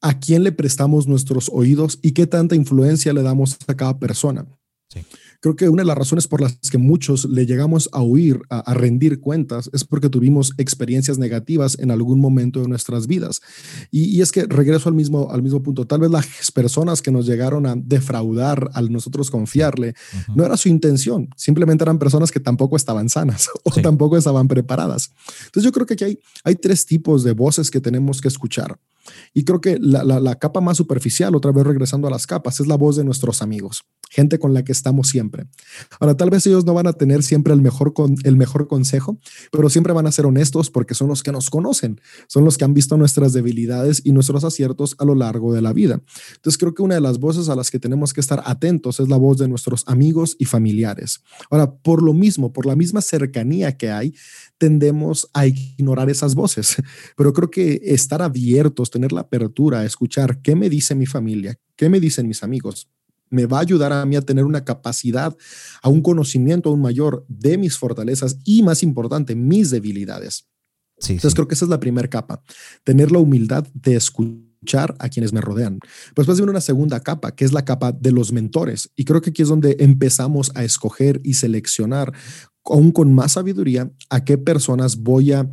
a 0.00 0.18
quién 0.18 0.42
le 0.42 0.50
prestamos 0.50 1.06
nuestros 1.06 1.50
oídos 1.52 2.00
y 2.02 2.12
qué 2.12 2.26
tanta 2.26 2.56
influencia 2.56 3.12
le 3.12 3.22
damos 3.22 3.56
a 3.68 3.74
cada 3.76 3.96
persona. 4.00 4.44
Sí. 4.88 5.00
Creo 5.40 5.54
que 5.54 5.68
una 5.68 5.82
de 5.82 5.86
las 5.86 5.98
razones 5.98 6.26
por 6.26 6.40
las 6.40 6.54
que 6.70 6.78
muchos 6.78 7.24
le 7.26 7.46
llegamos 7.46 7.88
a 7.92 8.02
huir, 8.02 8.40
a, 8.50 8.74
rendir 8.74 9.20
cuentas, 9.20 9.70
es 9.72 9.84
porque 9.84 10.08
tuvimos 10.08 10.52
experiencias 10.58 11.18
negativas 11.18 11.78
en 11.78 11.92
algún 11.92 12.20
momento 12.20 12.60
de 12.60 12.68
nuestras 12.68 13.06
vidas. 13.06 13.40
Y, 13.92 14.20
es 14.20 14.32
que 14.32 14.46
regreso 14.46 14.88
al 14.88 14.96
mismo, 14.96 15.30
al 15.30 15.42
mismo 15.42 15.62
punto. 15.62 15.86
Tal 15.86 16.00
vez 16.00 16.10
las 16.10 16.26
personas 16.50 17.02
que 17.02 17.12
nos 17.12 17.26
llegaron 17.26 17.66
a 17.66 17.76
defraudar 17.76 18.70
al 18.74 18.90
nosotros 18.90 19.30
confiarle, 19.30 19.94
no 20.34 20.44
era 20.44 20.56
su 20.56 20.68
intención, 20.68 21.28
simplemente 21.36 21.84
eran 21.84 21.98
personas 21.98 22.32
que 22.32 22.40
tampoco 22.40 22.76
estaban 22.76 23.08
sanas 23.08 23.48
o 23.62 23.70
tampoco 23.80 24.16
estaban 24.16 24.48
preparadas. 24.48 25.12
Entonces 25.46 25.64
yo 25.64 25.72
creo 25.72 25.86
que 25.86 25.94
aquí 25.94 26.04
hay, 26.04 26.18
hay 26.42 26.56
tres 26.56 26.84
tipos 26.84 27.22
de 27.22 27.32
voces 27.32 27.70
que 27.70 27.80
tenemos 27.80 28.20
que 28.20 28.28
escuchar. 28.28 28.78
Y 29.34 29.44
creo 29.44 29.60
que 29.60 29.78
la, 29.80 30.04
la, 30.04 30.34
capa 30.36 30.60
más 30.60 30.76
superficial, 30.76 31.34
otra 31.34 31.52
vez 31.52 31.64
regresando 31.64 32.08
a 32.08 32.10
las 32.10 32.26
capas, 32.26 32.60
es 32.60 32.66
la 32.66 32.76
voz 32.76 32.96
de 32.96 33.04
nuestros 33.04 33.42
amigos, 33.42 33.84
gente 34.10 34.38
con 34.38 34.54
la 34.54 34.64
que 34.64 34.72
estamos 34.72 35.08
siempre. 35.08 35.46
Ahora, 36.00 36.16
tal 36.16 36.30
vez 36.30 36.46
ellos 36.46 36.64
no 36.64 36.74
van 36.74 36.86
a 36.86 36.92
tener 36.92 37.22
siempre 37.22 37.52
el 37.52 37.60
mejor, 37.60 37.92
con, 37.92 38.16
el 38.24 38.36
mejor 38.36 38.68
consejo, 38.68 39.18
pero 39.50 39.68
siempre 39.70 39.92
van 39.92 40.06
a 40.06 40.12
ser 40.12 40.26
honestos 40.26 40.70
porque 40.70 40.94
son 40.94 41.08
los 41.08 41.22
que 41.22 41.32
nos 41.32 41.50
conocen, 41.50 42.00
son 42.28 42.44
los 42.44 42.58
que 42.58 42.64
han 42.64 42.74
visto 42.74 42.96
nuestras 42.96 43.32
debilidades 43.32 44.02
y 44.04 44.12
nuestros 44.12 44.44
aciertos 44.44 44.96
a 44.98 45.04
lo 45.04 45.14
largo 45.14 45.52
de 45.52 45.62
la 45.62 45.72
vida. 45.72 46.00
Entonces, 46.36 46.58
creo 46.58 46.74
que 46.74 46.82
una 46.82 46.94
de 46.94 47.00
las 47.00 47.18
voces 47.18 47.48
a 47.48 47.56
las 47.56 47.70
que 47.70 47.78
tenemos 47.78 48.12
que 48.12 48.20
estar 48.20 48.42
atentos 48.44 49.00
es 49.00 49.08
la 49.08 49.16
voz 49.16 49.38
de 49.38 49.48
nuestros 49.48 49.84
amigos 49.86 50.36
y 50.38 50.44
familiares. 50.44 51.22
Ahora, 51.50 51.72
por 51.72 52.02
lo 52.02 52.12
mismo, 52.12 52.52
por 52.52 52.66
la 52.66 52.76
misma 52.76 53.00
cercanía 53.00 53.76
que 53.76 53.90
hay, 53.90 54.14
tendemos 54.58 55.28
a 55.32 55.46
ignorar 55.46 56.10
esas 56.10 56.34
voces, 56.34 56.76
pero 57.16 57.32
creo 57.32 57.50
que 57.50 57.80
estar 57.84 58.20
abiertos, 58.20 58.90
tener 58.90 59.12
la 59.12 59.22
apertura 59.22 59.80
a 59.80 59.84
escuchar 59.84 60.42
qué 60.42 60.54
me 60.54 60.68
dice 60.68 60.94
mi 60.94 61.06
familia, 61.06 61.58
qué 61.76 61.88
me 61.88 62.00
dicen 62.00 62.28
mis 62.28 62.42
amigos, 62.42 62.88
me 63.30 63.46
va 63.46 63.58
a 63.58 63.62
ayudar 63.62 63.92
a 63.92 64.04
mí 64.04 64.16
a 64.16 64.22
tener 64.22 64.44
una 64.44 64.64
capacidad, 64.64 65.36
a 65.82 65.88
un 65.88 66.02
conocimiento 66.02 66.70
aún 66.70 66.80
mayor 66.80 67.24
de 67.28 67.58
mis 67.58 67.76
fortalezas 67.76 68.38
y 68.44 68.62
más 68.62 68.82
importante, 68.82 69.34
mis 69.34 69.70
debilidades. 69.70 70.48
Entonces 71.00 71.34
creo 71.34 71.46
que 71.46 71.54
esa 71.54 71.64
es 71.64 71.70
la 71.70 71.78
primera 71.78 72.08
capa, 72.08 72.42
tener 72.82 73.12
la 73.12 73.18
humildad 73.18 73.66
de 73.72 73.94
escuchar 73.94 74.96
a 74.98 75.08
quienes 75.08 75.32
me 75.32 75.40
rodean. 75.40 75.78
Pues 75.78 76.26
después 76.26 76.38
viene 76.38 76.50
una 76.50 76.60
segunda 76.60 77.00
capa, 77.00 77.34
que 77.34 77.44
es 77.44 77.52
la 77.52 77.64
capa 77.64 77.92
de 77.92 78.10
los 78.10 78.32
mentores. 78.32 78.90
Y 78.96 79.04
creo 79.04 79.20
que 79.20 79.30
aquí 79.30 79.42
es 79.42 79.48
donde 79.48 79.76
empezamos 79.78 80.50
a 80.56 80.64
escoger 80.64 81.20
y 81.22 81.34
seleccionar 81.34 82.12
aún 82.70 82.92
con 82.92 83.14
más 83.14 83.32
sabiduría 83.32 83.90
a 84.10 84.24
qué 84.24 84.38
personas 84.38 84.98
voy 84.98 85.32
a, 85.32 85.48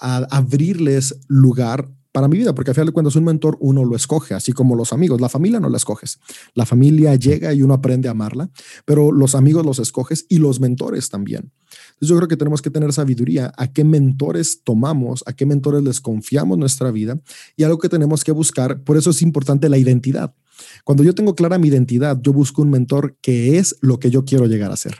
abrirles 0.00 1.20
lugar 1.28 1.88
para 2.10 2.26
mi 2.26 2.36
vida, 2.36 2.52
porque 2.52 2.72
al 2.72 2.74
final 2.74 2.86
de 2.88 2.92
cuentas 2.92 3.14
un 3.14 3.22
mentor 3.22 3.56
uno 3.60 3.84
lo 3.84 3.94
escoge, 3.94 4.34
así 4.34 4.50
como 4.50 4.74
los 4.74 4.92
amigos. 4.92 5.20
La 5.20 5.28
familia 5.28 5.60
no 5.60 5.68
la 5.68 5.76
escoges. 5.76 6.18
La 6.54 6.66
familia 6.66 7.14
llega 7.14 7.54
y 7.54 7.62
uno 7.62 7.74
aprende 7.74 8.08
a 8.08 8.10
amarla, 8.10 8.50
pero 8.84 9.12
los 9.12 9.36
amigos 9.36 9.64
los 9.64 9.78
escoges 9.78 10.26
y 10.28 10.38
los 10.38 10.58
mentores 10.58 11.10
también. 11.10 11.52
Entonces 11.90 12.08
yo 12.08 12.16
creo 12.16 12.26
que 12.26 12.36
tenemos 12.36 12.60
que 12.60 12.70
tener 12.70 12.92
sabiduría 12.92 13.52
a 13.56 13.72
qué 13.72 13.84
mentores 13.84 14.62
tomamos, 14.64 15.22
a 15.26 15.32
qué 15.32 15.46
mentores 15.46 15.84
les 15.84 16.00
confiamos 16.00 16.58
nuestra 16.58 16.90
vida 16.90 17.20
y 17.56 17.62
algo 17.62 17.78
que 17.78 17.88
tenemos 17.88 18.24
que 18.24 18.32
buscar. 18.32 18.82
Por 18.82 18.96
eso 18.96 19.10
es 19.10 19.22
importante 19.22 19.68
la 19.68 19.78
identidad. 19.78 20.34
Cuando 20.82 21.04
yo 21.04 21.14
tengo 21.14 21.36
clara 21.36 21.58
mi 21.58 21.68
identidad, 21.68 22.18
yo 22.20 22.32
busco 22.32 22.62
un 22.62 22.70
mentor 22.70 23.16
que 23.20 23.58
es 23.58 23.76
lo 23.80 24.00
que 24.00 24.10
yo 24.10 24.24
quiero 24.24 24.46
llegar 24.46 24.72
a 24.72 24.76
ser. 24.76 24.96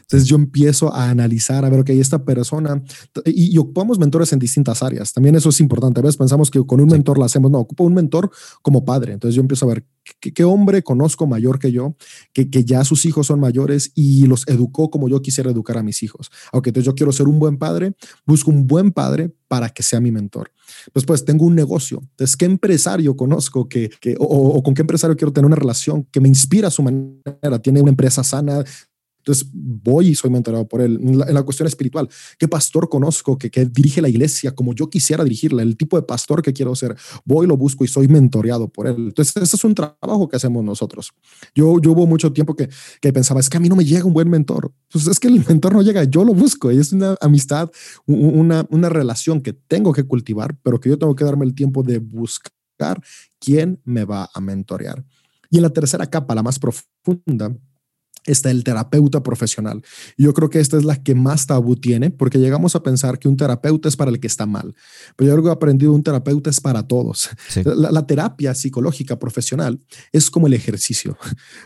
Entonces 0.00 0.28
yo 0.28 0.36
empiezo 0.36 0.92
a 0.92 1.10
analizar, 1.10 1.64
a 1.64 1.70
ver, 1.70 1.80
ok, 1.80 1.90
esta 1.90 2.24
persona, 2.24 2.82
y, 3.24 3.56
ocupamos 3.58 3.98
mentores 3.98 4.32
en 4.32 4.38
distintas 4.38 4.82
áreas. 4.82 5.12
También 5.12 5.34
eso 5.34 5.48
es 5.48 5.60
importante. 5.60 6.00
A 6.00 6.02
veces 6.02 6.16
pensamos 6.16 6.50
que 6.50 6.64
con 6.64 6.80
un 6.80 6.88
mentor 6.88 7.18
lo 7.18 7.24
hacemos, 7.24 7.50
no, 7.50 7.58
ocupo 7.58 7.84
un 7.84 7.94
mentor 7.94 8.30
como 8.62 8.84
padre. 8.84 9.14
Entonces 9.14 9.34
yo 9.34 9.40
empiezo 9.40 9.66
a 9.66 9.74
ver 9.74 9.86
qué, 10.20 10.44
hombre 10.44 10.82
conozco 10.82 11.26
mayor 11.26 11.58
que 11.58 11.72
yo, 11.72 11.96
que, 12.32 12.50
que, 12.50 12.64
ya 12.64 12.84
sus 12.84 13.04
hijos 13.04 13.26
son 13.26 13.40
mayores 13.40 13.92
y 13.94 14.26
los 14.26 14.46
educó 14.48 14.90
como 14.90 15.08
yo 15.08 15.20
quisiera 15.22 15.50
educar 15.50 15.78
a 15.78 15.82
mis 15.82 16.02
hijos. 16.02 16.30
Aunque 16.52 16.70
entonces 16.70 16.86
yo 16.86 16.94
quiero 16.94 17.12
ser 17.12 17.28
un 17.28 17.38
buen 17.38 17.58
padre, 17.58 17.94
busco 18.26 18.50
un 18.50 18.66
buen 18.66 18.92
padre 18.92 19.34
para 19.48 19.68
que 19.68 19.82
sea 19.82 20.00
mi 20.00 20.10
mentor. 20.10 20.50
Después 20.94 21.24
tengo 21.24 21.46
un 21.46 21.54
negocio. 21.54 22.00
Entonces, 22.02 22.36
¿qué 22.36 22.44
empresario 22.44 23.16
conozco 23.16 23.68
que, 23.68 23.90
que 24.00 24.16
o, 24.18 24.24
o, 24.24 24.62
con 24.62 24.74
qué 24.74 24.82
empresario 24.82 25.16
quiero 25.16 25.32
tener 25.32 25.46
una 25.46 25.56
relación 25.56 26.04
que 26.10 26.20
me 26.20 26.28
inspira 26.28 26.68
a 26.68 26.70
su 26.70 26.82
manera? 26.82 27.58
Tiene 27.62 27.80
una 27.80 27.90
empresa 27.90 28.24
sana, 28.24 28.64
entonces 29.26 29.48
voy 29.52 30.10
y 30.10 30.14
soy 30.14 30.30
mentorado 30.30 30.68
por 30.68 30.80
él. 30.80 31.00
En 31.02 31.18
la, 31.18 31.42
cuestión 31.42 31.66
espiritual, 31.66 32.08
¿qué 32.38 32.46
pastor 32.46 32.88
conozco 32.88 33.36
que, 33.36 33.50
dirige 33.66 34.00
la 34.00 34.08
iglesia 34.08 34.54
como 34.54 34.72
yo 34.72 34.88
quisiera 34.88 35.24
dirigirla? 35.24 35.62
El 35.62 35.76
tipo 35.76 35.96
de 35.96 36.04
pastor 36.04 36.42
que 36.42 36.52
quiero 36.52 36.76
ser, 36.76 36.96
voy, 37.24 37.48
lo 37.48 37.56
busco 37.56 37.84
y 37.84 37.88
soy 37.88 38.06
mentoreado 38.06 38.68
por 38.68 38.86
él. 38.86 38.94
Entonces, 38.98 39.36
ese 39.42 39.56
es 39.56 39.64
un 39.64 39.74
trabajo 39.74 40.28
que 40.28 40.36
hacemos 40.36 40.62
nosotros. 40.62 41.10
Yo, 41.56 41.80
yo 41.80 41.90
hubo 41.90 42.06
mucho 42.06 42.32
tiempo 42.32 42.54
que, 42.54 42.68
que 43.00 43.12
pensaba, 43.12 43.40
es 43.40 43.50
que 43.50 43.56
a 43.56 43.60
mí 43.60 43.68
no 43.68 43.74
me 43.74 43.84
llega 43.84 44.04
un 44.04 44.12
buen 44.12 44.30
mentor. 44.30 44.72
Pues 44.92 45.08
es 45.08 45.18
que 45.18 45.26
el 45.26 45.44
mentor 45.44 45.72
no 45.72 45.82
llega, 45.82 46.04
yo 46.04 46.24
lo 46.24 46.32
busco. 46.32 46.70
Y 46.70 46.78
es 46.78 46.92
una 46.92 47.16
amistad, 47.20 47.68
una, 48.06 48.64
una 48.70 48.88
relación 48.88 49.40
que 49.40 49.52
tengo 49.52 49.92
que 49.92 50.04
cultivar, 50.04 50.56
pero 50.62 50.78
que 50.78 50.88
yo 50.88 50.98
tengo 50.98 51.16
que 51.16 51.24
darme 51.24 51.46
el 51.46 51.54
tiempo 51.56 51.82
de 51.82 51.98
buscar 51.98 53.02
quién 53.40 53.80
me 53.84 54.04
va 54.04 54.30
a 54.32 54.40
mentorear. 54.40 55.04
Y 55.50 55.56
en 55.56 55.62
la 55.62 55.70
tercera 55.70 56.06
capa, 56.06 56.32
la 56.36 56.44
más 56.44 56.60
profunda, 56.60 57.52
está 58.26 58.50
el 58.50 58.64
terapeuta 58.64 59.22
profesional. 59.22 59.82
Yo 60.16 60.34
creo 60.34 60.50
que 60.50 60.60
esta 60.60 60.76
es 60.76 60.84
la 60.84 61.02
que 61.02 61.14
más 61.14 61.46
tabú 61.46 61.76
tiene, 61.76 62.10
porque 62.10 62.38
llegamos 62.38 62.74
a 62.76 62.82
pensar 62.82 63.18
que 63.18 63.28
un 63.28 63.36
terapeuta 63.36 63.88
es 63.88 63.96
para 63.96 64.10
el 64.10 64.20
que 64.20 64.26
está 64.26 64.46
mal. 64.46 64.74
Pero 65.16 65.28
yo 65.28 65.34
algo 65.34 65.48
he 65.48 65.52
aprendido, 65.52 65.92
un 65.92 66.02
terapeuta 66.02 66.50
es 66.50 66.60
para 66.60 66.86
todos. 66.86 67.30
La, 67.64 68.06
terapia 68.06 68.54
psicológica 68.54 69.18
profesional 69.18 69.80
es 70.12 70.30
como 70.30 70.46
el 70.46 70.54
ejercicio. 70.54 71.16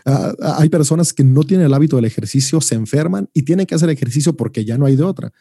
Ah, 0.05 0.33
ah, 0.41 0.55
hay 0.59 0.69
personas 0.69 1.13
que 1.13 1.23
no 1.23 1.43
tienen 1.43 1.67
el 1.67 1.73
hábito 1.73 1.95
del 1.95 2.05
ejercicio, 2.05 2.61
se 2.61 2.75
enferman 2.75 3.29
y 3.33 3.43
tienen 3.43 3.65
que 3.65 3.75
hacer 3.75 3.89
ejercicio 3.89 4.35
porque 4.35 4.65
ya 4.65 4.77
no 4.77 4.85
hay 4.85 4.95
de 4.95 5.03
otra. 5.03 5.31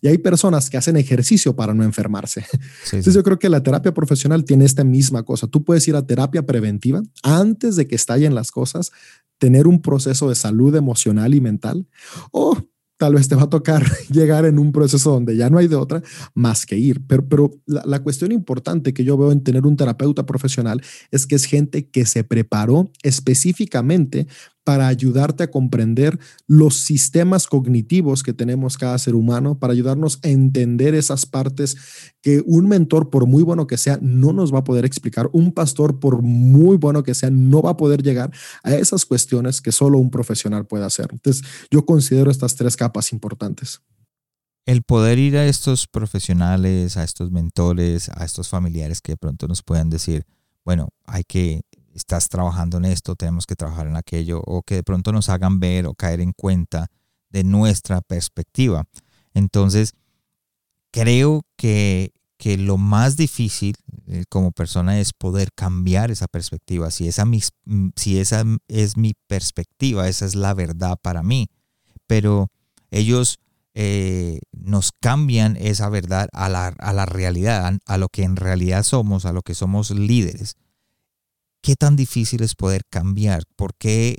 Y 0.00 0.08
hay 0.08 0.18
personas 0.18 0.70
que 0.70 0.76
hacen 0.76 0.96
ejercicio 0.96 1.54
para 1.54 1.74
no 1.74 1.84
enfermarse. 1.84 2.44
Entonces 2.84 3.14
yo 3.14 3.22
creo 3.22 3.38
que 3.38 3.48
la 3.48 3.62
terapia 3.62 3.92
profesional 3.92 4.44
tiene 4.44 4.64
esta 4.64 4.84
misma 4.84 5.22
cosa. 5.22 5.46
Tú 5.46 5.64
puedes 5.64 5.86
ir 5.88 5.96
a 5.96 6.06
terapia 6.06 6.44
preventiva 6.44 7.02
antes 7.22 7.76
de 7.76 7.86
que 7.86 7.94
estallen 7.94 8.34
las 8.34 8.50
cosas, 8.50 8.92
tener 9.38 9.66
un 9.66 9.82
proceso 9.82 10.28
de 10.28 10.34
salud 10.34 10.74
emocional 10.74 11.34
y 11.34 11.40
mental, 11.40 11.86
o 12.32 12.56
tal 12.96 13.14
vez 13.14 13.28
te 13.28 13.34
va 13.34 13.42
a 13.42 13.50
tocar 13.50 13.84
llegar 14.10 14.44
en 14.44 14.58
un 14.58 14.72
proceso 14.72 15.10
donde 15.10 15.36
ya 15.36 15.50
no 15.50 15.58
hay 15.58 15.68
de 15.68 15.76
otra 15.76 16.02
más 16.34 16.66
que 16.66 16.76
ir. 16.76 17.02
Pero, 17.06 17.28
pero 17.28 17.50
la, 17.66 17.82
la, 17.84 18.02
cuestión 18.02 18.32
importante 18.32 18.94
que 18.94 19.04
yo 19.04 19.16
veo 19.16 19.32
en 19.32 19.42
tener 19.42 19.66
un 19.66 19.76
terapeuta 19.76 20.24
profesional 20.26 20.82
es 21.10 21.26
que 21.26 21.34
es 21.34 21.44
gente 21.44 21.88
que 21.88 22.06
se 22.06 22.24
preparó 22.24 22.90
específicamente 23.02 24.26
para 24.66 24.88
ayudarte 24.88 25.44
a 25.44 25.50
comprender 25.52 26.18
los 26.48 26.74
sistemas 26.74 27.46
cognitivos 27.46 28.24
que 28.24 28.32
tenemos 28.32 28.76
cada 28.76 28.98
ser 28.98 29.14
humano, 29.14 29.60
para 29.60 29.72
ayudarnos 29.72 30.18
a 30.24 30.28
entender 30.28 30.96
esas 30.96 31.24
partes 31.24 31.76
que 32.20 32.42
un 32.44 32.66
mentor, 32.66 33.08
por 33.08 33.28
muy 33.28 33.44
bueno 33.44 33.68
que 33.68 33.76
sea, 33.76 33.96
no 34.02 34.32
nos 34.32 34.52
va 34.52 34.58
a 34.58 34.64
poder 34.64 34.84
explicar. 34.84 35.30
Un 35.32 35.52
pastor, 35.52 36.00
por 36.00 36.20
muy 36.20 36.78
bueno 36.78 37.04
que 37.04 37.14
sea, 37.14 37.30
no 37.30 37.62
va 37.62 37.70
a 37.70 37.76
poder 37.76 38.02
llegar 38.02 38.32
a 38.64 38.74
esas 38.74 39.06
cuestiones 39.06 39.60
que 39.60 39.70
solo 39.70 39.98
un 39.98 40.10
profesional 40.10 40.66
puede 40.66 40.84
hacer. 40.84 41.10
Entonces, 41.12 41.46
yo 41.70 41.86
considero 41.86 42.32
estas 42.32 42.56
tres 42.56 42.76
capas 42.76 43.12
importantes. 43.12 43.80
El 44.64 44.82
poder 44.82 45.20
ir 45.20 45.36
a 45.36 45.46
estos 45.46 45.86
profesionales, 45.86 46.96
a 46.96 47.04
estos 47.04 47.30
mentores, 47.30 48.08
a 48.08 48.24
estos 48.24 48.48
familiares 48.48 49.00
que 49.00 49.12
de 49.12 49.16
pronto 49.16 49.46
nos 49.46 49.62
puedan 49.62 49.90
decir, 49.90 50.24
bueno, 50.64 50.88
hay 51.04 51.22
que 51.22 51.60
estás 51.96 52.28
trabajando 52.28 52.76
en 52.76 52.84
esto, 52.84 53.16
tenemos 53.16 53.46
que 53.46 53.56
trabajar 53.56 53.86
en 53.86 53.96
aquello, 53.96 54.40
o 54.44 54.62
que 54.62 54.76
de 54.76 54.82
pronto 54.82 55.12
nos 55.12 55.28
hagan 55.28 55.60
ver 55.60 55.86
o 55.86 55.94
caer 55.94 56.20
en 56.20 56.32
cuenta 56.32 56.88
de 57.30 57.44
nuestra 57.44 58.00
perspectiva. 58.00 58.84
Entonces, 59.34 59.94
creo 60.90 61.42
que, 61.56 62.12
que 62.38 62.58
lo 62.58 62.76
más 62.76 63.16
difícil 63.16 63.76
eh, 64.06 64.24
como 64.28 64.52
persona 64.52 65.00
es 65.00 65.12
poder 65.12 65.50
cambiar 65.54 66.10
esa 66.10 66.28
perspectiva. 66.28 66.90
Si 66.90 67.08
esa, 67.08 67.24
si 67.96 68.18
esa 68.18 68.44
es 68.68 68.96
mi 68.96 69.14
perspectiva, 69.26 70.08
esa 70.08 70.26
es 70.26 70.34
la 70.34 70.54
verdad 70.54 70.98
para 71.00 71.22
mí. 71.22 71.48
Pero 72.06 72.48
ellos 72.90 73.38
eh, 73.74 74.40
nos 74.52 74.92
cambian 74.92 75.56
esa 75.56 75.88
verdad 75.88 76.28
a 76.32 76.48
la, 76.48 76.68
a 76.68 76.92
la 76.92 77.04
realidad, 77.04 77.78
a 77.84 77.98
lo 77.98 78.08
que 78.08 78.22
en 78.22 78.36
realidad 78.36 78.82
somos, 78.82 79.26
a 79.26 79.32
lo 79.32 79.42
que 79.42 79.54
somos 79.54 79.90
líderes. 79.90 80.56
¿Qué 81.66 81.74
tan 81.74 81.96
difícil 81.96 82.44
es 82.44 82.54
poder 82.54 82.82
cambiar? 82.88 83.42
¿Por 83.56 83.74
qué 83.76 84.18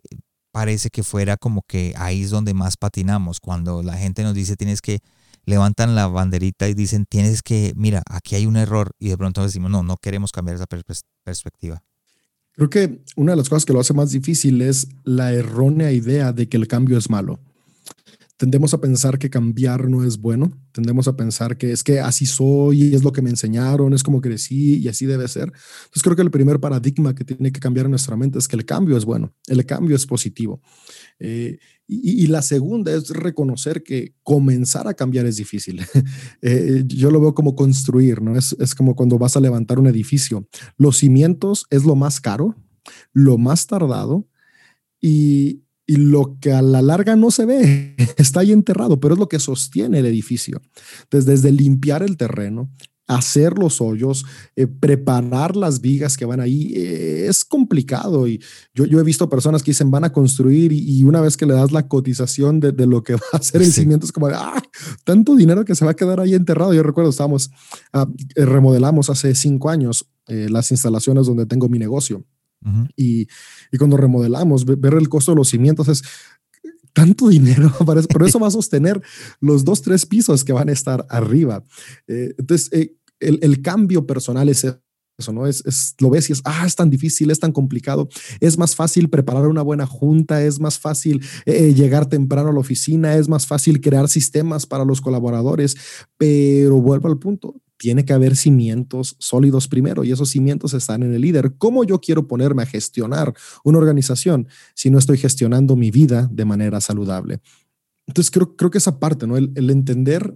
parece 0.52 0.90
que 0.90 1.02
fuera 1.02 1.38
como 1.38 1.62
que 1.66 1.94
ahí 1.96 2.24
es 2.24 2.30
donde 2.30 2.54
más 2.54 2.76
patinamos? 2.76 3.40
Cuando 3.40 3.84
la 3.84 3.96
gente 3.96 4.22
nos 4.24 4.34
dice 4.34 4.58
tienes 4.58 4.82
que 4.82 5.00
levantan 5.46 5.96
la 5.96 6.08
banderita 6.08 6.68
y 6.68 6.74
dicen 6.74 7.06
tienes 7.06 7.42
que, 7.42 7.72
mira, 7.78 8.04
aquí 8.10 8.36
hay 8.36 8.48
un 8.48 8.58
error 8.58 8.92
y 9.00 9.08
de 9.08 9.18
pronto 9.18 9.44
decimos, 9.44 9.72
no, 9.72 9.82
no 9.82 9.96
queremos 9.96 10.34
cambiar 10.34 10.58
esa 10.58 10.66
perspectiva. 11.24 11.82
Creo 12.52 12.70
que 12.70 13.02
una 13.16 13.32
de 13.32 13.38
las 13.38 13.48
cosas 13.48 13.64
que 13.64 13.72
lo 13.72 13.80
hace 13.80 13.94
más 13.94 14.12
difícil 14.12 14.62
es 14.62 14.90
la 15.06 15.32
errónea 15.32 15.94
idea 15.94 16.34
de 16.34 16.50
que 16.50 16.58
el 16.58 16.68
cambio 16.68 16.98
es 16.98 17.10
malo 17.10 17.40
tendemos 18.38 18.74
a 18.74 18.80
pensar 18.80 19.18
que 19.18 19.30
cambiar 19.30 19.90
no 19.90 20.06
es 20.06 20.20
bueno, 20.20 20.52
tendemos 20.72 21.08
a 21.08 21.18
pensar 21.18 21.58
que 21.58 21.72
es 21.72 21.84
que 21.84 22.00
así 22.00 22.28
soy 22.28 22.94
es 22.94 23.04
lo 23.04 23.12
que 23.12 23.24
me 23.24 23.32
enseñaron, 23.32 23.94
es 23.94 24.04
como 24.04 24.22
crecí 24.22 24.78
y 24.78 24.88
así 24.88 25.08
debe 25.08 25.28
ser. 25.28 25.46
Entonces 25.46 26.04
creo 26.04 26.16
que 26.16 26.22
el 26.22 26.32
primer 26.32 26.60
paradigma 26.60 27.16
que 27.16 27.24
tiene 27.24 27.52
que 27.52 27.60
cambiar 27.60 27.88
en 27.88 27.92
nuestra 27.92 28.16
mente 28.16 28.38
es 28.38 28.48
que 28.48 28.56
el 28.56 28.66
cambio 28.66 28.96
es 28.96 29.06
bueno, 29.06 29.34
el 29.48 29.66
cambio 29.66 29.96
es 29.96 30.06
positivo. 30.06 30.62
Eh, 31.20 31.58
y, 31.90 32.28
la 32.28 32.42
segunda 32.42 32.94
es 32.94 33.10
reconocer 33.12 33.82
que 33.82 34.14
comenzar 34.22 34.90
a 34.90 34.94
cambiar 34.94 35.26
es 35.26 35.38
difícil. 35.38 35.82
Eh, 36.42 36.84
yo 36.86 37.10
lo 37.10 37.20
veo 37.20 37.34
como 37.34 37.56
construir, 37.56 38.22
¿no? 38.22 38.38
Es, 38.38 38.56
es 38.60 38.76
como 38.76 38.96
cuando 38.96 39.18
vas 39.18 39.36
a 39.36 39.40
levantar 39.40 39.80
un 39.80 39.88
edificio. 39.88 40.48
Los 40.78 40.98
cimientos 40.98 41.66
es 41.70 41.84
lo 41.84 41.96
más 41.96 42.22
caro, 42.22 42.56
lo 43.12 43.38
más 43.38 43.66
tardado 43.66 44.28
y, 45.02 45.64
y 45.88 45.96
lo 45.96 46.38
que 46.40 46.52
a 46.52 46.62
la 46.62 46.82
larga 46.82 47.16
no 47.16 47.32
se 47.32 47.46
ve, 47.46 47.96
está 48.18 48.42
ahí 48.42 48.52
enterrado, 48.52 49.00
pero 49.00 49.16
es 49.16 49.20
lo 49.20 49.30
que 49.30 49.40
sostiene 49.40 50.00
el 50.00 50.06
edificio. 50.06 50.62
Entonces, 51.04 51.26
desde 51.26 51.52
limpiar 51.52 52.04
el 52.04 52.18
terreno, 52.18 52.70
hacer 53.08 53.58
los 53.58 53.80
hoyos, 53.80 54.26
eh, 54.56 54.68
preparar 54.68 55.56
las 55.56 55.80
vigas 55.80 56.18
que 56.18 56.26
van 56.26 56.42
ahí, 56.42 56.74
eh, 56.76 57.28
es 57.28 57.46
complicado. 57.46 58.28
Y 58.28 58.42
yo, 58.74 58.86
yo 58.86 59.00
he 59.00 59.04
visto 59.04 59.30
personas 59.30 59.64
que 59.64 59.72
dicen 59.72 59.90
van 59.90 60.04
a 60.04 60.12
construir 60.12 60.74
y, 60.74 61.04
una 61.04 61.22
vez 61.22 61.38
que 61.38 61.46
le 61.46 61.54
das 61.54 61.72
la 61.72 61.88
cotización 61.88 62.60
de, 62.60 62.74
de, 62.74 62.86
lo 62.86 63.04
que 63.04 63.14
va 63.16 63.22
a 63.32 63.38
hacer 63.38 63.62
el 63.62 63.72
cimiento, 63.72 64.06
es 64.06 64.12
como, 64.12 64.28
ah, 64.28 64.62
tanto 65.06 65.36
dinero 65.36 65.64
que 65.64 65.74
se 65.74 65.86
va 65.86 65.92
a 65.92 65.96
quedar 65.96 66.20
ahí 66.20 66.34
enterrado. 66.34 66.74
Yo 66.74 66.84
recuerdo, 66.84 67.10
estábamos, 67.10 67.50
ah, 67.94 68.08
eh, 68.36 68.46
remodelamos 68.46 69.10
hace 69.10 69.34
cinco 69.34 69.70
años 69.70 70.06
las 70.30 70.72
instalaciones 70.72 71.26
donde 71.26 71.46
tengo 71.46 71.70
mi 71.70 71.80
negocio. 71.80 72.26
Y, 72.96 73.28
y, 73.72 73.78
cuando 73.78 73.98
remodelamos, 73.98 74.66
ver 74.66 74.96
el 74.96 75.10
costo 75.10 75.32
de 75.32 75.38
los 75.38 75.50
cimientos 75.50 75.88
es, 75.88 76.04
tanto 76.98 77.28
dinero, 77.28 77.72
por 77.86 78.24
eso 78.24 78.40
va 78.40 78.48
a 78.48 78.52
sostener 78.52 79.00
los 79.40 79.64
dos, 79.64 79.84
tres 79.84 80.06
pisos 80.08 80.44
que 80.44 80.54
van 80.54 80.70
a 80.70 80.72
estar 80.72 81.06
arriba. 81.10 81.64
Eh, 82.08 82.34
entonces, 82.40 82.74
eh, 82.74 82.96
el, 83.20 83.38
el, 83.44 83.62
cambio 83.62 84.08
personal 84.08 84.50
es 84.50 84.66
eso, 85.18 85.32
¿no? 85.32 85.46
Es, 85.46 85.64
es, 85.66 85.96
lo 86.00 86.10
ves 86.10 86.30
y 86.30 86.34
es, 86.34 86.42
ah, 86.44 86.64
es 86.66 86.76
tan 86.76 86.90
difícil, 86.90 87.30
es 87.30 87.40
tan 87.40 87.52
complicado. 87.52 88.10
Es 88.40 88.58
más 88.58 88.76
fácil 88.76 89.10
preparar 89.10 89.48
una 89.48 89.62
buena 89.62 89.86
junta, 89.86 90.44
es 90.44 90.60
más 90.60 90.80
fácil 90.80 91.24
eh, 91.46 91.76
llegar 91.76 92.08
temprano 92.08 92.50
a 92.50 92.54
la 92.54 92.60
oficina, 92.60 93.16
es 93.16 93.30
más 93.30 93.46
fácil 93.46 93.80
crear 93.80 94.08
sistemas 94.08 94.66
para 94.66 94.84
los 94.84 95.00
colaboradores, 95.00 95.76
pero 96.18 96.82
vuelvo 96.82 97.10
al 97.10 97.20
punto, 97.20 97.62
tiene 97.78 98.06
que 98.06 98.14
haber 98.14 98.36
cimientos 98.36 99.16
sólidos 99.20 99.68
primero 99.68 100.04
y 100.04 100.12
esos 100.12 100.30
cimientos 100.30 100.74
están 100.74 101.04
en 101.04 101.14
el 101.14 101.22
líder. 101.22 101.54
¿Cómo 101.58 101.84
yo 101.84 102.02
quiero 102.02 102.28
ponerme 102.28 102.64
a 102.64 102.66
gestionar 102.66 103.34
una 103.64 103.78
organización 103.78 104.48
si 104.74 104.90
no 104.90 104.98
estoy 104.98 105.18
gestionando 105.18 105.76
mi 105.76 105.92
vida 105.92 106.28
de 106.32 106.46
manera 106.46 106.82
saludable? 106.82 107.40
Entonces 108.08 108.32
creo, 108.32 108.56
creo 108.56 108.72
que 108.72 108.78
esa 108.78 109.00
parte, 109.00 109.28
¿no? 109.28 109.38
El, 109.38 109.70
entender 109.70 110.36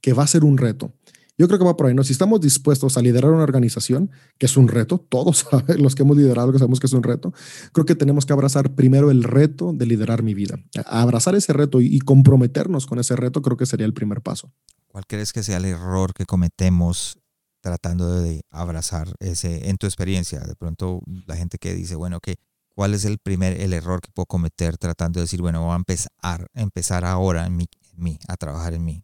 que 0.00 0.12
va 0.12 0.24
a 0.24 0.26
ser 0.26 0.44
un 0.44 0.58
reto. 0.58 0.92
Yo 1.36 1.48
creo 1.48 1.58
que 1.58 1.64
va 1.64 1.76
por 1.76 1.86
ahí, 1.86 1.94
¿no? 1.94 2.04
Si 2.04 2.12
estamos 2.12 2.40
dispuestos 2.40 2.96
a 2.96 3.02
liderar 3.02 3.30
una 3.30 3.42
organización, 3.42 4.10
que 4.38 4.46
es 4.46 4.56
un 4.56 4.68
reto, 4.68 4.98
todos 5.08 5.46
los 5.78 5.94
que 5.94 6.02
hemos 6.02 6.16
liderado 6.16 6.52
que 6.52 6.58
sabemos 6.58 6.80
que 6.80 6.86
es 6.86 6.92
un 6.92 7.02
reto, 7.02 7.32
creo 7.72 7.86
que 7.86 7.94
tenemos 7.94 8.26
que 8.26 8.32
abrazar 8.32 8.74
primero 8.74 9.10
el 9.10 9.24
reto 9.24 9.72
de 9.72 9.86
liderar 9.86 10.22
mi 10.22 10.34
vida. 10.34 10.58
abrazar 10.86 11.34
ese 11.34 11.52
reto 11.52 11.80
y 11.80 11.98
comprometernos 12.00 12.86
con 12.86 12.98
ese 12.98 13.16
reto 13.16 13.42
creo 13.42 13.56
que 13.56 13.66
sería 13.66 13.86
el 13.86 13.94
primer 13.94 14.20
paso. 14.20 14.52
¿Cuál 14.94 15.08
crees 15.08 15.32
que 15.32 15.42
sea 15.42 15.56
el 15.56 15.64
error 15.64 16.14
que 16.14 16.24
cometemos 16.24 17.18
tratando 17.60 18.20
de 18.20 18.42
abrazar 18.48 19.08
ese, 19.18 19.68
en 19.68 19.76
tu 19.76 19.86
experiencia? 19.88 20.38
De 20.38 20.54
pronto 20.54 21.02
la 21.26 21.34
gente 21.34 21.58
que 21.58 21.74
dice, 21.74 21.96
bueno, 21.96 22.20
que 22.20 22.36
¿cuál 22.76 22.94
es 22.94 23.04
el 23.04 23.18
primer, 23.18 23.60
el 23.60 23.72
error 23.72 24.00
que 24.00 24.12
puedo 24.14 24.26
cometer 24.26 24.78
tratando 24.78 25.18
de 25.18 25.24
decir, 25.24 25.42
bueno, 25.42 25.64
voy 25.64 25.72
a 25.72 25.74
empezar, 25.74 26.46
empezar 26.54 27.04
ahora 27.04 27.44
en 27.44 27.56
mí, 27.56 28.18
a 28.28 28.36
trabajar 28.36 28.72
en 28.72 28.84
mí? 28.84 29.02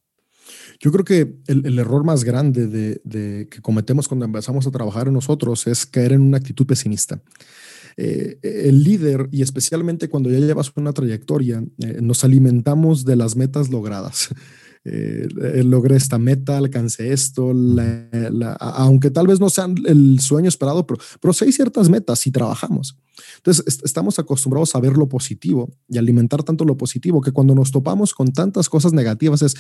Yo 0.78 0.93
creo 0.93 1.05
que 1.05 1.41
el, 1.49 1.76
error 1.76 2.05
más 2.05 2.22
grande 2.22 2.68
de, 2.68 3.49
que 3.51 3.61
cometemos 3.61 4.07
cuando 4.07 4.26
empezamos 4.26 4.68
a 4.68 4.70
trabajar 4.70 5.09
en 5.09 5.14
nosotros 5.14 5.66
es 5.66 5.86
caer 5.86 6.12
en 6.12 6.20
una 6.20 6.36
actitud 6.36 6.66
pesimista. 6.66 7.20
Eh, 7.97 8.38
el 8.43 8.84
líder, 8.84 9.28
y 9.32 9.43
especialmente 9.43 10.09
cuando 10.09 10.30
ya 10.30 10.38
llevas 10.38 10.70
una 10.76 10.93
trayectoria, 10.93 11.64
eh, 11.78 11.99
nos 12.01 12.22
alimentamos 12.22 13.05
de 13.05 13.16
las 13.16 13.34
metas 13.34 13.70
logradas. 13.70 14.28
Eh, 14.83 15.28
eh, 15.43 15.62
logré 15.62 15.97
esta 15.97 16.18
meta, 16.18 16.57
alcancé 16.57 17.12
esto, 17.12 17.53
aunque 18.61 19.11
tal 19.11 19.26
vez 19.26 19.39
no 19.39 19.51
sean 19.51 19.74
el 19.85 20.20
sueño 20.20 20.49
esperado, 20.49 20.87
pero, 20.87 20.99
pero 21.20 21.35
sí 21.35 21.45
hay 21.45 21.53
ciertas 21.53 21.91
metas 21.91 22.18
si 22.18 22.31
trabajamos. 22.31 22.97
Entonces, 23.37 23.81
estamos 23.85 24.18
acostumbrados 24.18 24.74
a 24.74 24.81
ver 24.81 24.97
lo 24.97 25.07
positivo 25.07 25.70
y 25.87 25.99
alimentar 25.99 26.43
tanto 26.43 26.64
lo 26.64 26.78
positivo 26.78 27.20
que 27.20 27.33
cuando 27.33 27.55
nos 27.55 27.70
topamos 27.70 28.14
con 28.14 28.33
tantas 28.33 28.70
cosas 28.70 28.95
negativas 28.95 29.43
es, 29.43 29.55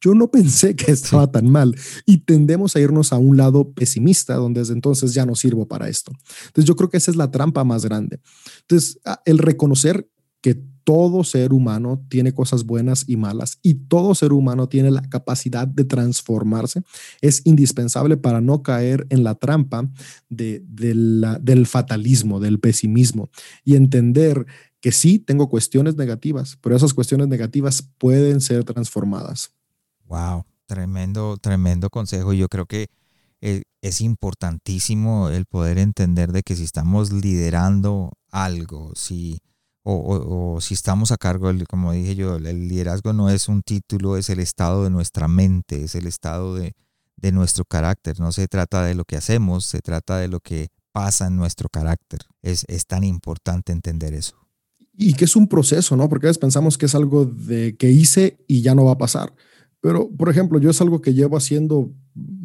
yo 0.00 0.14
no 0.14 0.30
pensé 0.30 0.74
que 0.74 0.90
estaba 0.90 1.30
tan 1.30 1.50
mal 1.50 1.74
y 2.06 2.18
tendemos 2.18 2.76
a 2.76 2.80
irnos 2.80 3.12
a 3.12 3.18
un 3.18 3.36
lado 3.36 3.72
pesimista 3.72 4.36
donde 4.36 4.60
desde 4.60 4.72
entonces 4.72 5.12
ya 5.12 5.26
no 5.26 5.34
sirvo 5.34 5.68
para 5.68 5.88
esto. 5.90 6.12
Entonces 6.46 6.64
yo 6.64 6.76
creo 6.76 6.88
que 6.88 6.96
esa 6.96 7.10
es 7.10 7.16
la 7.18 7.30
trampa 7.30 7.62
más 7.64 7.84
grande. 7.84 8.20
Entonces 8.62 9.00
el 9.26 9.36
reconocer 9.36 10.08
que 10.40 10.62
todo 10.86 11.24
ser 11.24 11.52
humano 11.52 12.00
tiene 12.08 12.32
cosas 12.32 12.64
buenas 12.64 13.06
y 13.08 13.16
malas 13.16 13.58
y 13.60 13.74
todo 13.74 14.14
ser 14.14 14.32
humano 14.32 14.68
tiene 14.68 14.92
la 14.92 15.02
capacidad 15.02 15.66
de 15.66 15.84
transformarse. 15.84 16.82
Es 17.20 17.42
indispensable 17.44 18.16
para 18.16 18.40
no 18.40 18.62
caer 18.62 19.04
en 19.10 19.24
la 19.24 19.34
trampa 19.34 19.90
de, 20.28 20.62
del 20.64 21.66
fatalismo, 21.66 22.38
del 22.38 22.60
pesimismo 22.60 23.30
y 23.64 23.74
entender 23.74 24.46
que 24.80 24.92
sí 24.92 25.18
tengo 25.18 25.48
cuestiones 25.48 25.96
negativas, 25.96 26.56
pero 26.60 26.76
esas 26.76 26.94
cuestiones 26.94 27.26
negativas 27.26 27.82
pueden 27.98 28.40
ser 28.40 28.62
transformadas. 28.62 29.50
Wow, 30.04 30.44
tremendo, 30.66 31.36
tremendo 31.36 31.90
consejo. 31.90 32.32
Yo 32.32 32.46
creo 32.46 32.66
que 32.66 32.86
eh, 33.40 33.62
es 33.82 34.00
importantísimo 34.00 35.30
el 35.30 35.46
poder 35.46 35.78
entender 35.78 36.30
de 36.30 36.44
que 36.44 36.54
si 36.54 36.62
estamos 36.62 37.10
liderando 37.10 38.12
algo, 38.30 38.92
si 38.94 39.40
o, 39.88 40.60
si 40.60 40.74
estamos 40.74 41.12
a 41.12 41.16
cargo, 41.16 41.50
como 41.68 41.92
dije 41.92 42.16
yo, 42.16 42.36
el 42.36 42.68
liderazgo 42.68 43.12
no 43.12 43.30
es 43.30 43.48
un 43.48 43.62
título, 43.62 44.16
es 44.16 44.28
el 44.30 44.40
estado 44.40 44.82
de 44.82 44.90
nuestra 44.90 45.28
mente, 45.28 45.84
es 45.84 45.94
el 45.94 46.06
estado 46.06 46.54
de, 46.54 46.74
nuestro 47.32 47.64
carácter. 47.64 48.20
No 48.20 48.32
se 48.32 48.46
trata 48.46 48.84
de 48.84 48.94
lo 48.94 49.04
que 49.04 49.16
hacemos, 49.16 49.64
se 49.64 49.80
trata 49.80 50.18
de 50.18 50.28
lo 50.28 50.40
que 50.40 50.68
pasa 50.92 51.26
en 51.26 51.36
nuestro 51.36 51.68
carácter. 51.68 52.20
Es, 52.42 52.64
es 52.68 52.86
tan 52.86 53.04
importante 53.04 53.72
entender 53.72 54.14
eso. 54.14 54.36
Y 54.96 55.14
que 55.14 55.24
es 55.24 55.34
un 55.34 55.48
proceso, 55.48 55.96
¿no? 55.96 56.08
Porque 56.08 56.26
a 56.26 56.30
veces 56.30 56.38
pensamos 56.38 56.78
que 56.78 56.86
es 56.86 56.94
algo 56.94 57.24
de 57.24 57.76
que 57.76 57.90
hice 57.90 58.38
y 58.46 58.62
ya 58.62 58.74
no 58.74 58.84
va 58.84 58.92
a 58.92 58.98
pasar. 58.98 59.34
Pero, 59.80 60.08
por 60.16 60.28
ejemplo, 60.28 60.60
yo 60.60 60.70
es 60.70 60.80
algo 60.80 61.00
que 61.00 61.14
llevo 61.14 61.36
haciendo 61.36 61.92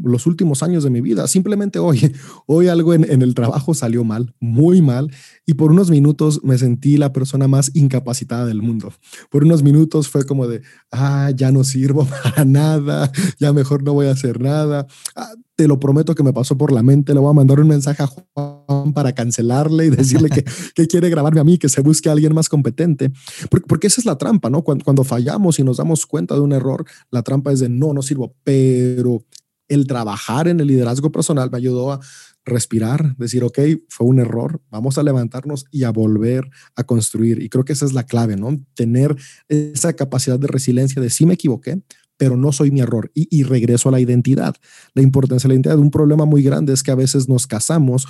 los 0.04 0.26
últimos 0.28 0.64
años 0.64 0.84
de 0.84 0.90
mi 0.90 1.02
vida. 1.02 1.28
Simplemente 1.28 1.80
hoy, 1.80 2.14
hoy 2.46 2.68
algo 2.68 2.94
en, 2.94 3.10
en, 3.10 3.22
el 3.22 3.34
trabajo 3.36 3.74
salió 3.74 4.04
mal, 4.04 4.34
muy 4.40 4.82
mal, 4.82 5.12
y 5.46 5.54
por 5.54 5.72
unos 5.72 5.90
minutos 5.90 6.42
me 6.44 6.58
sentí 6.58 6.98
la 6.98 7.14
persona 7.14 7.48
más 7.48 7.72
incapacitada 7.74 8.46
del 8.46 8.62
mundo. 8.62 8.94
Por 9.30 9.44
unos 9.44 9.64
minutos 9.64 10.10
fue 10.10 10.26
como 10.26 10.48
de, 10.48 10.62
ah, 10.92 11.32
ya 11.36 11.52
no 11.52 11.64
sirvo 11.64 12.06
para 12.24 12.46
nada, 12.46 13.12
ya 13.40 13.54
mejor 13.54 13.84
no 13.84 13.94
voy 13.94 14.08
a 14.08 14.12
hacer 14.12 14.42
nada. 14.42 14.88
Ah, 15.16 15.32
te 15.56 15.68
lo 15.68 15.80
prometo 15.80 16.16
que 16.16 16.24
me 16.24 16.34
pasó 16.34 16.58
por 16.58 16.72
la 16.72 16.82
mente, 16.82 17.14
le 17.14 17.20
voy 17.20 17.30
a 17.30 17.34
mandar 17.34 17.60
un 17.60 17.68
mensaje 17.68 18.02
a 18.02 18.08
Juan 18.08 18.94
para 18.94 19.14
cancelarle 19.14 19.86
y 19.86 19.90
decirle 19.92 20.30
que, 20.30 20.44
que 20.76 20.88
quiere 20.88 21.10
grabarme 21.10 21.40
a 21.40 21.44
mí, 21.44 21.60
que 21.60 21.70
se 21.70 21.82
busque 21.82 22.10
a 22.10 22.14
alguien 22.14 22.34
más 22.34 22.50
competente. 22.50 23.12
Porque, 23.50 23.68
porque 23.68 23.88
esa 23.88 24.02
es 24.02 24.06
la 24.06 24.18
trampa, 24.18 24.50
¿no? 24.50 24.64
Cuando, 24.64 24.84
cuando 24.84 25.04
fallamos 25.04 25.60
y 25.60 25.64
nos 25.64 25.78
damos 25.78 26.08
cuenta 26.08 26.34
de 26.34 26.42
un 26.42 26.52
error, 26.52 26.86
la 27.12 27.22
trampa 27.22 27.52
es 27.52 27.60
de, 27.60 27.70
no, 27.70 27.94
no 27.94 28.02
sirvo, 28.02 28.34
pero 28.44 29.24
el 29.72 29.88
trabajar 29.88 30.48
en 30.48 30.60
el 30.60 30.68
liderazgo 30.68 31.12
personal 31.12 31.50
me 31.50 31.58
ayudó 31.58 31.94
a 31.94 32.00
respirar, 32.44 33.16
decir, 33.18 33.44
ok, 33.44 33.60
fue 33.88 34.08
un 34.08 34.20
error, 34.20 34.62
vamos 34.70 34.98
a 34.98 35.04
levantarnos 35.04 35.66
y 35.72 35.84
a 35.84 35.92
volver 35.92 36.50
a 36.76 36.84
construir. 36.84 37.42
Y 37.42 37.50
creo 37.50 37.64
que 37.64 37.74
esa 37.74 37.86
es 37.86 37.94
la 37.94 38.06
clave, 38.06 38.36
¿no? 38.36 38.60
Tener 38.74 39.16
esa 39.48 39.94
capacidad 39.94 40.40
de 40.40 40.48
resiliencia 40.48 41.02
de 41.02 41.10
sí 41.10 41.26
me 41.26 41.36
equivoqué, 41.36 41.82
pero 42.18 42.36
no 42.36 42.52
soy 42.52 42.72
mi 42.72 42.82
error 42.82 43.12
y, 43.14 43.28
y 43.32 43.44
regreso 43.44 43.90
a 43.90 43.92
la 43.94 44.00
identidad. 44.00 44.56
La 44.94 45.02
importancia 45.02 45.48
de 45.48 45.50
la 45.50 45.56
identidad, 45.56 45.80
un 45.80 45.92
problema 45.92 46.26
muy 46.26 46.44
grande 46.44 46.74
es 46.74 46.84
que 46.84 46.92
a 46.92 46.96
veces 46.96 47.30
nos 47.30 47.48
casamos 47.48 48.08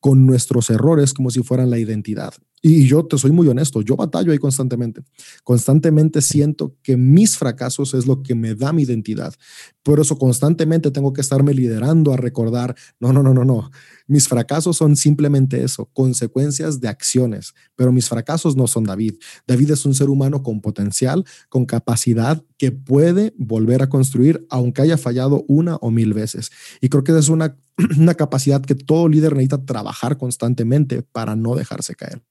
con 0.00 0.26
nuestros 0.26 0.70
errores 0.70 1.12
como 1.12 1.30
si 1.30 1.42
fueran 1.42 1.70
la 1.70 1.78
identidad. 1.78 2.34
Y 2.64 2.86
yo 2.86 3.04
te 3.04 3.18
soy 3.18 3.32
muy 3.32 3.48
honesto, 3.48 3.82
yo 3.82 3.96
batallo 3.96 4.30
ahí 4.30 4.38
constantemente. 4.38 5.02
Constantemente 5.42 6.22
siento 6.22 6.76
que 6.84 6.96
mis 6.96 7.36
fracasos 7.36 7.92
es 7.92 8.06
lo 8.06 8.22
que 8.22 8.36
me 8.36 8.54
da 8.54 8.72
mi 8.72 8.84
identidad. 8.84 9.34
Por 9.82 9.98
eso 9.98 10.16
constantemente 10.16 10.92
tengo 10.92 11.12
que 11.12 11.20
estarme 11.22 11.54
liderando 11.54 12.12
a 12.12 12.16
recordar, 12.16 12.76
no, 13.00 13.12
no, 13.12 13.24
no, 13.24 13.34
no, 13.34 13.44
no. 13.44 13.68
Mis 14.06 14.28
fracasos 14.28 14.76
son 14.76 14.94
simplemente 14.94 15.64
eso, 15.64 15.86
consecuencias 15.92 16.80
de 16.80 16.86
acciones, 16.86 17.52
pero 17.74 17.90
mis 17.90 18.08
fracasos 18.08 18.54
no 18.54 18.68
son 18.68 18.84
David. 18.84 19.14
David 19.44 19.72
es 19.72 19.84
un 19.84 19.96
ser 19.96 20.08
humano 20.08 20.44
con 20.44 20.60
potencial, 20.60 21.24
con 21.48 21.66
capacidad 21.66 22.44
que 22.58 22.70
puede 22.70 23.34
volver 23.38 23.82
a 23.82 23.88
construir 23.88 24.46
aunque 24.50 24.82
haya 24.82 24.98
fallado 24.98 25.44
una 25.48 25.76
o 25.76 25.90
mil 25.90 26.14
veces. 26.14 26.52
Y 26.80 26.90
creo 26.90 27.02
que 27.02 27.10
esa 27.10 27.18
es 27.18 27.28
una, 27.28 27.58
una 27.98 28.14
capacidad 28.14 28.62
que 28.62 28.76
todo 28.76 29.08
líder 29.08 29.32
necesita 29.32 29.64
trabajar 29.64 30.16
constantemente 30.16 31.02
para 31.02 31.34
no 31.34 31.56
dejarse 31.56 31.96
caer. 31.96 32.22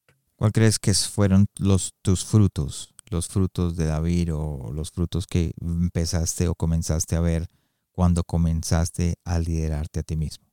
¿Cuál 0.42 0.54
crees 0.54 0.80
que 0.80 0.92
fueron 0.96 1.46
los, 1.60 1.94
tus 2.02 2.26
frutos, 2.26 2.96
los 3.12 3.28
frutos 3.28 3.76
de 3.76 3.86
David 3.86 4.34
o 4.34 4.72
los 4.74 4.90
frutos 4.90 5.28
que 5.28 5.52
empezaste 5.62 6.48
o 6.48 6.56
comenzaste 6.56 7.16
a 7.16 7.20
ver 7.22 7.46
cuando 7.92 8.24
comenzaste 8.24 9.18
a 9.24 9.38
liderarte 9.38 10.00
a 10.00 10.02
ti 10.02 10.16
mismo? 10.16 10.44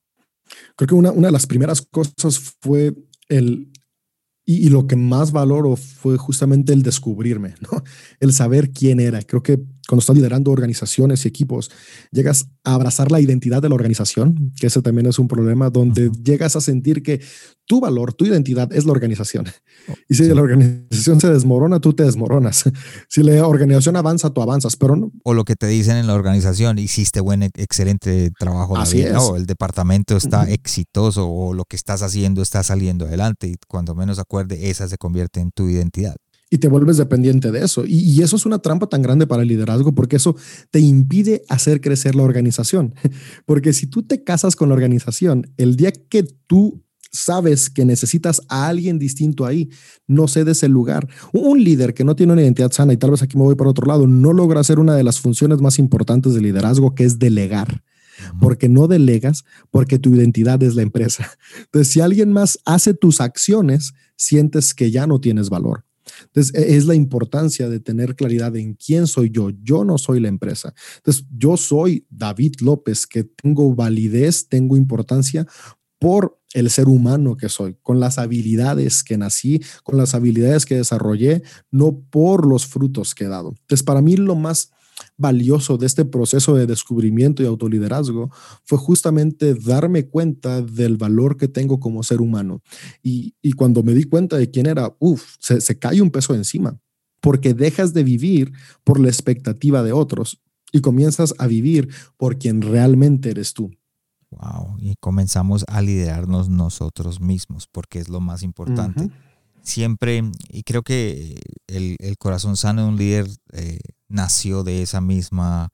Creo 0.77 0.89
que 0.89 0.95
una, 0.95 1.11
una 1.11 1.29
de 1.29 1.33
las 1.33 1.47
primeras 1.47 1.81
cosas 1.81 2.39
fue 2.61 2.93
el, 3.31 3.73
y, 4.45 4.67
y, 4.67 4.69
lo 4.69 4.87
que 4.87 4.97
más 4.97 5.33
valoro 5.33 5.75
fue 5.75 6.19
justamente 6.19 6.75
el 6.75 6.83
descubrirme, 6.83 7.55
¿no? 7.63 7.83
el 8.21 8.35
saber 8.35 8.73
quién 8.73 9.01
era. 9.01 9.23
Creo 9.23 9.43
que 9.43 9.59
cuando 9.89 10.01
estás 10.01 10.17
liderando 10.17 10.53
organizaciones 10.53 11.25
y 11.25 11.29
equipos, 11.29 11.71
llegas 12.13 12.51
a 12.63 12.75
abrazar 12.75 13.11
la 13.11 13.21
identidad 13.21 13.63
de 13.63 13.71
la 13.71 13.75
organización, 13.75 14.53
que 14.61 14.67
ese 14.67 14.83
también 14.83 15.07
es 15.07 15.19
un 15.19 15.29
problema, 15.29 15.71
donde 15.71 16.11
llegas 16.23 16.57
a 16.57 16.61
sentir 16.61 17.03
que 17.03 17.23
tu 17.65 17.81
valor, 17.81 18.13
tu 18.13 18.27
identidad 18.27 18.71
es 18.71 18.85
la 18.85 18.93
organización. 18.93 19.47
Oh, 19.89 19.95
y 20.07 20.15
si 20.15 20.25
la 20.25 20.43
organización 20.43 21.21
se 21.21 21.31
desmorona, 21.33 21.81
tú 21.81 21.95
te 21.95 22.03
desmoronas. 22.03 22.65
Si 23.09 23.23
la 23.23 23.47
organización 23.47 23.97
avanza, 23.97 24.31
tú 24.31 24.43
avanzas, 24.43 24.77
pero 24.77 24.95
no. 24.95 25.11
O 25.25 25.33
lo 25.33 25.45
que 25.45 25.57
te 25.57 25.67
dicen 25.67 25.97
en 25.97 26.07
la 26.07 26.15
organización, 26.15 26.79
hiciste 26.79 27.21
buen, 27.21 27.43
excelente 27.43 28.31
trabajo. 28.39 28.77
Así 28.77 29.01
es. 29.01 29.15
el 29.35 29.47
departamento 29.47 30.17
está 30.17 30.49
exitoso 30.51 31.27
o 31.27 31.55
lo 31.55 31.65
que 31.65 31.77
estás 31.77 32.03
haciendo 32.03 32.43
está 32.43 32.63
saliendo 32.63 33.07
adelante 33.07 33.49
y 33.49 33.55
cuando 33.67 33.95
menos 33.95 34.19
acuerde, 34.19 34.69
esa 34.69 34.87
se 34.89 34.99
convierte 34.99 35.41
en 35.41 35.51
tu 35.51 35.69
identidad 35.69 36.17
y 36.51 36.59
te 36.59 36.69
vuelves 36.69 36.97
dependiente 36.97 37.51
de 37.51 37.65
eso. 37.65 37.85
Y, 37.87 38.23
eso 38.23 38.37
es 38.37 38.47
una 38.47 38.59
trampa 38.59 38.89
tan 38.89 39.03
grande 39.03 39.27
para 39.27 39.43
el 39.43 39.49
liderazgo 39.49 39.95
porque 39.95 40.17
eso 40.17 40.37
te 40.71 40.81
impide 40.81 41.43
hacer 41.49 41.81
crecer 41.81 42.15
la 42.15 42.23
organización. 42.23 42.95
Porque 43.47 43.73
si 43.73 43.87
tú 43.87 44.03
te 44.03 44.25
casas 44.25 44.57
con 44.57 44.69
la 44.69 44.75
organización, 44.75 45.53
el 45.57 45.77
día 45.77 45.93
que 45.93 46.25
tú 46.47 46.83
sabes 47.11 47.71
que 47.71 47.85
necesitas 47.85 48.43
a 48.49 48.69
alguien 48.69 48.99
distinto 48.99 49.47
ahí, 49.47 49.71
no 50.07 50.29
cedes 50.29 50.63
el 50.63 50.73
lugar. 50.73 51.09
Un 51.33 51.63
líder 51.63 51.95
que 51.95 52.05
no 52.05 52.17
tiene 52.17 52.35
una 52.35 52.43
identidad 52.43 52.73
sana, 52.73 52.93
y 52.93 52.97
tal 52.97 53.13
vez 53.13 53.23
aquí 53.23 53.37
me 53.37 53.45
voy 53.45 53.55
para 53.55 53.71
otro 53.71 53.87
lado, 53.87 54.07
no 54.07 54.33
logra 54.33 54.61
hacer 54.61 54.79
una 54.79 54.95
de 54.95 55.05
las 55.05 55.21
funciones 55.21 55.61
más 55.61 55.79
importantes 55.79 56.35
del 56.35 56.43
liderazgo, 56.43 56.95
que 56.95 57.05
es 57.05 57.19
delegar 57.19 57.83
porque 58.41 58.69
no 58.69 58.89
delegas, 58.89 59.45
porque 59.71 59.99
tu 59.99 60.15
identidad 60.15 60.63
es 60.63 60.75
la 60.75 60.83
empresa. 60.83 61.31
Entonces, 61.59 61.93
si 61.93 62.01
alguien 62.01 62.33
más 62.33 62.59
hace 62.65 62.95
tus 62.95 63.21
acciones, 63.21 63.95
sientes 64.17 64.75
que 64.75 64.91
ya 64.91 65.07
no 65.07 65.21
tienes 65.21 65.51
valor. 65.51 65.85
Entonces, 66.25 66.55
e, 66.55 66.77
es 66.77 66.87
la 66.87 66.95
importancia 66.95 67.69
de 67.69 67.81
tener 67.81 68.17
claridad 68.17 68.55
en 68.57 68.75
quién 68.75 69.07
soy 69.07 69.31
yo. 69.31 69.51
Yo 69.63 69.85
no 69.85 69.99
soy 69.99 70.21
la 70.21 70.29
empresa. 70.29 70.75
Entonces, 70.97 71.27
yo 71.37 71.57
soy 71.57 72.07
David 72.11 72.55
López, 72.61 73.07
que 73.07 73.25
tengo 73.25 73.75
validez, 73.75 74.49
tengo 74.49 74.77
importancia 74.77 75.47
por 75.99 76.39
el 76.55 76.71
ser 76.71 76.89
humano 76.89 77.37
que 77.37 77.49
soy, 77.49 77.77
con 77.83 78.01
las 78.01 78.19
habilidades 78.19 79.05
que 79.05 79.19
nací, 79.19 79.61
con 79.85 79.99
las 79.99 80.15
habilidades 80.15 80.65
que 80.65 80.77
desarrollé, 80.77 81.43
no 81.71 82.01
por 82.11 82.47
los 82.47 82.67
frutos 82.67 83.15
que 83.15 83.25
he 83.25 83.29
dado. 83.29 83.51
Entonces, 83.51 83.83
para 83.83 84.01
mí 84.01 84.17
lo 84.17 84.35
más 84.35 84.71
valioso 85.19 85.77
de 85.77 85.87
este 85.87 86.05
proceso 86.05 86.55
de 86.55 86.67
descubrimiento 86.67 87.43
y 87.43 87.47
autoliderazgo 87.47 88.31
fue 88.65 88.79
justamente 88.79 89.55
darme 89.55 90.07
cuenta 90.07 90.63
del 90.63 90.97
valor 90.97 91.37
que 91.37 91.49
tengo 91.49 91.81
como 91.81 92.03
ser 92.03 92.21
humano. 92.21 92.63
Y, 93.03 93.35
cuando 93.57 93.83
me 93.83 93.93
di 93.93 94.05
cuenta 94.05 94.37
de 94.37 94.51
quién 94.51 94.67
era, 94.67 94.95
uff, 95.01 95.35
se, 95.41 95.61
se 95.61 95.79
cae 95.79 96.01
un 96.01 96.11
peso 96.11 96.35
encima, 96.35 96.81
porque 97.21 97.53
dejas 97.53 97.93
de 97.93 98.05
vivir 98.05 98.53
por 98.85 99.01
la 99.01 99.09
expectativa 99.09 99.83
de 99.83 99.93
otros 99.93 100.41
y 100.73 100.81
comienzas 100.81 101.35
a 101.39 101.47
vivir 101.49 101.89
por 102.17 102.39
quien 102.39 102.63
realmente 102.63 103.31
eres 103.31 103.53
tú. 103.53 103.71
Wow, 104.31 104.77
y 104.79 104.95
comenzamos 105.01 105.65
a 105.69 105.83
liderarnos 105.83 106.49
nosotros 106.51 107.21
mismos, 107.21 107.67
porque 107.67 107.99
es 107.99 108.09
lo 108.09 108.21
más 108.21 108.43
importante. 108.43 109.11
Siempre, 109.63 110.23
y 110.51 110.63
creo 110.63 110.83
que 110.83 111.41
el, 111.67 111.97
el, 111.99 112.17
corazón 112.19 112.57
sano 112.57 112.83
de 112.83 112.89
un 112.89 112.97
líder 112.97 113.27
eh, 113.53 113.79
nació 114.09 114.65
de 114.65 114.83
esa 114.83 115.01
misma, 115.01 115.71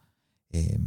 eh, 0.51 0.79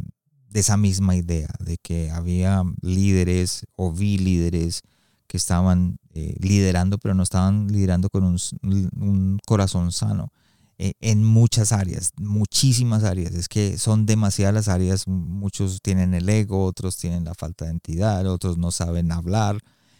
de 0.48 0.60
esa 0.60 0.76
misma 0.76 1.16
idea, 1.16 1.48
de 1.60 1.78
que 1.78 2.10
había 2.10 2.62
líderes 2.80 3.66
o 3.76 3.92
vi 3.92 4.18
líderes 4.18 4.82
que 5.26 5.36
estaban 5.36 5.98
eh, 6.14 6.34
liderando, 6.40 6.98
pero 6.98 7.14
no 7.14 7.22
estaban 7.22 7.68
liderando 7.68 8.08
con 8.08 8.24
un, 8.24 9.38
corazón 9.46 9.92
sano 9.92 10.32
eh, 10.78 10.94
en 11.00 11.22
muchas 11.22 11.70
áreas, 11.72 12.12
muchísimas 12.16 13.04
áreas. 13.04 13.34
Es 13.34 13.48
que 13.48 13.78
son 13.78 14.06
demasiadas 14.06 14.54
las 14.54 14.68
áreas. 14.68 15.06
Muchos 15.06 15.80
tienen 15.82 16.14
el 16.14 16.28
ego, 16.28 16.64
otros 16.64 16.96
tienen 16.96 17.24
la 17.24 17.34
falta 17.34 17.66
de 17.66 17.72
entidad, 17.72 18.26
otros 18.26 18.56
no 18.58 18.70
saben 18.70 19.12
hablar. 19.12 19.58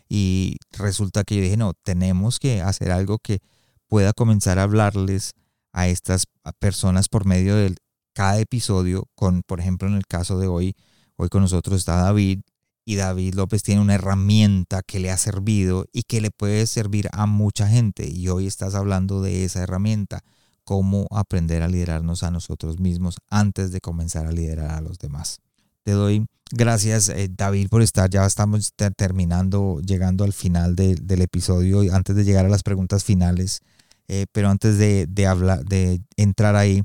Y 0.09 0.57
resulta 0.73 1.25
que 1.25 1.37
yo 1.37 1.43
dije, 1.43 1.57
no, 1.59 1.75
tenemos 1.75 2.39
que 2.39 2.63
hacer 2.63 2.91
algo 2.91 3.19
que 3.19 3.41
pueda 3.87 4.13
comenzar 4.13 4.59
a 4.59 4.63
hablarles 4.63 5.33
a 5.79 5.87
estas 5.87 6.27
personas 6.59 7.09
por 7.09 7.25
medio 7.25 7.55
de 7.55 7.77
cada 8.13 8.41
episodio, 8.41 9.05
con, 9.15 9.43
por 9.45 9.61
ejemplo, 9.61 9.87
en 9.87 9.95
el 9.95 10.09
caso 10.09 10.37
de 10.37 10.49
hoy, 10.49 10.75
hoy 11.15 11.29
con 11.29 11.43
nosotros 11.43 11.79
está 11.79 11.95
David, 11.99 12.41
y 12.85 12.97
David 12.97 13.35
López 13.35 13.63
tiene 13.63 13.81
una 13.81 13.95
herramienta 13.95 14.83
que 14.83 14.99
le 14.99 15.13
ha 15.13 15.17
servido 15.17 15.87
y 15.93 16.03
que 16.03 16.21
le 16.21 16.33
puede 16.33 16.67
servir 16.67 17.09
a 17.13 17.27
mucha 17.27 17.69
gente. 17.69 18.09
Y 18.09 18.29
hoy 18.29 18.49
estás 18.49 18.75
hablando 18.75 19.23
de 19.23 19.45
esa 19.45 19.63
herramienta, 19.63 20.25
cómo 20.65 21.07
aprender 21.13 21.63
a 21.63 21.69
liderarnos 21.69 22.25
a 22.25 22.33
nosotros 22.33 22.81
mismos 22.81 23.19
antes 23.31 23.71
de 23.71 23.81
comenzar 23.81 24.27
a 24.27 24.33
liderar 24.33 24.71
a 24.71 24.81
los 24.81 24.99
demás. 24.99 25.39
Te 25.85 25.93
doy 25.93 26.27
gracias, 26.51 27.09
eh, 27.09 27.29
David, 27.31 27.69
por 27.69 27.83
estar. 27.83 28.11
Ya 28.11 28.27
estamos 28.27 28.73
terminando, 28.97 29.81
llegando 29.81 30.25
al 30.25 30.33
final 30.33 30.75
del 30.75 31.23
episodio. 31.23 31.83
Antes 31.95 32.17
de 32.17 32.25
llegar 32.25 32.47
a 32.47 32.49
las 32.49 32.65
preguntas 32.65 33.05
finales, 33.05 33.61
eh, 34.09 34.27
pero 34.33 34.49
antes 34.49 34.79
de, 34.79 35.27
hablar, 35.27 35.65
de 35.65 36.01
entrar 36.17 36.57
ahí, 36.57 36.83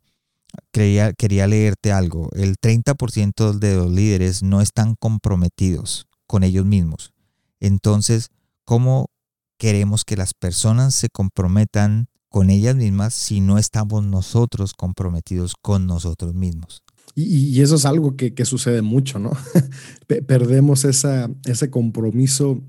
quería, 0.71 1.47
leerte 1.47 1.91
algo. 1.91 2.30
El 2.34 2.57
30% 2.57 3.57
de 3.57 3.76
los 3.76 3.91
líderes 3.91 4.43
no 4.43 4.61
están 4.61 4.95
comprometidos 4.95 6.05
con 6.28 6.43
ellos 6.43 6.65
mismos. 6.65 7.13
Entonces, 7.59 8.30
¿cómo 8.65 9.09
queremos 9.57 10.03
que 10.03 10.17
las 10.17 10.34
personas 10.34 10.93
se 10.93 11.09
comprometan 11.09 12.07
con 12.30 12.49
ellas 12.49 12.76
mismas 12.76 13.13
si 13.13 13.39
no 13.39 13.57
estamos 13.57 14.03
nosotros 14.03 14.74
comprometidos 14.74 15.55
con 15.61 15.88
nosotros 15.88 16.34
mismos? 16.34 16.84
Y, 17.15 17.61
eso 17.61 17.76
es 17.76 17.86
algo 17.86 18.17
que, 18.17 18.34
sucede 18.45 18.82
mucho, 18.82 19.19
¿no? 19.19 19.32
Perdemos 20.28 20.84
ese 20.84 21.69
compromiso 21.69 22.61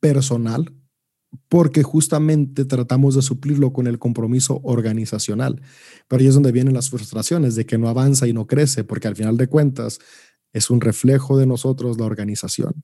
personal 0.00 0.72
porque 1.48 1.82
justamente 1.82 2.64
tratamos 2.64 3.14
de 3.14 3.22
suplirlo 3.22 3.72
con 3.72 3.86
el 3.86 3.98
compromiso 3.98 4.60
organizacional. 4.64 5.60
Pero 6.08 6.20
ahí 6.20 6.26
es 6.26 6.34
donde 6.34 6.52
vienen 6.52 6.74
las 6.74 6.90
frustraciones 6.90 7.54
de 7.54 7.66
que 7.66 7.78
no 7.78 7.88
avanza 7.88 8.26
y 8.26 8.32
no 8.32 8.46
crece, 8.46 8.84
porque 8.84 9.08
al 9.08 9.16
final 9.16 9.36
de 9.36 9.48
cuentas 9.48 9.98
es 10.52 10.70
un 10.70 10.80
reflejo 10.80 11.36
de 11.38 11.46
nosotros 11.46 11.98
la 11.98 12.06
organización. 12.06 12.82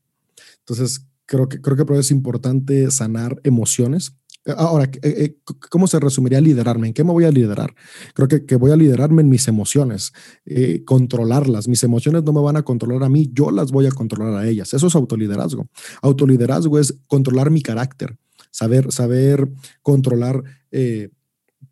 Entonces, 0.61 1.07
creo 1.26 1.49
que, 1.49 1.61
creo 1.61 1.76
que 1.76 1.99
es 1.99 2.11
importante 2.11 2.90
sanar 2.90 3.40
emociones. 3.45 4.16
Ahora, 4.57 4.84
eh, 4.84 5.01
eh, 5.03 5.38
¿cómo 5.70 5.86
se 5.86 5.99
resumiría 5.99 6.40
liderarme? 6.40 6.88
¿En 6.88 6.92
qué 6.95 7.03
me 7.03 7.12
voy 7.12 7.24
a 7.24 7.30
liderar? 7.30 7.74
Creo 8.12 8.28
que, 8.28 8.45
que 8.45 8.57
voy 8.57 8.72
a 8.72 8.76
liderarme 8.76 9.22
en 9.22 9.30
mis 9.30 9.49
emociones, 9.49 10.12
eh, 10.45 10.84
controlarlas. 10.84 11.66
Mis 11.66 11.82
emociones 11.82 12.24
no 12.24 12.32
me 12.34 12.42
van 12.42 12.57
a 12.57 12.62
controlar 12.62 13.05
a 13.05 13.09
mí, 13.09 13.30
yo 13.32 13.51
las 13.51 13.72
voy 13.72 13.86
a 13.86 13.90
controlar 13.90 14.34
a 14.34 14.47
ellas. 14.47 14.74
Eso 14.74 14.86
es 14.86 14.95
autoliderazgo. 14.95 15.66
Autoliderazgo 16.03 16.78
es 16.78 16.95
controlar 17.07 17.51
mi 17.51 17.62
carácter, 17.62 18.18
saber, 18.55 18.92
saber 18.92 19.48
controlar 19.82 20.44
eh, 20.70 21.11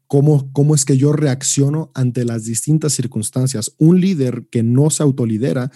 cómo, 0.08 0.52
cómo 0.52 0.74
es 0.74 0.84
que 0.84 0.96
yo 0.96 1.12
reacciono 1.12 1.92
ante 1.94 2.24
las 2.24 2.44
distintas 2.44 2.92
circunstancias. 2.92 3.72
Un 3.78 4.00
líder 4.00 4.46
que 4.50 4.64
no 4.64 4.90
se 4.90 5.04
autolidera 5.04 5.70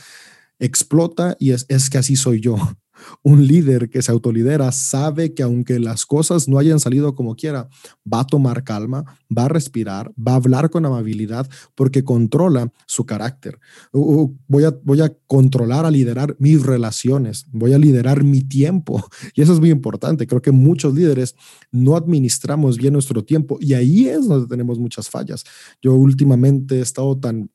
explota 0.58 1.36
y 1.38 1.50
es, 1.50 1.66
es 1.68 1.90
que 1.90 1.98
así 1.98 2.16
soy 2.16 2.40
yo. 2.40 2.56
Un 3.22 3.46
líder 3.46 3.90
que 3.90 4.02
se 4.02 4.10
autolidera 4.10 4.72
sabe 4.72 5.34
que 5.34 5.42
aunque 5.42 5.78
las 5.78 6.06
cosas 6.06 6.48
no 6.48 6.58
hayan 6.58 6.80
salido 6.80 7.14
como 7.14 7.36
quiera, 7.36 7.68
va 8.10 8.20
a 8.20 8.26
tomar 8.26 8.64
calma, 8.64 9.04
va 9.36 9.44
a 9.44 9.48
respirar, 9.48 10.12
va 10.16 10.32
a 10.32 10.36
hablar 10.36 10.70
con 10.70 10.86
amabilidad 10.86 11.48
porque 11.74 12.04
controla 12.04 12.72
su 12.86 13.04
carácter. 13.04 13.58
Voy 13.92 14.64
a, 14.64 14.74
voy 14.82 15.00
a 15.00 15.14
controlar, 15.26 15.84
a 15.84 15.90
liderar 15.90 16.36
mis 16.38 16.62
relaciones, 16.62 17.46
voy 17.52 17.72
a 17.72 17.78
liderar 17.78 18.24
mi 18.24 18.42
tiempo. 18.42 19.06
Y 19.34 19.42
eso 19.42 19.52
es 19.52 19.60
muy 19.60 19.70
importante. 19.70 20.26
Creo 20.26 20.40
que 20.40 20.52
muchos 20.52 20.94
líderes 20.94 21.34
no 21.70 21.96
administramos 21.96 22.78
bien 22.78 22.94
nuestro 22.94 23.22
tiempo 23.22 23.58
y 23.60 23.74
ahí 23.74 24.08
es 24.08 24.26
donde 24.26 24.48
tenemos 24.48 24.78
muchas 24.78 25.10
fallas. 25.10 25.44
Yo 25.82 25.94
últimamente 25.94 26.78
he 26.78 26.80
estado 26.80 27.18
tan... 27.18 27.50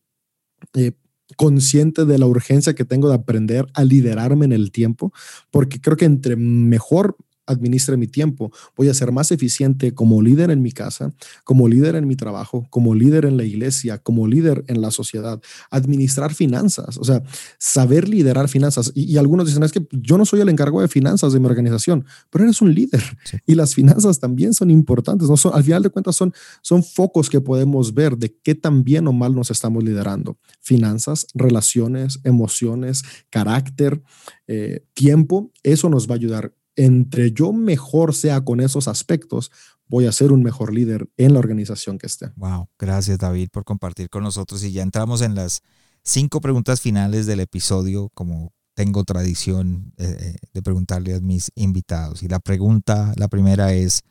Eh, 0.76 0.92
consciente 1.36 2.06
de 2.06 2.18
la 2.18 2.26
urgencia 2.26 2.74
que 2.74 2.86
tengo 2.86 3.10
de 3.10 3.16
aprender 3.16 3.68
a 3.74 3.84
liderarme 3.84 4.46
en 4.46 4.52
el 4.52 4.72
tiempo, 4.72 5.14
porque 5.50 5.80
creo 5.80 5.98
que 5.98 6.06
entre 6.06 6.36
mejor 6.36 7.16
administre 7.52 7.98
mi 7.98 8.08
tiempo, 8.08 8.52
voy 8.76 8.90
a 8.90 8.94
ser 8.94 9.12
más 9.12 9.32
eficiente 9.32 9.94
como 9.94 10.22
líder 10.22 10.52
en 10.52 10.62
mi 10.62 10.72
casa, 10.72 11.14
como 11.44 11.68
líder 11.68 11.96
en 11.96 12.08
mi 12.08 12.16
trabajo, 12.16 12.68
como 12.70 12.96
líder 12.96 13.26
en 13.26 13.38
la 13.38 13.44
iglesia, 13.44 13.98
como 13.98 14.28
líder 14.28 14.64
en 14.68 14.82
la 14.82 14.92
sociedad. 14.92 15.42
Administrar 15.70 16.34
finanzas, 16.34 16.98
o 16.98 17.04
sea, 17.04 17.24
saber 17.58 18.10
liderar 18.10 18.48
finanzas. 18.48 18.92
Y, 18.96 19.18
algunos 19.18 19.48
dicen, 19.48 19.64
es 19.64 19.72
que 19.72 19.88
yo 19.92 20.18
no 20.18 20.26
soy 20.26 20.42
el 20.42 20.50
encargo 20.50 20.82
de 20.82 20.88
finanzas 20.88 21.34
de 21.34 21.40
mi 21.40 21.46
organización, 21.46 22.06
pero 22.30 22.46
eres 22.46 22.62
un 22.62 22.74
líder 22.74 23.04
y 23.46 23.56
las 23.56 23.76
finanzas 23.76 24.20
también 24.20 24.54
son 24.54 24.72
importantes. 24.72 25.30
¿no? 25.30 25.38
Son, 25.38 25.54
al 25.54 25.64
final 25.64 25.84
de 25.84 25.90
cuentas 25.90 26.16
son, 26.16 26.34
son 26.62 26.84
focos 26.84 27.30
que 27.30 27.42
podemos 27.42 27.94
ver 27.94 28.18
de 28.18 28.36
qué 28.44 28.56
tan 28.56 28.84
bien 28.84 29.08
o 29.08 29.14
mal 29.14 29.36
nos 29.36 29.52
estamos 29.52 29.84
liderando. 29.84 30.38
Finanzas, 30.60 31.28
relaciones, 31.34 32.20
emociones, 32.24 33.04
carácter, 33.30 34.02
eh, 34.48 34.86
tiempo, 34.94 35.52
eso 35.64 35.90
nos 35.90 36.10
va 36.10 36.16
a 36.16 36.18
ayudar 36.18 36.54
entre 36.76 37.32
yo 37.32 37.54
mejor 37.54 38.16
sea 38.16 38.42
con 38.42 38.60
esos 38.60 38.88
aspectos, 38.88 39.52
voy 39.88 40.06
a 40.06 40.12
ser 40.12 40.32
un 40.32 40.42
mejor 40.42 40.74
líder 40.74 41.10
en 41.18 41.34
la 41.34 41.40
organización 41.40 41.98
que 41.98 42.08
esté. 42.08 42.32
Wow, 42.36 42.70
gracias 42.80 43.18
David 43.18 43.50
por 43.52 43.66
compartir 43.66 44.10
con 44.10 44.24
nosotros 44.24 44.64
y 44.64 44.72
ya 44.72 44.84
entramos 44.84 45.22
en 45.22 45.36
las 45.36 45.62
cinco 46.04 46.42
preguntas 46.42 46.82
finales 46.82 47.26
del 47.26 47.42
episodio, 47.42 48.10
como 48.14 48.54
tengo 48.74 49.04
tradición 49.04 49.94
eh, 49.98 50.16
eh, 50.20 50.36
de 50.54 50.62
preguntarle 50.62 51.16
a 51.16 51.20
mis 51.20 51.52
invitados. 51.56 52.24
Y 52.24 52.28
la 52.28 52.40
pregunta, 52.40 53.14
la 53.18 53.28
primera 53.28 53.74
es, 53.74 54.02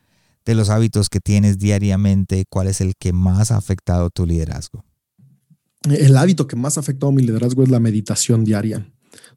de 0.45 0.55
los 0.55 0.69
hábitos 0.69 1.09
que 1.09 1.19
tienes 1.19 1.57
diariamente, 1.57 2.45
¿cuál 2.49 2.67
es 2.67 2.81
el 2.81 2.93
que 2.97 3.13
más 3.13 3.51
ha 3.51 3.57
afectado 3.57 4.09
tu 4.09 4.25
liderazgo? 4.25 4.83
El 5.83 6.15
hábito 6.17 6.47
que 6.47 6.55
más 6.55 6.77
ha 6.77 6.81
afectado 6.81 7.11
mi 7.11 7.23
liderazgo 7.23 7.63
es 7.63 7.69
la 7.69 7.79
meditación 7.79 8.43
diaria 8.43 8.87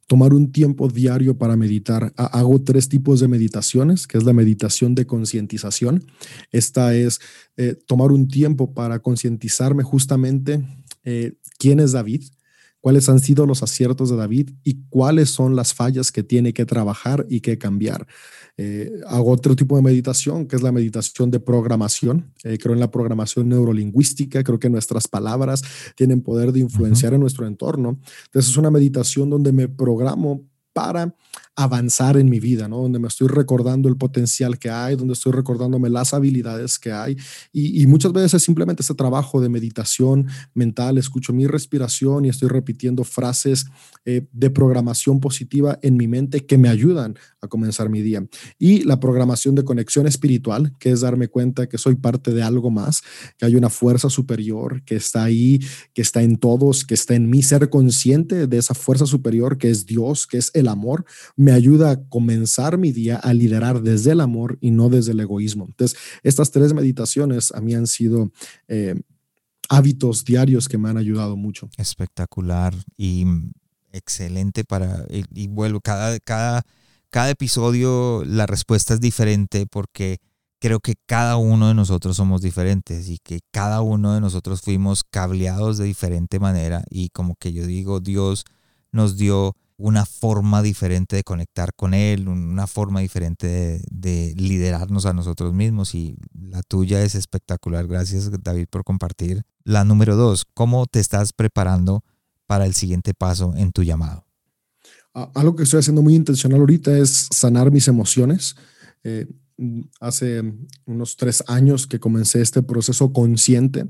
tomar 0.07 0.33
un 0.33 0.51
tiempo 0.51 0.87
diario 0.87 1.37
para 1.37 1.55
meditar. 1.55 2.13
Hago 2.15 2.61
tres 2.61 2.89
tipos 2.89 3.19
de 3.19 3.27
meditaciones, 3.27 4.07
que 4.07 4.17
es 4.17 4.23
la 4.23 4.33
meditación 4.33 4.95
de 4.95 5.05
concientización. 5.05 6.05
Esta 6.51 6.93
es 6.93 7.19
eh, 7.57 7.75
tomar 7.87 8.11
un 8.11 8.27
tiempo 8.27 8.73
para 8.73 8.99
concientizarme 8.99 9.83
justamente 9.83 10.63
eh, 11.03 11.33
quién 11.57 11.79
es 11.79 11.91
David, 11.91 12.23
cuáles 12.81 13.09
han 13.09 13.19
sido 13.19 13.45
los 13.45 13.63
aciertos 13.63 14.09
de 14.09 14.15
David 14.15 14.51
y 14.63 14.85
cuáles 14.89 15.29
son 15.29 15.55
las 15.55 15.73
fallas 15.73 16.11
que 16.11 16.23
tiene 16.23 16.53
que 16.53 16.65
trabajar 16.65 17.25
y 17.29 17.41
que 17.41 17.57
cambiar. 17.57 18.05
Eh, 18.57 19.01
hago 19.07 19.31
otro 19.31 19.55
tipo 19.55 19.75
de 19.75 19.81
meditación, 19.81 20.47
que 20.47 20.55
es 20.55 20.61
la 20.61 20.71
meditación 20.71 21.29
de 21.29 21.39
programación. 21.39 22.31
Eh, 22.43 22.57
creo 22.57 22.73
en 22.73 22.79
la 22.79 22.91
programación 22.91 23.49
neurolingüística, 23.49 24.43
creo 24.43 24.59
que 24.59 24.69
nuestras 24.69 25.07
palabras 25.07 25.61
tienen 25.95 26.21
poder 26.21 26.51
de 26.51 26.61
influenciar 26.61 27.13
en 27.13 27.21
nuestro 27.21 27.45
entorno. 27.47 27.99
Entonces 28.25 28.51
es 28.51 28.57
una 28.57 28.71
meditación 28.71 29.29
donde 29.29 29.51
me 29.51 29.67
programo 29.67 30.43
para 30.71 31.15
avanzar 31.55 32.17
en 32.17 32.29
mi 32.29 32.39
vida, 32.39 32.67
¿no? 32.67 32.81
Donde 32.81 32.99
me 32.99 33.07
estoy 33.07 33.27
recordando 33.27 33.87
el 33.87 33.95
potencial 33.95 34.59
que 34.59 34.69
hay, 34.69 34.95
donde 34.95 35.13
estoy 35.13 35.31
recordándome 35.31 35.89
las 35.89 36.13
habilidades 36.13 36.77
que 36.77 36.91
hay. 36.91 37.17
Y, 37.53 37.85
muchas 37.87 38.11
veces 38.11 38.43
simplemente 38.43 38.81
ese 38.81 38.95
trabajo 38.95 39.39
de 39.39 39.47
meditación 39.47 40.27
mental, 40.53 40.97
escucho 40.97 41.31
mi 41.31 41.47
respiración 41.47 42.25
y 42.25 42.29
estoy 42.29 42.49
repitiendo 42.49 43.03
frases 43.03 43.67
eh, 44.05 44.27
de 44.33 44.49
programación 44.49 45.19
positiva 45.19 45.79
en 45.81 45.95
mi 45.95 46.07
mente 46.07 46.45
que 46.45 46.57
me 46.57 46.67
ayudan 46.67 47.15
a 47.41 47.47
comenzar 47.47 47.89
mi 47.89 48.01
día. 48.01 48.25
Y 48.59 48.83
la 48.83 48.99
programación 48.99 49.55
de 49.55 49.63
conexión 49.63 50.07
espiritual, 50.07 50.73
que 50.79 50.91
es 50.91 51.01
darme 51.01 51.29
cuenta 51.29 51.67
que 51.67 51.77
soy 51.77 51.95
parte 51.95 52.33
de 52.33 52.43
algo 52.43 52.69
más, 52.69 53.01
que 53.37 53.45
hay 53.45 53.55
una 53.55 53.69
fuerza 53.69 54.09
superior 54.09 54.83
que 54.83 54.95
está 54.95 55.23
ahí, 55.23 55.59
que 55.93 56.01
está 56.01 56.21
en 56.21 56.37
todos, 56.37 56.83
que 56.83 56.95
está 56.95 57.15
en 57.15 57.29
mí, 57.29 57.43
ser 57.43 57.69
consciente 57.69 58.47
de 58.47 58.57
esa 58.57 58.73
fuerza 58.73 59.05
superior 59.05 59.57
que 59.57 59.69
es 59.69 59.85
Dios, 59.85 60.27
que 60.27 60.37
es 60.37 60.51
el 60.53 60.67
amor 60.67 61.05
me 61.45 61.51
ayuda 61.51 61.91
a 61.91 62.09
comenzar 62.09 62.79
mi 62.79 62.91
día 62.91 63.17
a 63.17 63.31
liderar 63.31 63.83
desde 63.83 64.13
el 64.13 64.21
amor 64.21 64.57
y 64.61 64.71
no 64.71 64.89
desde 64.89 65.11
el 65.11 65.19
egoísmo. 65.19 65.65
Entonces, 65.65 65.95
estas 66.23 66.49
tres 66.49 66.73
meditaciones 66.73 67.51
a 67.51 67.61
mí 67.61 67.75
han 67.75 67.85
sido 67.85 68.31
eh, 68.67 68.95
hábitos 69.69 70.25
diarios 70.25 70.67
que 70.67 70.79
me 70.79 70.89
han 70.89 70.97
ayudado 70.97 71.37
mucho. 71.37 71.69
Espectacular 71.77 72.73
y 72.97 73.27
excelente 73.91 74.63
para, 74.63 75.05
y, 75.11 75.47
vuelvo, 75.47 75.81
cada, 75.81 76.19
cada, 76.19 76.63
cada 77.11 77.29
episodio 77.29 78.23
la 78.25 78.47
respuesta 78.47 78.95
es 78.95 78.99
diferente 78.99 79.67
porque 79.67 80.17
creo 80.57 80.79
que 80.79 80.95
cada 81.05 81.37
uno 81.37 81.67
de 81.67 81.75
nosotros 81.75 82.17
somos 82.17 82.41
diferentes 82.41 83.07
y 83.07 83.19
que 83.19 83.41
cada 83.51 83.81
uno 83.81 84.15
de 84.15 84.19
nosotros 84.21 84.61
fuimos 84.61 85.03
cableados 85.03 85.77
de 85.77 85.85
diferente 85.85 86.39
manera 86.39 86.83
y 86.89 87.09
como 87.09 87.35
que 87.35 87.53
yo 87.53 87.67
digo, 87.67 87.99
Dios 87.99 88.45
nos 88.91 89.15
dio 89.15 89.55
una 89.77 90.05
forma 90.05 90.61
diferente 90.61 91.15
de 91.15 91.23
conectar 91.23 91.73
con 91.75 91.93
Él, 91.93 92.27
una 92.27 92.67
forma 92.67 93.01
diferente 93.01 93.81
de, 93.91 94.33
liderarnos 94.37 95.05
a 95.05 95.13
nosotros 95.13 95.53
mismos 95.53 95.95
y 95.95 96.15
la 96.33 96.61
tuya 96.63 97.03
es 97.03 97.15
espectacular. 97.15 97.87
Gracias 97.87 98.31
David 98.41 98.67
por 98.69 98.83
compartir. 98.83 99.43
La 99.63 99.83
número 99.83 100.15
dos, 100.15 100.45
¿cómo 100.53 100.85
te 100.85 100.99
estás 100.99 101.33
preparando 101.33 102.03
para 102.47 102.65
el 102.65 102.73
siguiente 102.73 103.13
paso 103.13 103.53
en 103.55 103.71
tu 103.71 103.83
llamado? 103.83 104.25
Algo 105.13 105.55
que 105.55 105.63
estoy 105.63 105.79
haciendo 105.79 106.01
muy 106.01 106.15
intencional 106.15 106.59
ahorita 106.59 106.97
es 106.97 107.29
sanar 107.31 107.71
mis 107.71 107.87
emociones. 107.87 108.55
Eh, 109.03 109.27
hace 109.99 110.43
unos 110.85 111.15
tres 111.15 111.43
años 111.47 111.87
que 111.87 111.99
comencé 111.99 112.41
este 112.41 112.61
proceso 112.61 113.13
consciente 113.13 113.85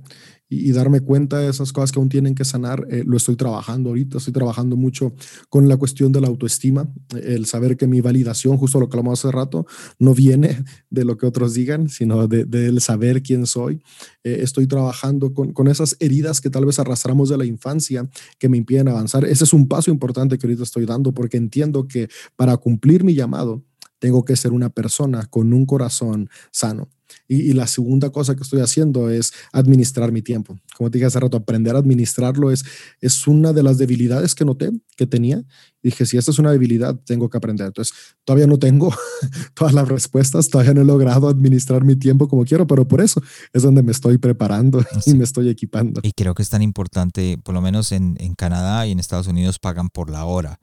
y, 0.47 0.71
darme 0.73 1.01
cuenta 1.01 1.39
de 1.39 1.49
esas 1.49 1.73
cosas 1.73 1.91
que 1.91 1.99
aún 1.99 2.09
tienen 2.09 2.35
que 2.35 2.45
sanar. 2.45 2.85
Eh, 2.91 3.03
lo 3.05 3.17
estoy 3.17 3.35
trabajando 3.35 3.89
ahorita, 3.89 4.19
estoy 4.19 4.33
trabajando 4.33 4.75
mucho 4.75 5.13
con 5.49 5.67
la 5.67 5.77
cuestión 5.77 6.11
de 6.11 6.21
la 6.21 6.27
autoestima, 6.27 6.87
el 7.19 7.47
saber 7.47 7.77
que 7.77 7.87
mi 7.87 7.99
validación, 7.99 8.57
justo 8.57 8.79
lo 8.79 8.87
que 8.87 8.97
hablamos 8.97 9.19
hace 9.19 9.31
rato, 9.31 9.65
no 9.97 10.13
viene 10.13 10.63
de 10.91 11.03
lo 11.03 11.17
que 11.17 11.25
otros 11.25 11.55
digan, 11.55 11.89
sino 11.89 12.27
del 12.27 12.49
de, 12.49 12.79
saber 12.79 13.23
quién 13.23 13.47
soy. 13.47 13.81
Eh, 14.23 14.37
estoy 14.41 14.67
trabajando 14.67 15.33
con, 15.33 15.51
con 15.51 15.67
esas 15.67 15.97
heridas 15.99 16.41
que 16.41 16.51
tal 16.51 16.65
vez 16.65 16.77
arrastramos 16.77 17.29
de 17.29 17.37
la 17.37 17.45
infancia 17.45 18.07
que 18.37 18.47
me 18.47 18.57
impiden 18.57 18.87
avanzar. 18.87 19.25
Ese 19.25 19.45
es 19.45 19.53
un 19.53 19.67
paso 19.67 19.89
importante 19.89 20.37
que 20.37 20.45
ahorita 20.45 20.63
estoy 20.63 20.85
dando 20.85 21.11
porque 21.11 21.37
entiendo 21.37 21.87
que 21.87 22.07
para 22.35 22.55
cumplir 22.57 23.03
mi 23.03 23.15
llamado, 23.15 23.63
tengo 23.99 24.25
que 24.25 24.35
ser 24.35 24.51
una 24.51 24.69
persona 24.69 25.25
con 25.25 25.53
un 25.53 25.65
corazón 25.65 26.29
sano. 26.51 26.89
Y, 27.27 27.53
la 27.53 27.67
segunda 27.67 28.09
cosa 28.11 28.35
que 28.35 28.43
estoy 28.43 28.61
haciendo 28.61 29.09
es 29.09 29.33
administrar 29.51 30.11
mi 30.11 30.21
tiempo. 30.21 30.59
Como 30.77 30.91
te 30.91 30.97
dije 30.97 31.07
hace 31.07 31.19
rato, 31.19 31.37
aprender 31.37 31.75
a 31.75 31.79
administrarlo 31.79 32.51
es, 32.51 32.63
es 33.01 33.27
una 33.27 33.53
de 33.53 33.63
las 33.63 33.77
debilidades 33.77 34.35
que 34.35 34.45
noté 34.45 34.71
que 34.95 35.07
tenía. 35.07 35.43
dije, 35.81 36.05
si 36.05 36.17
esta 36.17 36.31
es 36.31 36.39
una 36.39 36.51
debilidad, 36.51 36.99
tengo 37.05 37.29
que 37.29 37.37
aprender. 37.37 37.67
Entonces, 37.67 37.95
todavía 38.25 38.47
no 38.47 38.59
tengo 38.59 38.93
todas 39.55 39.73
las 39.73 39.87
respuestas, 39.87 40.49
todavía 40.49 40.73
no 40.73 40.81
he 40.81 40.85
logrado 40.85 41.27
administrar 41.27 41.83
mi 41.83 41.95
tiempo 41.95 42.27
como 42.27 42.45
quiero, 42.45 42.67
pero 42.67 42.87
por 42.87 43.01
eso 43.01 43.21
es 43.53 43.63
donde 43.63 43.83
me 43.83 43.91
estoy 43.91 44.17
preparando 44.17 44.83
y 45.05 45.13
me 45.13 45.23
estoy 45.23 45.49
equipando. 45.49 46.01
Y 46.03 46.11
creo 46.11 46.35
que 46.35 46.43
es 46.43 46.49
tan 46.49 46.61
importante, 46.61 47.37
por 47.37 47.53
lo 47.53 47.61
menos 47.61 47.91
en, 47.91 48.17
en 48.19 48.35
Canadá 48.35 48.85
y 48.87 48.91
en 48.91 48.99
Estados 48.99 49.27
Unidos 49.27 49.59
pagan 49.59 49.89
por 49.89 50.09
la 50.09 50.25
hora 50.25 50.59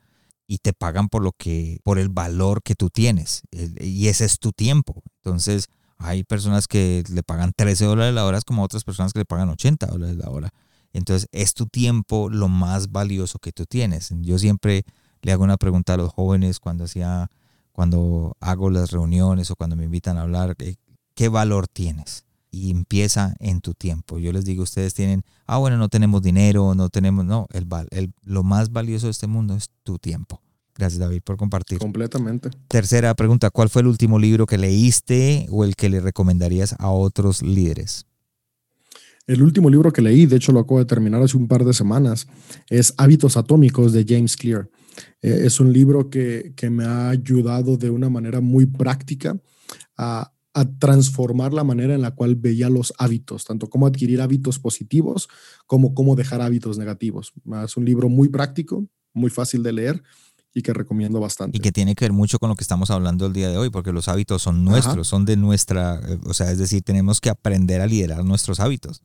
y 0.47 0.59
te 0.59 0.73
pagan 0.73 1.09
por 1.09 1.23
lo 1.23 1.33
que, 1.33 1.79
por 1.83 1.99
el 1.99 2.09
valor 2.09 2.63
que 2.63 2.75
tú 2.75 2.91
tienes. 2.91 3.43
Y 3.81 4.09
ese 4.09 4.25
es 4.25 4.39
tu 4.39 4.53
tiempo. 4.53 5.03
Entonces, 5.23 5.69
hay 5.99 6.25
personas 6.25 6.67
que 6.67 7.05
le 7.09 7.23
pagan 7.23 7.53
13 7.55 7.85
dólares 7.85 8.15
la 8.15 8.25
hora, 8.25 8.41
como 8.41 8.63
otras 8.63 8.85
personas 8.85 9.13
que 9.13 9.21
le 9.21 9.25
pagan 9.25 9.49
80 9.49 9.87
dólares 9.87 10.17
la 10.17 10.31
hora. 10.31 10.51
Entonces, 10.93 11.29
es 11.33 11.55
tu 11.55 11.67
tiempo 11.67 12.29
lo 12.29 12.49
más 12.49 12.91
valioso 12.91 13.39
que 13.39 13.53
tú 13.53 13.65
tienes. 13.67 14.13
Yo 14.21 14.39
siempre 14.39 14.85
le 15.23 15.33
hago 15.33 15.45
una 15.45 15.57
pregunta 15.57 15.95
a 15.95 15.97
los 15.97 16.13
jóvenes 16.13 16.61
cuando 16.61 16.85
hacía, 16.85 17.31
cuando 17.73 18.37
hago 18.41 18.71
las 18.71 18.91
reuniones 18.91 19.51
o 19.51 19.57
cuando 19.57 19.77
me 19.77 19.85
invitan 19.85 20.19
a 20.19 20.23
hablar, 20.23 20.57
eh, 20.59 20.77
¿qué 21.15 21.29
valor 21.29 21.69
tienes? 21.69 22.25
Y 22.55 22.71
empieza 22.71 23.35
en 23.41 23.63
tu 23.63 23.73
tiempo. 23.73 24.19
Yo 24.19 24.31
les 24.31 24.45
digo, 24.45 24.63
ustedes 24.63 24.93
tienen, 24.93 25.25
ah, 25.47 25.57
bueno, 25.57 25.79
no 25.79 25.89
tenemos 25.89 26.23
dinero, 26.23 26.75
no 26.75 26.91
tenemos, 26.91 27.25
no, 27.25 27.49
el, 27.53 27.67
el, 27.91 28.13
lo 28.25 28.43
más 28.43 28.71
valioso 28.71 29.07
de 29.07 29.13
este 29.13 29.27
mundo 29.27 29.57
es 29.57 29.71
tu 29.83 29.99
tiempo. 29.99 30.41
Gracias 30.77 31.01
David 31.01 31.23
por 31.23 31.37
compartir. 31.37 31.79
Completamente. 31.79 32.51
Tercera 32.69 33.15
pregunta, 33.15 33.51
¿cuál 33.51 33.69
fue 33.69 33.83
el 33.83 33.89
último 33.89 34.19
libro 34.19 34.47
que 34.47 34.59
leíste 34.59 35.47
o 35.51 35.65
el 35.65 35.77
que 35.77 35.89
le 35.89 36.01
recomendarías 36.01 36.75
a 36.79 36.91
otros 36.91 37.43
líderes? 37.43 38.07
El 39.27 39.43
último 39.43 39.71
libro 39.71 39.93
que 39.93 40.03
leí, 40.03 40.27
de 40.27 40.37
hecho 40.37 40.53
lo 40.53 40.61
acabo 40.61 40.79
de 40.79 40.85
terminar 40.85 41.23
hace 41.23 41.37
un 41.37 41.47
par 41.47 41.65
de 41.65 41.73
semanas, 41.73 42.27
es 42.69 42.93
Hábitos 42.97 43.37
Atómicos 43.37 43.93
de 43.93 44.05
James 44.07 44.37
Clear. 44.37 44.69
Eh, 45.23 45.43
es 45.45 45.61
un 45.61 45.73
libro 45.73 46.11
que, 46.11 46.53
que, 46.57 46.71
me 46.71 46.85
ha 46.85 47.09
ayudado 47.09 47.77
de 47.77 47.89
una 47.89 48.11
manera 48.11 48.41
muy 48.41 48.67
práctica 48.67 49.37
a, 49.97 50.33
a, 50.55 50.65
transformar 50.79 51.53
la 51.53 51.65
manera 51.65 51.95
en 51.95 52.03
la 52.03 52.15
cual 52.15 52.37
veía 52.37 52.69
los 52.69 52.93
hábitos, 52.99 53.45
tanto 53.45 53.69
cómo 53.69 53.87
adquirir 53.87 54.21
hábitos 54.21 54.59
positivos 54.59 55.29
como 55.67 55.95
cómo 55.95 56.17
dejar 56.17 56.43
hábitos 56.43 56.79
negativos. 56.79 57.33
Es 57.65 57.77
un 57.77 57.85
libro 57.85 58.09
muy 58.09 58.29
práctico, 58.29 58.87
muy 59.13 59.31
fácil 59.31 59.63
de 59.63 59.73
leer 59.73 60.03
y 60.55 60.63
que 60.63 60.73
recomiendo 60.73 61.21
bastante. 61.21 61.57
Y 61.57 61.61
que 61.61 61.73
tiene 61.73 61.95
que 61.95 62.05
ver 62.05 62.13
mucho 62.13 62.39
con 62.39 62.51
lo 62.51 62.57
que 62.57 62.63
estamos 62.63 62.91
hablando 62.91 63.27
el 63.27 63.33
día 63.33 63.49
de 63.49 63.57
hoy, 63.57 63.71
porque 63.71 63.93
los 63.93 64.09
hábitos 64.09 64.43
son 64.43 64.65
nuestros, 64.65 65.09
son 65.09 65.25
de 65.25 65.37
nuestra, 65.37 66.01
eh, 66.07 66.19
o 66.25 66.35
sea, 66.35 66.51
es 66.51 66.59
decir, 66.59 66.83
tenemos 66.83 67.21
que 67.21 67.31
aprender 67.31 67.81
a 67.81 67.87
liderar 67.87 68.25
nuestros 68.25 68.61
hábitos. 68.61 69.03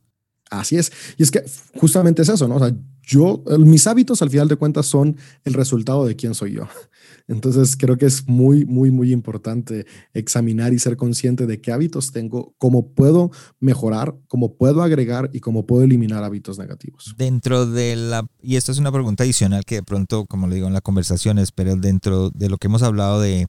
Así 0.49 0.77
es. 0.77 0.91
Y 1.17 1.23
es 1.23 1.31
que 1.31 1.43
justamente 1.75 2.21
es 2.21 2.29
eso, 2.29 2.47
¿no? 2.47 2.55
O 2.55 2.59
sea, 2.59 2.73
yo, 3.01 3.43
mis 3.57 3.87
hábitos 3.87 4.21
al 4.21 4.29
final 4.29 4.47
de 4.47 4.57
cuentas 4.57 4.85
son 4.85 5.17
el 5.45 5.53
resultado 5.53 6.05
de 6.05 6.15
quién 6.15 6.33
soy 6.35 6.53
yo. 6.53 6.67
Entonces 7.27 7.75
creo 7.75 7.97
que 7.97 8.05
es 8.05 8.27
muy, 8.27 8.65
muy, 8.65 8.91
muy 8.91 9.11
importante 9.11 9.85
examinar 10.13 10.73
y 10.73 10.79
ser 10.79 10.95
consciente 10.95 11.45
de 11.45 11.59
qué 11.59 11.71
hábitos 11.71 12.11
tengo, 12.11 12.53
cómo 12.57 12.93
puedo 12.93 13.31
mejorar, 13.59 14.15
cómo 14.27 14.55
puedo 14.55 14.81
agregar 14.81 15.29
y 15.33 15.39
cómo 15.39 15.65
puedo 15.65 15.83
eliminar 15.83 16.23
hábitos 16.23 16.57
negativos. 16.57 17.15
Dentro 17.17 17.65
de 17.65 17.95
la, 17.95 18.25
y 18.41 18.55
esto 18.55 18.71
es 18.71 18.77
una 18.77 18.91
pregunta 18.91 19.23
adicional 19.23 19.65
que 19.65 19.75
de 19.75 19.83
pronto, 19.83 20.25
como 20.25 20.47
le 20.47 20.55
digo 20.55 20.67
en 20.67 20.73
la 20.73 20.81
conversación, 20.81 21.37
pero 21.55 21.75
dentro 21.75 22.29
de 22.29 22.49
lo 22.49 22.57
que 22.57 22.67
hemos 22.67 22.83
hablado 22.83 23.19
de 23.19 23.47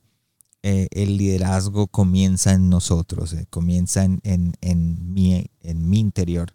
eh, 0.64 0.88
el 0.90 1.16
liderazgo 1.16 1.86
comienza 1.86 2.52
en 2.52 2.68
nosotros, 2.68 3.32
eh, 3.32 3.46
comienza 3.48 4.04
en, 4.04 4.20
en, 4.24 4.54
en, 4.60 5.12
mi, 5.12 5.46
en 5.62 5.88
mi 5.88 6.00
interior. 6.00 6.52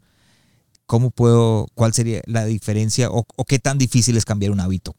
¿Cómo 0.93 1.09
puedo, 1.09 1.65
cuál 1.73 1.91
sería 1.91 2.21
la 2.27 2.45
diferencia 2.45 3.09
o, 3.09 3.25
o 3.35 3.45
qué 3.45 3.57
tan 3.57 3.79
difícil 3.79 4.15
es 4.15 4.25
cambiar 4.25 4.51
un 4.51 4.59
hábito? 4.59 4.93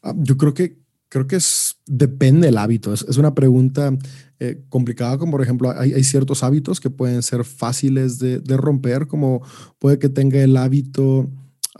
Ah, 0.00 0.14
yo 0.16 0.36
creo 0.36 0.54
que 0.54 0.78
Creo 1.08 1.26
que 1.26 1.36
es, 1.36 1.78
depende 1.86 2.48
del 2.48 2.58
hábito. 2.58 2.92
Es, 2.92 3.16
una 3.16 3.34
pregunta 3.34 3.96
eh, 4.40 4.62
complicada, 4.68 5.16
como 5.16 5.32
por 5.32 5.42
ejemplo, 5.42 5.72
hay, 5.74 6.04
ciertos 6.04 6.42
hábitos 6.42 6.80
que 6.80 6.90
pueden 6.90 7.22
ser 7.22 7.44
fáciles 7.44 8.18
de, 8.18 8.56
romper, 8.56 9.06
como 9.06 9.42
puede 9.78 9.98
que 9.98 10.10
tenga 10.10 10.38
el 10.42 10.56
hábito 10.56 11.30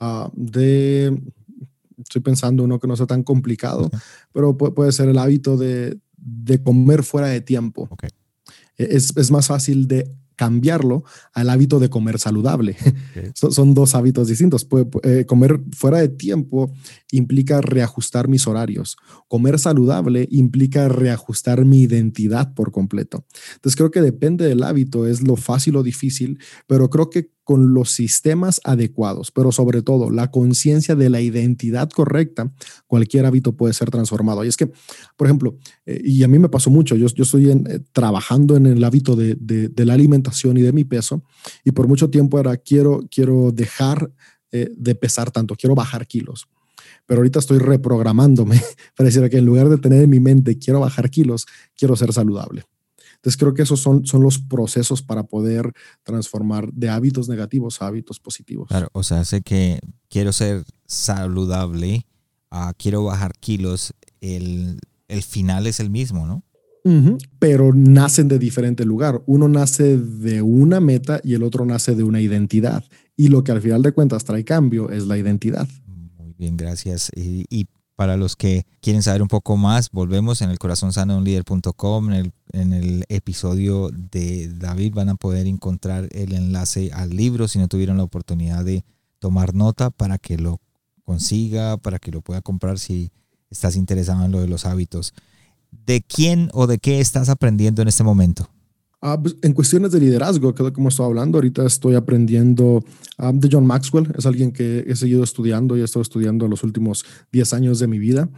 ah, 0.00 0.30
de, 0.34 1.20
estoy 1.98 2.22
pensando 2.22 2.64
uno 2.64 2.78
que 2.78 2.88
no 2.88 2.96
sea 2.96 3.06
tan 3.06 3.22
complicado, 3.22 3.90
pero 4.32 4.56
puede, 4.56 4.92
ser 4.92 5.10
el 5.10 5.18
hábito 5.18 5.58
de, 5.58 6.00
comer 6.64 7.02
fuera 7.02 7.26
de 7.26 7.42
tiempo. 7.42 7.86
E, 8.78 8.96
es, 8.96 9.14
es, 9.14 9.30
más 9.30 9.48
fácil 9.48 9.86
de 9.88 10.10
cambiarlo 10.38 11.02
al 11.34 11.50
hábito 11.50 11.80
de 11.80 11.90
comer 11.90 12.20
saludable. 12.20 12.76
son, 13.34 13.74
dos 13.74 13.96
hábitos 13.96 14.28
distintos. 14.28 14.66
Eh, 15.02 15.24
comer 15.26 15.60
fuera 15.76 15.98
de 15.98 16.08
tiempo 16.08 16.72
implica 17.10 17.60
reajustar 17.60 18.28
mis 18.28 18.46
horarios. 18.46 18.96
Comer 19.26 19.58
saludable 19.58 20.28
implica 20.30 20.88
reajustar 20.88 21.64
mi 21.64 21.82
identidad 21.82 22.54
por 22.54 22.70
completo. 22.70 23.26
Entonces 23.56 23.76
creo 23.76 23.90
que 23.90 24.00
depende 24.00 24.46
del 24.46 24.62
hábito, 24.62 25.08
es 25.08 25.22
lo 25.22 25.34
fácil 25.34 25.74
o 25.74 25.82
difícil, 25.82 26.38
pero 26.68 26.88
creo 26.88 27.10
que 27.10 27.32
con 27.48 27.72
los 27.72 27.92
sistemas 27.92 28.60
adecuados, 28.62 29.30
pero 29.30 29.52
sobre 29.52 29.80
todo 29.80 30.10
la 30.10 30.30
conciencia 30.30 30.94
de 30.94 31.08
la 31.08 31.22
identidad 31.22 31.88
correcta, 31.88 32.52
cualquier 32.86 33.24
hábito 33.24 33.56
puede 33.56 33.72
ser 33.72 33.90
transformado. 33.90 34.44
Y 34.44 34.48
es 34.48 34.56
que, 34.58 34.70
por 35.16 35.26
ejemplo, 35.26 35.56
eh, 35.86 35.98
y 36.04 36.22
a 36.24 36.28
mí 36.28 36.38
me 36.38 36.50
pasó 36.50 36.68
mucho, 36.68 36.94
yo, 36.94 37.06
estoy 37.06 37.50
eh, 37.50 37.80
trabajando 37.92 38.54
en 38.54 38.66
el 38.66 38.84
hábito 38.84 39.16
de, 39.16 39.34
de, 39.34 39.84
la 39.86 39.94
alimentación 39.94 40.58
y 40.58 40.60
de 40.60 40.74
mi 40.74 40.84
peso, 40.84 41.22
y 41.64 41.70
por 41.70 41.88
mucho 41.88 42.10
tiempo 42.10 42.38
era, 42.38 42.54
quiero, 42.58 43.00
quiero 43.10 43.50
dejar 43.50 44.12
eh, 44.52 44.70
de 44.76 44.94
pesar 44.94 45.30
tanto, 45.30 45.54
quiero 45.54 45.74
bajar 45.74 46.06
kilos. 46.06 46.48
Pero 47.06 47.20
ahorita 47.20 47.38
estoy 47.38 47.60
reprogramándome 47.60 48.60
para 48.94 49.08
decir 49.08 49.26
que 49.30 49.38
en 49.38 49.46
lugar 49.46 49.70
de 49.70 49.78
tener 49.78 50.02
en 50.02 50.10
mi 50.10 50.20
mente, 50.20 50.58
quiero 50.58 50.80
bajar 50.80 51.08
kilos, 51.08 51.46
quiero 51.74 51.96
ser 51.96 52.12
saludable. 52.12 52.64
Entonces 53.18 53.36
creo 53.36 53.52
que 53.52 53.62
esos 53.62 53.80
son, 53.80 54.06
son 54.06 54.22
los 54.22 54.38
procesos 54.38 55.02
para 55.02 55.24
poder 55.24 55.72
transformar 56.04 56.72
de 56.72 56.88
hábitos 56.88 57.28
negativos 57.28 57.82
a 57.82 57.88
hábitos 57.88 58.20
positivos. 58.20 58.68
Claro, 58.68 58.88
o 58.92 59.02
sea, 59.02 59.24
sé 59.24 59.42
que 59.42 59.80
quiero 60.08 60.32
ser 60.32 60.64
saludable, 60.86 62.06
uh, 62.52 62.72
quiero 62.76 63.02
bajar 63.02 63.32
kilos, 63.40 63.92
el, 64.20 64.78
el, 65.08 65.22
final 65.22 65.66
es 65.66 65.80
el 65.80 65.90
mismo, 65.90 66.26
¿no? 66.26 66.44
Pero 67.38 67.74
nacen 67.74 68.28
de 68.28 68.38
diferente 68.38 68.86
lugar. 68.86 69.22
Uno 69.26 69.46
nace 69.46 69.98
de 69.98 70.40
una 70.40 70.80
meta 70.80 71.20
y 71.22 71.34
el 71.34 71.42
otro 71.42 71.66
nace 71.66 71.94
de 71.94 72.02
una 72.02 72.20
identidad. 72.20 72.82
Y 73.14 73.28
lo 73.28 73.44
que 73.44 73.52
al 73.52 73.60
final 73.60 73.82
de 73.82 73.92
cuentas 73.92 74.24
trae 74.24 74.42
cambio 74.44 74.88
es 74.88 75.06
la 75.06 75.18
identidad. 75.18 75.68
Muy 75.86 76.32
bien, 76.38 76.56
gracias. 76.56 77.10
Y, 77.14 77.44
y 77.50 77.66
para 77.98 78.16
los 78.16 78.36
que 78.36 78.64
quieren 78.80 79.02
saber 79.02 79.22
un 79.22 79.28
poco 79.28 79.56
más, 79.56 79.90
volvemos 79.90 80.40
en 80.40 80.50
el 80.50 80.60
corazonsanounlider.com. 80.60 82.12
En 82.12 82.14
el, 82.14 82.32
en 82.52 82.72
el 82.72 83.04
episodio 83.08 83.90
de 83.92 84.46
David 84.54 84.94
van 84.94 85.08
a 85.08 85.16
poder 85.16 85.48
encontrar 85.48 86.08
el 86.12 86.32
enlace 86.32 86.92
al 86.94 87.10
libro 87.10 87.48
si 87.48 87.58
no 87.58 87.66
tuvieron 87.66 87.96
la 87.96 88.04
oportunidad 88.04 88.64
de 88.64 88.84
tomar 89.18 89.52
nota 89.52 89.90
para 89.90 90.16
que 90.18 90.38
lo 90.38 90.60
consiga, 91.02 91.76
para 91.76 91.98
que 91.98 92.12
lo 92.12 92.20
pueda 92.20 92.40
comprar 92.40 92.78
si 92.78 93.10
estás 93.50 93.74
interesado 93.74 94.24
en 94.24 94.30
lo 94.30 94.40
de 94.40 94.46
los 94.46 94.64
hábitos. 94.64 95.12
¿De 95.72 96.00
quién 96.00 96.50
o 96.52 96.68
de 96.68 96.78
qué 96.78 97.00
estás 97.00 97.28
aprendiendo 97.28 97.82
en 97.82 97.88
este 97.88 98.04
momento? 98.04 98.48
Ah, 99.00 99.20
pues, 99.20 99.36
en 99.42 99.52
cuestiones 99.52 99.92
de 99.92 100.00
liderazgo, 100.00 100.54
que 100.54 100.66
es 100.66 100.72
como 100.72 100.88
estoy 100.88 101.06
hablando, 101.06 101.38
ahorita 101.38 101.64
estoy 101.64 101.94
aprendiendo 101.94 102.84
ah, 103.16 103.30
de 103.32 103.48
John 103.50 103.64
Maxwell, 103.64 104.12
es 104.18 104.26
alguien 104.26 104.50
que 104.50 104.84
he 104.88 104.96
seguido 104.96 105.22
estudiando 105.22 105.76
y 105.76 105.82
he 105.82 105.84
estado 105.84 106.02
estudiando 106.02 106.48
los 106.48 106.64
últimos 106.64 107.04
10 107.30 107.52
años 107.52 107.78
de 107.78 107.86
mi 107.86 108.00
vida. 108.00 108.28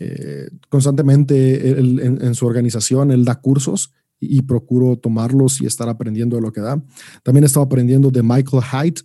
Eh, 0.00 0.48
constantemente 0.68 1.78
en, 1.78 2.34
su 2.34 2.46
organización, 2.46 3.12
él 3.12 3.24
da 3.24 3.36
cursos 3.36 3.92
y, 4.20 4.42
procuro 4.42 4.96
tomarlos 4.96 5.60
y 5.60 5.66
estar 5.66 5.88
aprendiendo 5.88 6.36
de 6.36 6.42
lo 6.42 6.52
que 6.52 6.60
da. 6.60 6.82
También 7.22 7.44
he 7.44 7.46
estado 7.46 7.64
aprendiendo 7.64 8.10
de 8.10 8.22
Michael 8.22 8.62
Haidt, 8.70 9.00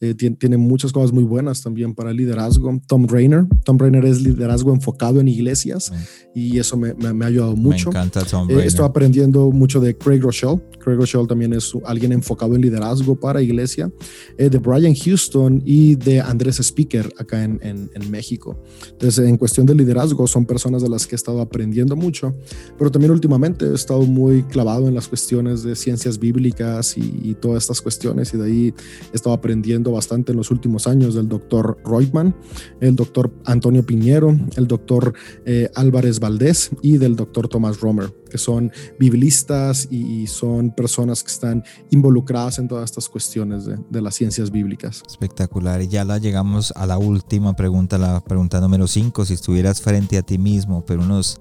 eh, 0.00 0.14
tiene, 0.14 0.56
muchas 0.56 0.92
cosas 0.92 1.12
muy 1.12 1.24
buenas 1.24 1.62
también 1.62 1.94
para 1.94 2.10
el 2.10 2.16
liderazgo. 2.16 2.80
Tom 2.86 3.06
Rainer, 3.06 3.46
Tom 3.64 3.78
Rainer 3.78 4.04
es 4.04 4.20
liderazgo 4.20 4.72
enfocado 4.72 5.20
en 5.20 5.28
iglesias 5.28 5.92
y 6.34 6.58
eso 6.58 6.76
me, 6.76 6.94
me, 6.94 7.24
ha 7.24 7.28
ayudado 7.28 7.56
mucho. 7.56 7.90
Me 7.90 7.98
encanta 7.98 8.24
Tom 8.24 8.50
eh, 8.50 8.64
estoy 8.64 8.84
aprendiendo 8.84 9.50
mucho 9.50 9.80
de 9.80 9.96
Craig 9.96 10.20
Rochelle. 10.20 10.60
Craig 10.78 10.96
Rochelle 10.96 11.26
también 11.26 11.52
es 11.52 11.72
alguien 11.84 12.12
enfocado 12.12 12.54
en 12.54 12.62
liderazgo 12.62 13.18
para 13.18 13.42
iglesia. 13.42 13.90
Eh, 14.36 14.48
de 14.48 14.58
Brian 14.58 14.94
Houston 14.94 15.62
y 15.64 15.96
de 15.96 16.20
Andrés 16.20 16.60
Speaker 16.60 17.12
acá 17.18 17.42
en, 17.42 17.58
en, 17.62 17.90
en, 17.94 18.10
México. 18.10 18.62
Entonces, 18.90 19.26
en 19.26 19.36
cuestión 19.36 19.66
de 19.66 19.74
liderazgo, 19.74 20.26
son 20.26 20.46
personas 20.46 20.82
de 20.82 20.88
las 20.88 21.06
que 21.06 21.14
he 21.14 21.16
estado 21.16 21.40
aprendiendo 21.40 21.96
mucho, 21.96 22.34
pero 22.78 22.90
también 22.90 23.12
últimamente 23.12 23.66
he 23.66 23.74
estado 23.74 24.02
muy 24.02 24.42
clavado 24.58 24.88
en 24.88 24.94
las 24.96 25.06
cuestiones 25.06 25.62
de 25.62 25.76
ciencias 25.76 26.18
bíblicas 26.18 26.98
y, 26.98 27.20
y 27.22 27.34
todas 27.34 27.62
estas 27.62 27.80
cuestiones 27.80 28.34
y 28.34 28.38
de 28.38 28.44
ahí 28.44 28.74
he 29.12 29.14
estado 29.14 29.36
aprendiendo 29.36 29.92
bastante 29.92 30.32
en 30.32 30.38
los 30.38 30.50
últimos 30.50 30.88
años 30.88 31.14
del 31.14 31.28
doctor 31.28 31.78
Reutemann, 31.84 32.34
el 32.80 32.96
doctor 32.96 33.32
Antonio 33.44 33.86
Piñero, 33.86 34.36
el 34.56 34.66
doctor 34.66 35.14
eh, 35.46 35.70
Álvarez 35.76 36.18
Valdés 36.18 36.70
y 36.82 36.98
del 36.98 37.14
doctor 37.14 37.46
Tomás 37.46 37.78
Romer, 37.78 38.12
que 38.28 38.36
son 38.36 38.72
biblistas 38.98 39.86
y, 39.92 40.26
son 40.26 40.72
personas 40.74 41.22
que 41.22 41.30
están 41.30 41.62
involucradas 41.90 42.58
en 42.58 42.66
todas 42.66 42.86
estas 42.86 43.08
cuestiones 43.08 43.64
de, 43.64 43.78
de 43.88 44.02
las 44.02 44.16
ciencias 44.16 44.50
bíblicas. 44.50 45.04
Espectacular. 45.08 45.80
Y 45.82 45.86
ya 45.86 46.04
la 46.04 46.18
llegamos 46.18 46.72
a 46.74 46.84
la 46.84 46.98
última 46.98 47.54
pregunta, 47.54 47.96
la 47.96 48.22
pregunta 48.24 48.60
número 48.60 48.88
5. 48.88 49.24
Si 49.24 49.34
estuvieras 49.34 49.80
frente 49.80 50.18
a 50.18 50.22
ti 50.22 50.36
mismo, 50.36 50.84
pero 50.84 51.02
unos 51.02 51.40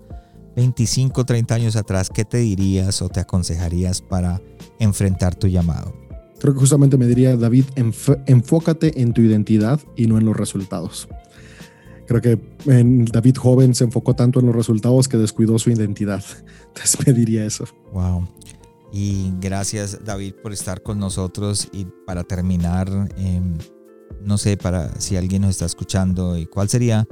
25, 0.57 1.23
30 1.23 1.53
años 1.53 1.75
atrás, 1.75 2.09
¿qué 2.09 2.25
te 2.25 2.39
dirías 2.39 3.03
o 3.03 3.09
te 3.09 3.19
aconsejarías 3.19 4.01
para 4.01 4.41
enfrentar 4.79 5.35
tu 5.35 5.47
llamado? 5.47 5.93
Creo 6.39 6.55
que 6.55 6.59
justamente 6.59 6.97
me 6.97 7.05
diría, 7.05 7.37
David, 7.37 7.65
enfócate 8.25 8.99
en 8.99 9.13
tu 9.13 9.21
identidad 9.21 9.79
y 9.95 10.07
no 10.07 10.17
en 10.17 10.25
los 10.25 10.35
resultados. 10.35 11.07
Creo 12.07 12.21
que 12.21 12.39
en 12.65 13.05
David 13.05 13.37
joven 13.37 13.75
se 13.75 13.83
enfocó 13.83 14.15
tanto 14.15 14.39
en 14.39 14.47
los 14.47 14.55
resultados 14.55 15.07
que 15.07 15.17
descuidó 15.17 15.59
su 15.59 15.69
identidad. 15.69 16.23
Entonces 16.69 17.05
me 17.05 17.13
diría 17.13 17.45
eso. 17.45 17.65
Wow. 17.93 18.27
Y 18.91 19.33
gracias 19.39 20.03
David 20.05 20.33
por 20.41 20.53
estar 20.53 20.81
con 20.81 20.97
nosotros 20.97 21.67
y 21.71 21.85
para 22.07 22.23
terminar, 22.23 22.89
em, 23.15 23.59
no 24.23 24.39
sé, 24.39 24.57
para 24.57 24.99
si 24.99 25.17
alguien 25.17 25.43
nos 25.43 25.51
está 25.51 25.65
escuchando, 25.65 26.35
¿cuál 26.51 26.67
sería 26.67 27.07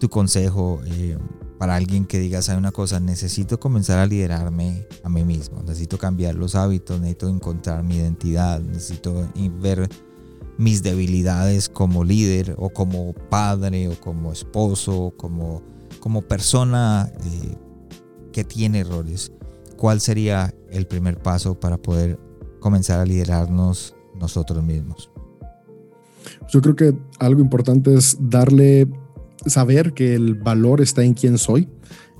tu 0.00 0.08
consejo 0.08 0.80
eh, 0.86 1.18
para 1.58 1.74
alguien 1.74 2.06
que 2.06 2.20
diga, 2.20 2.40
sabe 2.40 2.58
una 2.58 2.70
cosa, 2.70 3.00
necesito 3.00 3.58
comenzar 3.58 3.98
a 3.98 4.06
liderarme 4.06 4.86
a 5.02 5.08
mí 5.08 5.24
mismo, 5.24 5.60
necesito 5.62 5.98
cambiar 5.98 6.36
los 6.36 6.54
hábitos, 6.54 7.00
necesito 7.00 7.28
encontrar 7.28 7.82
mi 7.82 7.96
identidad, 7.96 8.60
necesito 8.60 9.28
ver 9.60 9.88
mis 10.56 10.82
debilidades 10.82 11.68
como 11.68 12.04
líder 12.04 12.54
o 12.58 12.70
como 12.70 13.12
padre 13.12 13.88
o 13.88 14.00
como 14.00 14.32
esposo, 14.32 15.12
como, 15.16 15.62
como 16.00 16.22
persona 16.22 17.10
eh, 17.24 17.56
que 18.32 18.44
tiene 18.44 18.80
errores. 18.80 19.32
¿Cuál 19.76 20.00
sería 20.00 20.54
el 20.70 20.86
primer 20.86 21.18
paso 21.18 21.58
para 21.58 21.76
poder 21.76 22.20
comenzar 22.60 23.00
a 23.00 23.04
liderarnos 23.04 23.94
nosotros 24.14 24.62
mismos? 24.62 25.10
Yo 26.48 26.60
creo 26.60 26.76
que 26.76 26.98
algo 27.18 27.40
importante 27.40 27.94
es 27.94 28.16
darle 28.20 28.88
saber 29.46 29.94
que 29.94 30.14
el 30.14 30.34
valor 30.34 30.80
está 30.80 31.04
en 31.04 31.14
quién 31.14 31.38
soy. 31.38 31.68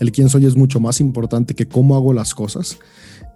El 0.00 0.12
quién 0.12 0.28
soy 0.28 0.46
es 0.46 0.56
mucho 0.56 0.80
más 0.80 1.00
importante 1.00 1.54
que 1.54 1.66
cómo 1.66 1.96
hago 1.96 2.12
las 2.12 2.34
cosas. 2.34 2.78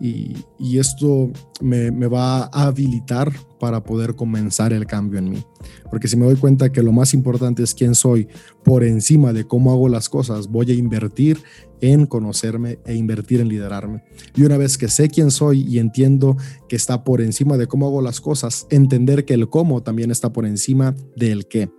Y, 0.01 0.35
esto 0.79 1.31
me, 1.61 1.91
va 2.09 2.45
a 2.53 2.67
habilitar 2.67 3.33
para 3.61 3.85
poder 3.85 4.17
comenzar 4.17 4.73
el 4.73 4.85
cambio 4.85 5.21
en 5.21 5.31
mí. 5.31 5.45
Porque 5.91 6.09
si 6.09 6.17
me 6.17 6.27
doy 6.27 6.35
cuenta 6.35 6.73
que 6.73 6.83
lo 6.83 6.91
más 6.91 7.15
importante 7.15 7.63
es 7.63 7.73
quién 7.73 7.95
soy 7.95 8.27
por 8.65 8.83
encima 8.83 9.33
de 9.33 9.45
cómo 9.45 9.71
hago 9.71 9.89
las 9.89 10.09
cosas, 10.09 10.49
voy 10.49 10.73
a 10.73 10.75
invertir 10.75 11.39
en 11.81 12.07
conocerme 12.07 12.81
e 12.85 12.97
invertir 12.97 13.41
en 13.41 13.49
liderarme. 13.49 14.03
Y 14.35 14.43
una 14.43 14.57
vez 14.57 14.77
que 14.77 14.89
sé 14.89 15.09
quién 15.09 15.31
soy 15.31 15.63
y 15.63 15.79
entiendo 15.79 16.37
que 16.69 16.75
está 16.75 17.05
por 17.05 17.21
encima 17.21 17.57
de 17.57 17.69
cómo 17.69 17.87
hago 17.87 18.03
las 18.03 18.21
cosas, 18.21 18.67
entender 18.71 19.25
que 19.25 19.35
el 19.35 19.49
cómo 19.51 19.85
también 19.85 20.11
está 20.11 20.33
por 20.33 20.47
encima 20.47 20.97
del 21.15 21.47
qué 21.47 21.71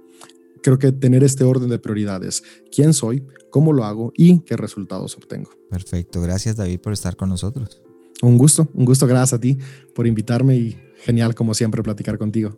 creo 0.63 0.79
que 0.79 0.91
tener 0.91 1.23
este 1.23 1.43
orden 1.43 1.69
de 1.69 1.77
prioridades, 1.77 2.43
quién 2.71 2.93
soy, 2.93 3.23
cómo 3.51 3.73
lo 3.73 3.83
hago 3.83 4.11
y 4.17 4.39
qué 4.39 4.57
resultados 4.57 5.15
obtengo. 5.15 5.51
Perfecto, 5.69 6.21
gracias 6.21 6.55
David 6.55 6.79
por 6.79 6.93
estar 6.93 7.15
con 7.15 7.29
nosotros. 7.29 7.83
Un 8.23 8.37
gusto, 8.37 8.67
un 8.73 8.85
gusto, 8.85 9.05
gracias 9.05 9.33
a 9.33 9.39
ti 9.39 9.57
por 9.93 10.07
invitarme 10.07 10.55
y 10.55 10.77
genial 11.03 11.35
como 11.35 11.53
siempre 11.53 11.83
platicar 11.83 12.17
contigo. 12.17 12.57